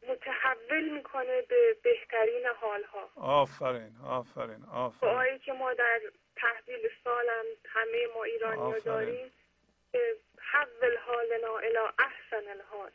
متحول 0.08 0.88
می‌کنه 0.88 1.42
به 1.42 1.76
بهترین 1.82 2.46
حالها 2.60 3.10
آفرین 3.16 3.96
آفرین 4.04 4.64
آفرین 4.64 5.12
دعایی 5.12 5.38
که 5.38 5.52
ما 5.52 5.74
در 5.74 6.00
تحویل 6.36 6.88
سالم 7.04 7.44
همه 7.64 8.06
ما 8.14 8.24
ایرانی. 8.24 8.80
داریم 8.80 9.32
که 9.92 10.16
حول 10.38 10.96
حالنا 11.06 11.58
الى 11.58 11.78
احسن 11.98 12.48
الحال 12.48 12.90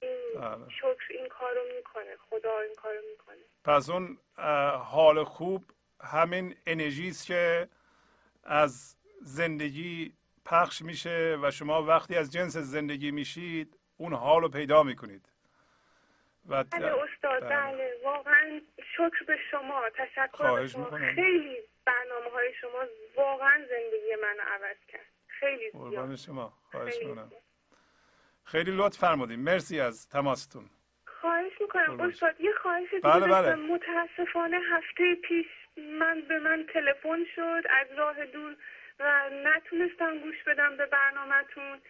این 0.00 0.18
بله. 0.34 0.70
شکر 0.70 1.04
این 1.10 1.28
کارو 1.28 1.60
می‌کنه 1.76 2.16
خدا 2.30 2.60
این 2.60 2.74
کارو 2.74 3.00
می‌کنه 3.10 3.36
پس 3.64 3.90
اون 3.90 4.18
حال 4.78 5.24
خوب 5.24 5.64
همین 6.00 6.56
انرژی 6.66 7.08
است 7.08 7.26
که 7.26 7.68
از 8.44 8.96
زندگی 9.24 10.12
پخش 10.44 10.82
میشه 10.82 11.38
و 11.42 11.50
شما 11.50 11.82
وقتی 11.82 12.16
از 12.16 12.32
جنس 12.32 12.56
زندگی 12.56 13.10
میشید 13.10 13.78
اون 13.96 14.12
حال 14.12 14.42
رو 14.42 14.48
پیدا 14.48 14.82
می‌کنید. 14.82 15.28
و 16.48 16.64
بله 16.64 16.86
استاد 16.86 17.40
بله. 17.40 17.72
بله. 17.72 17.94
واقعا 18.04 18.60
شکر 18.96 19.24
به 19.26 19.36
شما. 19.50 19.82
تشکر 19.94 20.60
به 20.60 20.66
شما. 20.66 20.84
می‌کنم. 20.84 21.14
خیلی 21.14 21.56
برنامه 21.84 22.30
های 22.34 22.54
شما 22.60 22.78
واقعا 23.16 23.58
زندگی 23.58 24.14
من 24.22 24.36
عوض 24.46 24.76
کرد. 24.88 25.06
خیلی 25.26 25.70
قربان 25.70 26.06
زیاد 26.06 26.18
شما. 26.18 26.52
خواهش 26.70 26.92
خیلی 26.94 27.06
می‌کنم. 27.06 27.28
زیاد. 27.28 27.42
خیلی 28.44 28.70
لطف 28.70 28.98
فرمودین. 28.98 29.40
مرسی 29.40 29.80
از 29.80 30.08
تماستون. 30.08 30.70
خواهش 31.20 31.52
می‌کنم. 31.60 32.00
استاد 32.00 32.40
یه 32.40 32.52
خواهش 32.62 32.88
بله، 33.02 33.26
بله. 33.26 33.54
متاسفانه 33.54 34.58
هفته 34.72 35.14
پیش 35.14 35.46
من 35.78 36.20
به 36.28 36.38
من 36.38 36.66
تلفن 36.74 37.24
شد. 37.34 37.62
از 37.70 37.86
راه 37.98 38.26
دور 38.26 38.56
و 39.00 39.30
نتونستم 39.44 40.18
گوش 40.18 40.42
بدم 40.46 40.76
به 40.76 40.86
برنامهتون. 40.86 41.80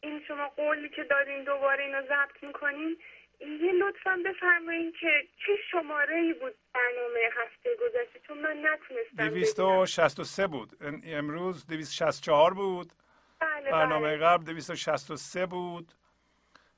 این 0.00 0.22
شما 0.28 0.48
قولی 0.48 0.88
که 0.88 1.04
دادین 1.04 1.44
دوباره 1.44 1.84
اینو 1.84 2.02
ضبط 2.02 2.42
می‌کنین. 2.42 2.98
یه 3.40 3.72
لطفا 3.72 4.22
بفرمایین 4.26 4.92
که 5.00 5.26
چه 5.46 5.52
شماره 5.70 6.16
ای 6.16 6.32
بود 6.32 6.54
برنامه 6.74 7.20
هفته 7.44 7.70
گذشته؟ 7.80 8.20
چون 8.26 8.38
من 8.38 8.56
نتونستم 8.58 9.16
ببینم. 9.16 9.34
263 9.34 10.46
بود. 10.46 10.72
ام- 10.80 11.02
امروز 11.04 11.66
264 11.66 12.54
بود. 12.54 12.92
بله 13.40 13.70
برنامه 13.70 14.16
بله. 14.16 14.26
قبل 14.26 14.44
263 14.44 15.46
بود. 15.46 15.92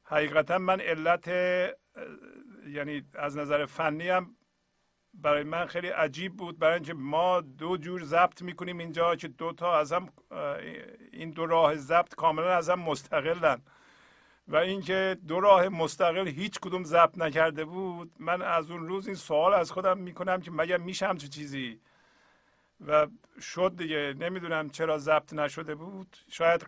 حقیقتا 0.05 0.59
من 0.59 0.81
علت 0.81 1.28
یعنی 2.66 3.02
از 3.15 3.36
نظر 3.39 3.66
فنی 3.66 4.09
هم 4.09 4.36
برای 5.23 5.43
من 5.43 5.66
خیلی 5.66 5.89
عجیب 5.89 6.36
بود 6.36 6.59
برای 6.59 6.74
اینکه 6.74 6.95
ما 6.95 7.41
دو 7.41 7.77
جور 7.77 8.03
ضبط 8.05 8.43
می‌کنیم 8.43 8.78
اینجا 8.78 9.16
که 9.16 9.28
دو 9.28 9.53
تا 9.53 9.78
از 9.78 9.93
هم 9.93 10.09
این 11.12 11.31
دو 11.31 11.47
راه 11.47 11.77
ضبط 11.77 12.15
کاملا 12.15 12.57
از 12.57 12.70
هم 12.70 12.81
مستقلن. 12.81 13.62
و 14.49 14.57
اینکه 14.57 15.16
دو 15.28 15.41
راه 15.41 15.69
مستقل 15.69 16.28
هیچ 16.28 16.61
کدوم 16.61 16.85
ضبط 16.85 17.19
نکرده 17.19 17.65
بود 17.65 18.12
من 18.19 18.43
از 18.43 18.70
اون 18.70 18.89
روز 18.89 19.07
این 19.07 19.16
سوال 19.16 19.55
از 19.55 19.73
خودم 19.73 19.99
می‌کنم 19.99 20.41
که 20.41 20.51
مگر 20.51 20.77
میشه 20.77 21.07
همچه 21.07 21.28
چیزی؟ 21.28 21.81
و 22.86 23.07
شد 23.41 23.77
دیگه. 23.77 24.15
نمی‌دونم 24.19 24.70
چرا 24.70 24.99
ضبط 24.99 25.32
نشده 25.32 25.74
بود. 25.74 26.16
شاید 26.28 26.66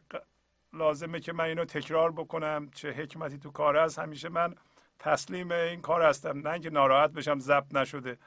لازمه 0.73 1.21
که 1.21 1.33
من 1.33 1.45
اینو 1.45 1.65
تکرار 1.65 2.13
بکنم 2.13 2.71
چه 2.75 2.91
حکمتی 2.91 3.39
تو 3.39 3.51
کار 3.51 3.77
هست. 3.77 3.99
همیشه 3.99 4.29
من 4.29 4.55
تسلیم 4.99 5.51
این 5.51 5.81
کار 5.81 6.03
هستم. 6.03 6.39
نه 6.39 6.51
اینکه 6.51 6.71
ناراحت 6.71 7.11
بشم 7.11 7.39
ضبط 7.39 7.75
نشده. 7.75 8.19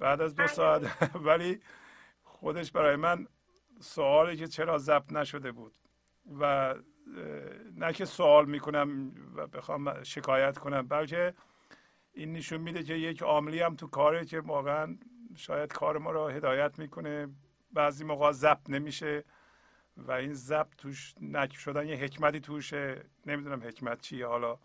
بعد 0.00 0.20
از 0.20 0.34
دو 0.34 0.46
ساعت 0.46 0.82
ولی 1.26 1.60
خودش 2.22 2.72
برای 2.72 2.96
من 2.96 3.26
سوالی 3.80 4.36
که 4.36 4.46
چرا 4.46 4.78
ضبط 4.78 5.12
نشده 5.12 5.52
بود 5.52 5.74
و 6.40 6.74
نه 7.76 7.92
که 7.92 8.04
سوال 8.04 8.46
می‌کنم 8.46 9.12
و 9.36 9.46
بخوام 9.46 10.02
شکایت 10.02 10.58
کنم 10.58 10.88
بلکه 10.88 11.34
این 12.12 12.32
نشون 12.32 12.60
میده 12.60 12.82
که 12.82 12.94
یک 12.94 13.22
عاملی 13.22 13.60
هم 13.60 13.76
تو 13.76 13.86
کاره 13.86 14.24
که 14.24 14.40
واقعا 14.40 14.96
شاید 15.36 15.72
کار 15.72 15.98
ما 15.98 16.10
رو 16.10 16.28
هدایت 16.28 16.78
می‌کنه. 16.78 17.28
بعضی 17.72 18.04
موقع 18.04 18.32
ضبط 18.32 18.70
نمیشه 18.70 19.24
و 19.96 20.12
این 20.12 20.34
ضبط 20.34 20.76
توش 20.78 21.14
نک 21.20 21.54
شدن 21.56 21.88
یه 21.88 21.96
حکمتی 21.96 22.40
توشه. 22.40 23.04
نمی‌دونم 23.26 23.62
حکمت 23.62 24.00
چیه 24.00 24.26
حالا. 24.26 24.58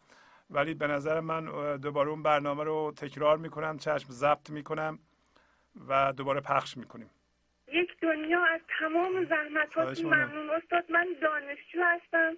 ولی 0.50 0.74
به 0.74 0.88
نظر 0.88 1.20
من 1.20 1.78
دوباره 1.78 2.10
اون 2.10 2.24
برنامه 2.24 2.64
رو 2.64 2.94
تکرار 2.96 3.38
می‌کنم 3.38 3.78
چشم 3.78 4.12
ضبط 4.12 4.50
می‌کنم. 4.50 5.00
و 5.88 6.14
دوباره 6.18 6.42
پخش 6.42 6.78
می‌کنیم 6.78 7.10
یک 7.68 8.00
دنیا 8.00 8.46
از 8.46 8.62
تمام 8.80 9.26
زحمتاتون. 9.26 10.06
ممنون 10.06 10.50
استاد 10.50 10.92
من 10.92 11.08
دانشجو 11.22 11.84
هستم 11.84 12.38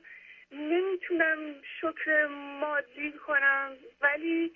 نمی‌تونم 0.52 1.40
شکر 1.82 2.28
مادی 2.62 3.12
کنم 3.12 3.72
ولی 4.02 4.54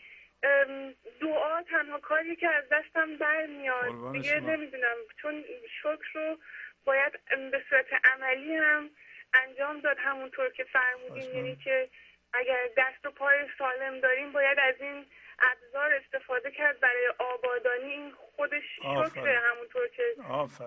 دعا 1.21 1.61
تنها 1.61 1.99
کاری 1.99 2.35
که 2.35 2.49
از 2.49 2.63
دستم 2.71 3.15
برمیاد 3.15 4.11
دیگه. 4.11 4.39
نمی‌دونم 4.39 4.95
چون 5.21 5.43
شکر 5.81 6.09
رو 6.13 6.37
باید 6.85 7.19
به 7.51 7.63
صورت 7.69 7.85
عملی 8.13 8.55
هم 8.55 8.89
انجام 9.33 9.79
داد 9.79 9.97
همونطور 9.99 10.49
که 10.49 10.63
فرمودین 10.63 11.23
خواهش 11.23 11.35
یعنی. 11.35 11.55
که 11.55 11.89
اگر 12.33 12.69
دست 12.77 13.05
و 13.05 13.11
پای 13.11 13.37
سالم 13.57 13.99
داریم 13.99 14.31
باید 14.31 14.59
از 14.59 14.75
این 14.79 15.05
ابزار 15.41 15.93
استفاده 15.93 16.51
کرد 16.51 16.79
برای 16.79 17.07
آبادانی 17.19 17.91
این 17.91 18.11
خودش. 18.11 18.63
شکره 18.81 19.39
همونطور 19.39 19.87
که 19.87 20.15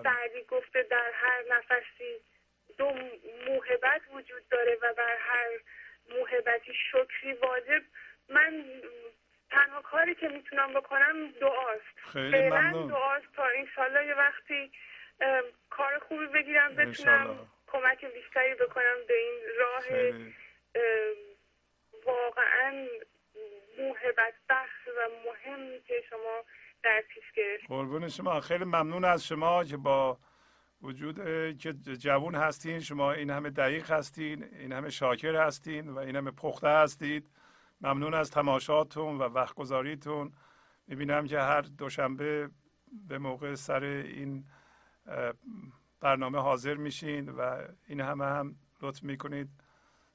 سعدی 0.03 0.43
گفته 0.43 0.83
در 0.83 1.11
هر 1.13 1.43
نفسی 1.49 2.21
دو 2.77 2.85
موهبت 3.47 4.01
وجود 4.11 4.49
داره 4.49 4.77
و 4.81 4.93
بر 4.93 5.17
هر 5.19 5.49
موهبتی 6.09 6.73
شکری 6.91 7.33
واجب. 7.33 7.81
من 8.29 8.65
تنها 9.51 9.81
کاری 9.81 10.15
که 10.15 10.27
می‌تونم 10.27 10.73
بکنم 10.73 11.31
دعاست. 11.31 11.99
خیلی 12.13 12.31
فعلا 12.31 12.61
ممنون. 12.61 12.87
دعاست 12.87 13.25
تا 13.35 13.45
انشالله 13.45 14.07
یه 14.07 14.15
وقتی 14.15 14.71
کار 15.69 15.99
خوبی 15.99 16.27
بگیرم 16.27 16.75
بتونم. 16.75 17.47
کمک 17.67 18.05
بیشتری 18.05 18.55
بکنم 18.55 18.97
به 19.07 19.13
این 19.13 19.41
راه 19.59 19.83
واقعا 22.05 22.87
موهبت 23.79 24.33
بخش 24.49 24.87
و 24.87 25.09
مهمی 25.25 25.81
که 25.87 25.93
شما 26.09 26.43
در 26.83 27.03
پیش 27.13 27.23
گرفت 27.35 27.63
قربون 27.67 28.09
شما. 28.09 28.39
خیلی 28.39 28.63
ممنون 28.63 29.05
از 29.05 29.27
شما 29.27 29.63
که 29.63 29.77
با 29.77 30.17
وجود 30.81 31.15
که 31.57 31.73
جوون 31.73 32.35
هستین 32.35 32.79
شما 32.79 33.11
این 33.11 33.29
همه 33.29 33.49
دقیق 33.49 33.91
هستین 33.91 34.43
این 34.43 34.71
همه 34.71 34.89
شاکر 34.89 35.35
هستین 35.35 35.89
و 35.89 35.97
این 35.97 36.15
همه 36.15 36.31
پخته 36.31 36.67
هستید. 36.67 37.29
ممنون 37.81 38.13
از 38.13 38.31
تماشاتون 38.31 39.17
و 39.17 39.23
وقت 39.23 39.55
گذاریتون 39.55 40.33
می‌بینم 40.87 41.27
که 41.27 41.39
هر 41.39 41.61
دوشنبه 41.61 42.49
به 43.07 43.17
موقع 43.17 43.55
سر 43.55 43.83
این 43.83 44.45
برنامه 46.01 46.39
حاضر 46.39 46.73
میشین 46.73 47.29
و 47.29 47.67
این 47.87 48.01
همه 48.01 48.25
هم 48.25 48.55
لطف 48.81 49.03
می‌کنید 49.03 49.49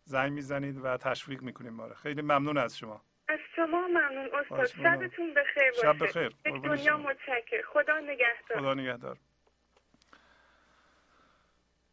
زنگ 0.04 0.32
می‌زنید 0.32 0.84
و 0.84 0.96
تشویق 0.96 1.42
می‌کنید 1.42 1.72
ما 1.72 1.94
خیلی 1.94 2.22
ممنون 2.22 2.58
از 2.58 2.78
شما. 2.78 3.02
از 3.30 3.38
شما 3.56 3.88
ممنون 3.88 4.30
استاد. 4.34 4.66
شبتون 4.66 5.34
بخیر 5.34 5.70
باشه. 5.70 5.82
شب 5.82 6.04
بخیر. 6.04 6.36
دنیا. 6.44 6.98
متشکر 6.98 7.62
خدا 7.72 8.00
نگهدار. 8.00 8.58
خدا 8.58 8.74
نگهدار. 8.74 9.18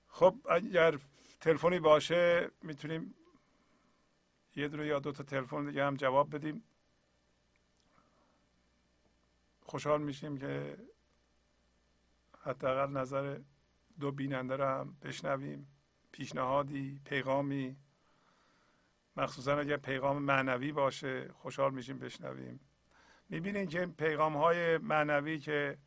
خب 0.09 0.35
اگر 0.49 0.95
تلفنی 1.41 1.79
باشه 1.79 2.49
می‌تونیم 2.61 3.15
یه 4.55 4.67
دونه 4.67 4.85
یا 4.85 4.99
دو 4.99 5.11
تا 5.11 5.23
تلفن 5.23 5.65
دیگه 5.65 5.85
هم 5.85 5.95
جواب 5.95 6.35
بدیم. 6.35 6.63
خوشحال 9.61 10.01
میشیم 10.01 10.37
که 10.37 10.77
حداقل 12.41 12.91
نظر 12.97 13.39
دو 13.99 14.11
بیننده 14.11 14.55
رو 14.55 14.65
هم 14.65 14.97
بشنویم. 15.03 15.67
پیشنهادی 16.11 16.99
پیغامی. 17.05 17.75
مخصوصا 19.17 19.59
اگر 19.59 19.77
پیغام 19.77 20.21
معنوی 20.21 20.71
باشه 20.71 21.31
خوشحال 21.33 21.73
میشیم 21.73 21.99
بشنویم. 21.99 22.59
می‌بینین 23.29 23.67
که 23.67 23.85
پیغام 23.85 24.37
های 24.37 24.77
معنوی 24.77 25.39
که 25.39 25.77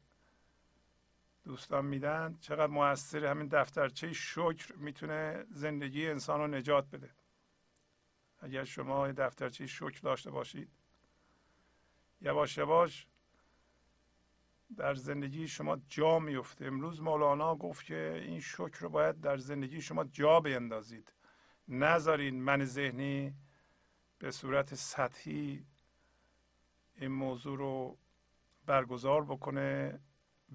دوستان 1.44 1.85
میدن 1.85 2.39
چقدر 2.40 2.66
موثر 2.66 3.24
همین 3.27 3.48
دفترچه 3.48 4.12
شکر 4.12 4.74
می‌تونه 4.77 5.44
زندگی 5.51 6.09
انسان 6.09 6.40
رو 6.40 6.47
نجات 6.47 6.90
بده. 6.90 7.11
اگر 8.40 8.65
شما 8.65 9.12
دفترچه 9.12 9.66
شکر 9.66 10.01
داشته 10.02 10.31
باشید 10.31 10.70
یواش 12.20 12.59
یواش 12.59 13.07
در 14.77 14.94
زندگی 14.94 15.48
شما 15.48 15.77
جا 15.89 16.19
میفته 16.19 16.66
امروز 16.66 17.02
مولانا 17.02 17.57
گفت 17.57 17.85
که 17.85 18.23
این 18.24 18.40
شکر 18.40 18.78
رو 18.81 18.89
باید 18.89 19.20
در 19.20 19.36
زندگی 19.36 19.81
شما 19.81 20.05
جا 20.05 20.40
بیندازید. 20.40 21.12
نذارین 21.70 22.42
من 22.42 22.64
ذهنی 22.64 23.34
به 24.18 24.30
صورت 24.30 24.74
سطحی 24.74 25.66
این 26.97 27.10
موضوع 27.10 27.59
رو 27.59 27.98
برگزار 28.66 29.24
بکنه 29.24 30.01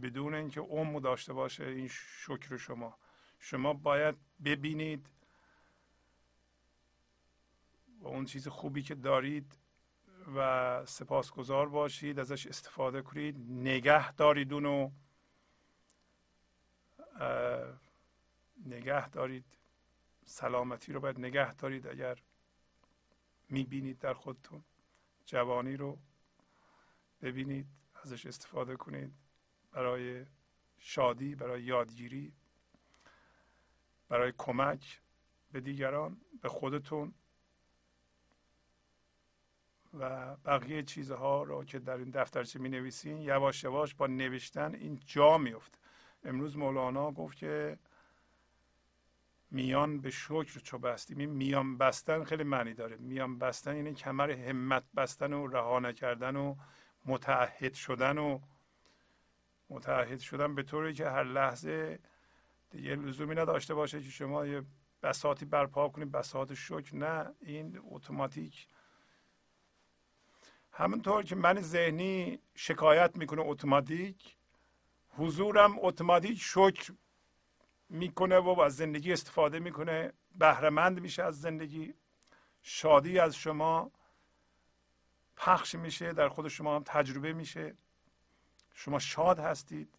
بدون 0.02 0.34
اینکه 0.34 0.62
عمق 0.62 1.02
داشته 1.02 1.34
باشه 1.34 1.66
این 1.66 1.88
شکر 1.88 2.58
شما. 2.58 2.98
شما 3.40 3.74
باید 3.74 4.16
ببینید 4.46 5.10
و 8.00 8.08
اون 8.08 8.26
چیز 8.26 8.48
خوبی 8.48 8.84
که 8.84 8.96
دارید 8.96 9.58
و 10.36 10.86
سپاسگزار 10.86 11.70
باشید 11.70 12.20
ازش 12.20 12.48
استفاده 12.48 13.02
کنید. 13.02 13.36
نگه 13.50 14.12
دارید 14.12 14.54
اونو. 14.54 14.92
نگه 18.66 19.10
دارید. 19.10 19.55
سلامتی 20.26 20.94
رو 20.94 21.00
باید 21.00 21.20
نگه 21.20 21.54
دارید 21.54 21.88
اگر 21.88 22.22
می‌بینید 23.50 24.00
در 24.00 24.14
خودتون. 24.14 24.64
جوانی 25.26 25.78
رو 25.78 26.00
ببینید 27.22 27.68
ازش 28.04 28.26
استفاده 28.26 28.76
کنید. 28.76 29.14
برای 29.72 30.26
شادی 30.78 31.36
برای 31.36 31.64
یادگیری 31.64 32.34
برای 34.10 34.34
کمک 34.38 35.02
به 35.52 35.62
دیگران 35.62 36.22
به 36.42 36.50
خودتون 36.50 37.14
و 39.94 40.36
بقیه 40.36 40.84
چیزها 40.84 41.44
رو 41.44 41.64
که 41.64 41.80
در 41.80 41.98
این 41.98 42.10
دفترچه 42.10 42.60
می 42.60 42.70
نویسین 42.70 43.18
یواش 43.18 43.64
یواش 43.64 43.96
با 43.96 44.08
نوشتن 44.08 44.76
این 44.76 45.00
جا 45.06 45.38
میفته 45.38 45.78
امروز 46.24 46.58
مولانا 46.58 47.12
گفت 47.12 47.38
که 47.38 47.80
میان 49.52 50.02
به 50.02 50.10
شکر 50.10 50.60
چو 50.60 50.78
بستیم 50.78 51.18
این 51.18 51.30
میان 51.30 51.78
بستن 51.78 52.24
خیلی 52.24 52.44
معنی 52.44 52.74
داره. 52.74 52.98
میان 52.98 53.40
بستن 53.40 53.76
یعنی 53.76 53.94
کمر 53.94 54.32
همت 54.32 54.84
بستن 54.96 55.34
و 55.34 55.48
رها 55.48 55.80
نکردن 55.80 56.36
و 56.36 56.56
متعهد 57.06 57.74
شدن 57.74 58.18
و 58.18 58.40
متعهد 59.70 60.20
شدن 60.20 60.56
به 60.56 60.64
طوری 60.64 60.94
که 60.94 61.10
هر 61.10 61.24
لحظه 61.24 62.00
دیگه 62.70 62.96
لزومی 62.96 63.36
نداشته 63.36 63.74
باشه 63.74 64.02
که 64.02 64.10
شما 64.10 64.46
یه 64.46 64.64
بساتی 65.04 65.46
برپا 65.46 65.90
کنید 65.90 66.12
بساط 66.12 66.54
شکر. 66.54 66.96
نه 66.96 67.34
این 67.42 67.82
اتوماتیک. 67.84 68.68
همونطور 70.72 71.24
که 71.24 71.36
من 71.36 71.62
ذهنی 71.62 72.40
شکایت 72.56 73.16
می‌کنه 73.16 73.42
اتوماتیک 73.46 74.38
حضورم 75.10 75.76
اتوماتیک 75.80 76.42
شکر 76.42 76.94
می‌کنه 77.90 78.38
و 78.38 78.60
از 78.60 78.76
زندگی 78.76 79.14
استفاده 79.14 79.60
می‌کنه. 79.60 80.14
بهرهمند 80.36 81.02
میشه 81.02 81.24
از 81.24 81.42
زندگی. 81.42 81.94
شادی 82.62 83.20
از 83.20 83.36
شما 83.36 83.92
پخش 85.38 85.76
میشه 85.76 86.14
در 86.14 86.30
خود 86.30 86.48
شما 86.48 86.76
هم 86.76 86.84
تجربه 86.86 87.34
میشه. 87.34 87.76
شما 88.74 89.00
شاد 89.00 89.40
هستید. 89.40 89.96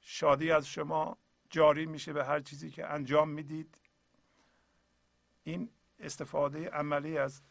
شادی 0.00 0.50
از 0.50 0.66
شما 0.66 1.18
جاری 1.50 1.86
میشه 1.86 2.12
به 2.12 2.24
هر 2.24 2.40
چیزی 2.40 2.70
که 2.70 2.86
انجام 2.86 3.28
می‌دید. 3.28 3.78
این 5.44 5.70
استفاده 5.98 6.68
عملی 6.68 7.18
از 7.18 7.42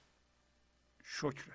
شکره 1.04 1.54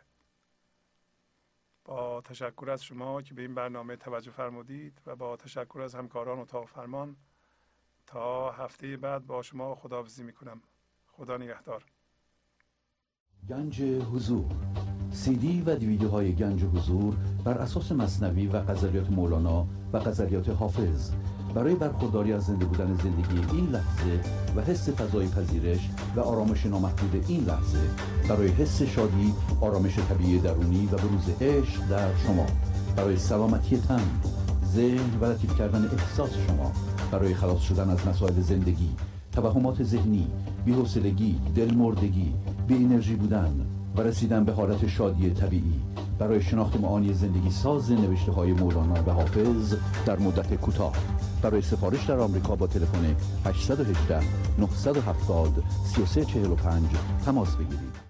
با 1.84 2.20
تشکر 2.20 2.70
از 2.70 2.84
شما 2.84 3.22
که 3.22 3.34
به 3.34 3.42
این 3.42 3.54
برنامه 3.54 3.96
توجه 3.96 4.30
فرمودید 4.30 5.02
و 5.06 5.16
با 5.16 5.36
تشکر 5.36 5.80
از 5.80 5.94
همکاران 5.94 6.38
اتاق 6.38 6.68
فرمان 6.68 7.16
تا 8.12 8.50
هفته 8.50 8.96
بعد 8.96 9.26
با 9.26 9.42
شما 9.42 9.74
خداحافظی 9.74 10.22
می‌کنم. 10.22 10.60
خدا 11.12 11.36
نگهدار. 11.36 11.84
گنج 13.48 13.82
حضور. 13.82 14.44
سی 15.12 15.36
دی 15.36 15.62
و 15.66 15.76
دیویدیوهای 15.76 16.34
گنج 16.34 16.64
حضور 16.64 17.16
بر 17.44 17.58
اساس 17.58 17.92
مصنوی 17.92 18.46
و 18.46 18.60
غزلیات 18.60 19.10
مولانا 19.10 19.66
و 19.92 19.98
غزلیات 19.98 20.48
حافظ. 20.48 21.10
برای 21.54 21.74
برخورداری 21.74 22.32
از 22.32 22.44
زنده 22.44 22.64
بودن 22.64 22.94
زندگی 22.94 23.56
این 23.56 23.66
لحظه 23.66 24.20
و 24.56 24.60
حس 24.60 24.88
فضای 24.88 25.28
پذیرش 25.28 25.90
و 26.16 26.20
آرامش 26.20 26.66
نامحدود 26.66 27.24
این 27.28 27.44
لحظه 27.44 27.90
برای 28.28 28.48
حس 28.48 28.82
شادی 28.82 29.34
آرامش 29.60 29.98
طبیعی 29.98 30.38
درونی 30.38 30.86
و 30.86 30.96
بروز 30.96 31.28
عشق 31.40 31.88
در 31.88 32.16
شما. 32.16 32.46
برای 32.96 33.16
سلامتی 33.16 33.80
تن 33.80 34.20
ذهن 34.64 35.20
و 35.20 35.24
لطیف 35.24 35.58
کردن 35.58 35.84
احساس 35.84 36.36
شما. 36.46 36.72
برای 37.10 37.34
خلاص 37.34 37.60
شدن 37.60 37.90
از 37.90 38.06
مسائل 38.06 38.40
زندگی 38.40 38.90
توهمات 39.32 39.82
ذهنی 39.82 40.26
بی‌حوصلگی 40.64 41.40
دلمردگی 41.56 42.32
بی 42.68 42.74
انرژی 42.74 43.14
بودن 43.14 43.66
و 43.96 44.00
رسیدن 44.00 44.44
به 44.44 44.52
حالت 44.52 44.86
شادی 44.86 45.30
طبیعی. 45.30 45.80
برای 46.18 46.42
شناخت 46.42 46.80
معانی 46.80 47.14
زندگی 47.14 47.50
ساز 47.50 47.90
نوشته 47.90 48.32
های 48.32 48.52
مولانا 48.52 49.02
و 49.06 49.10
حافظ 49.10 49.74
در 50.06 50.18
مدت 50.18 50.54
کوتاه. 50.54 50.92
برای 51.42 51.62
سفارش 51.62 52.04
در 52.04 52.18
آمریکا 52.18 52.56
با 52.56 52.66
تلفن 52.66 53.16
818 53.46 54.20
970 54.58 55.62
3345 55.84 56.84
تماس 57.24 57.56
بگیرید. 57.56 58.00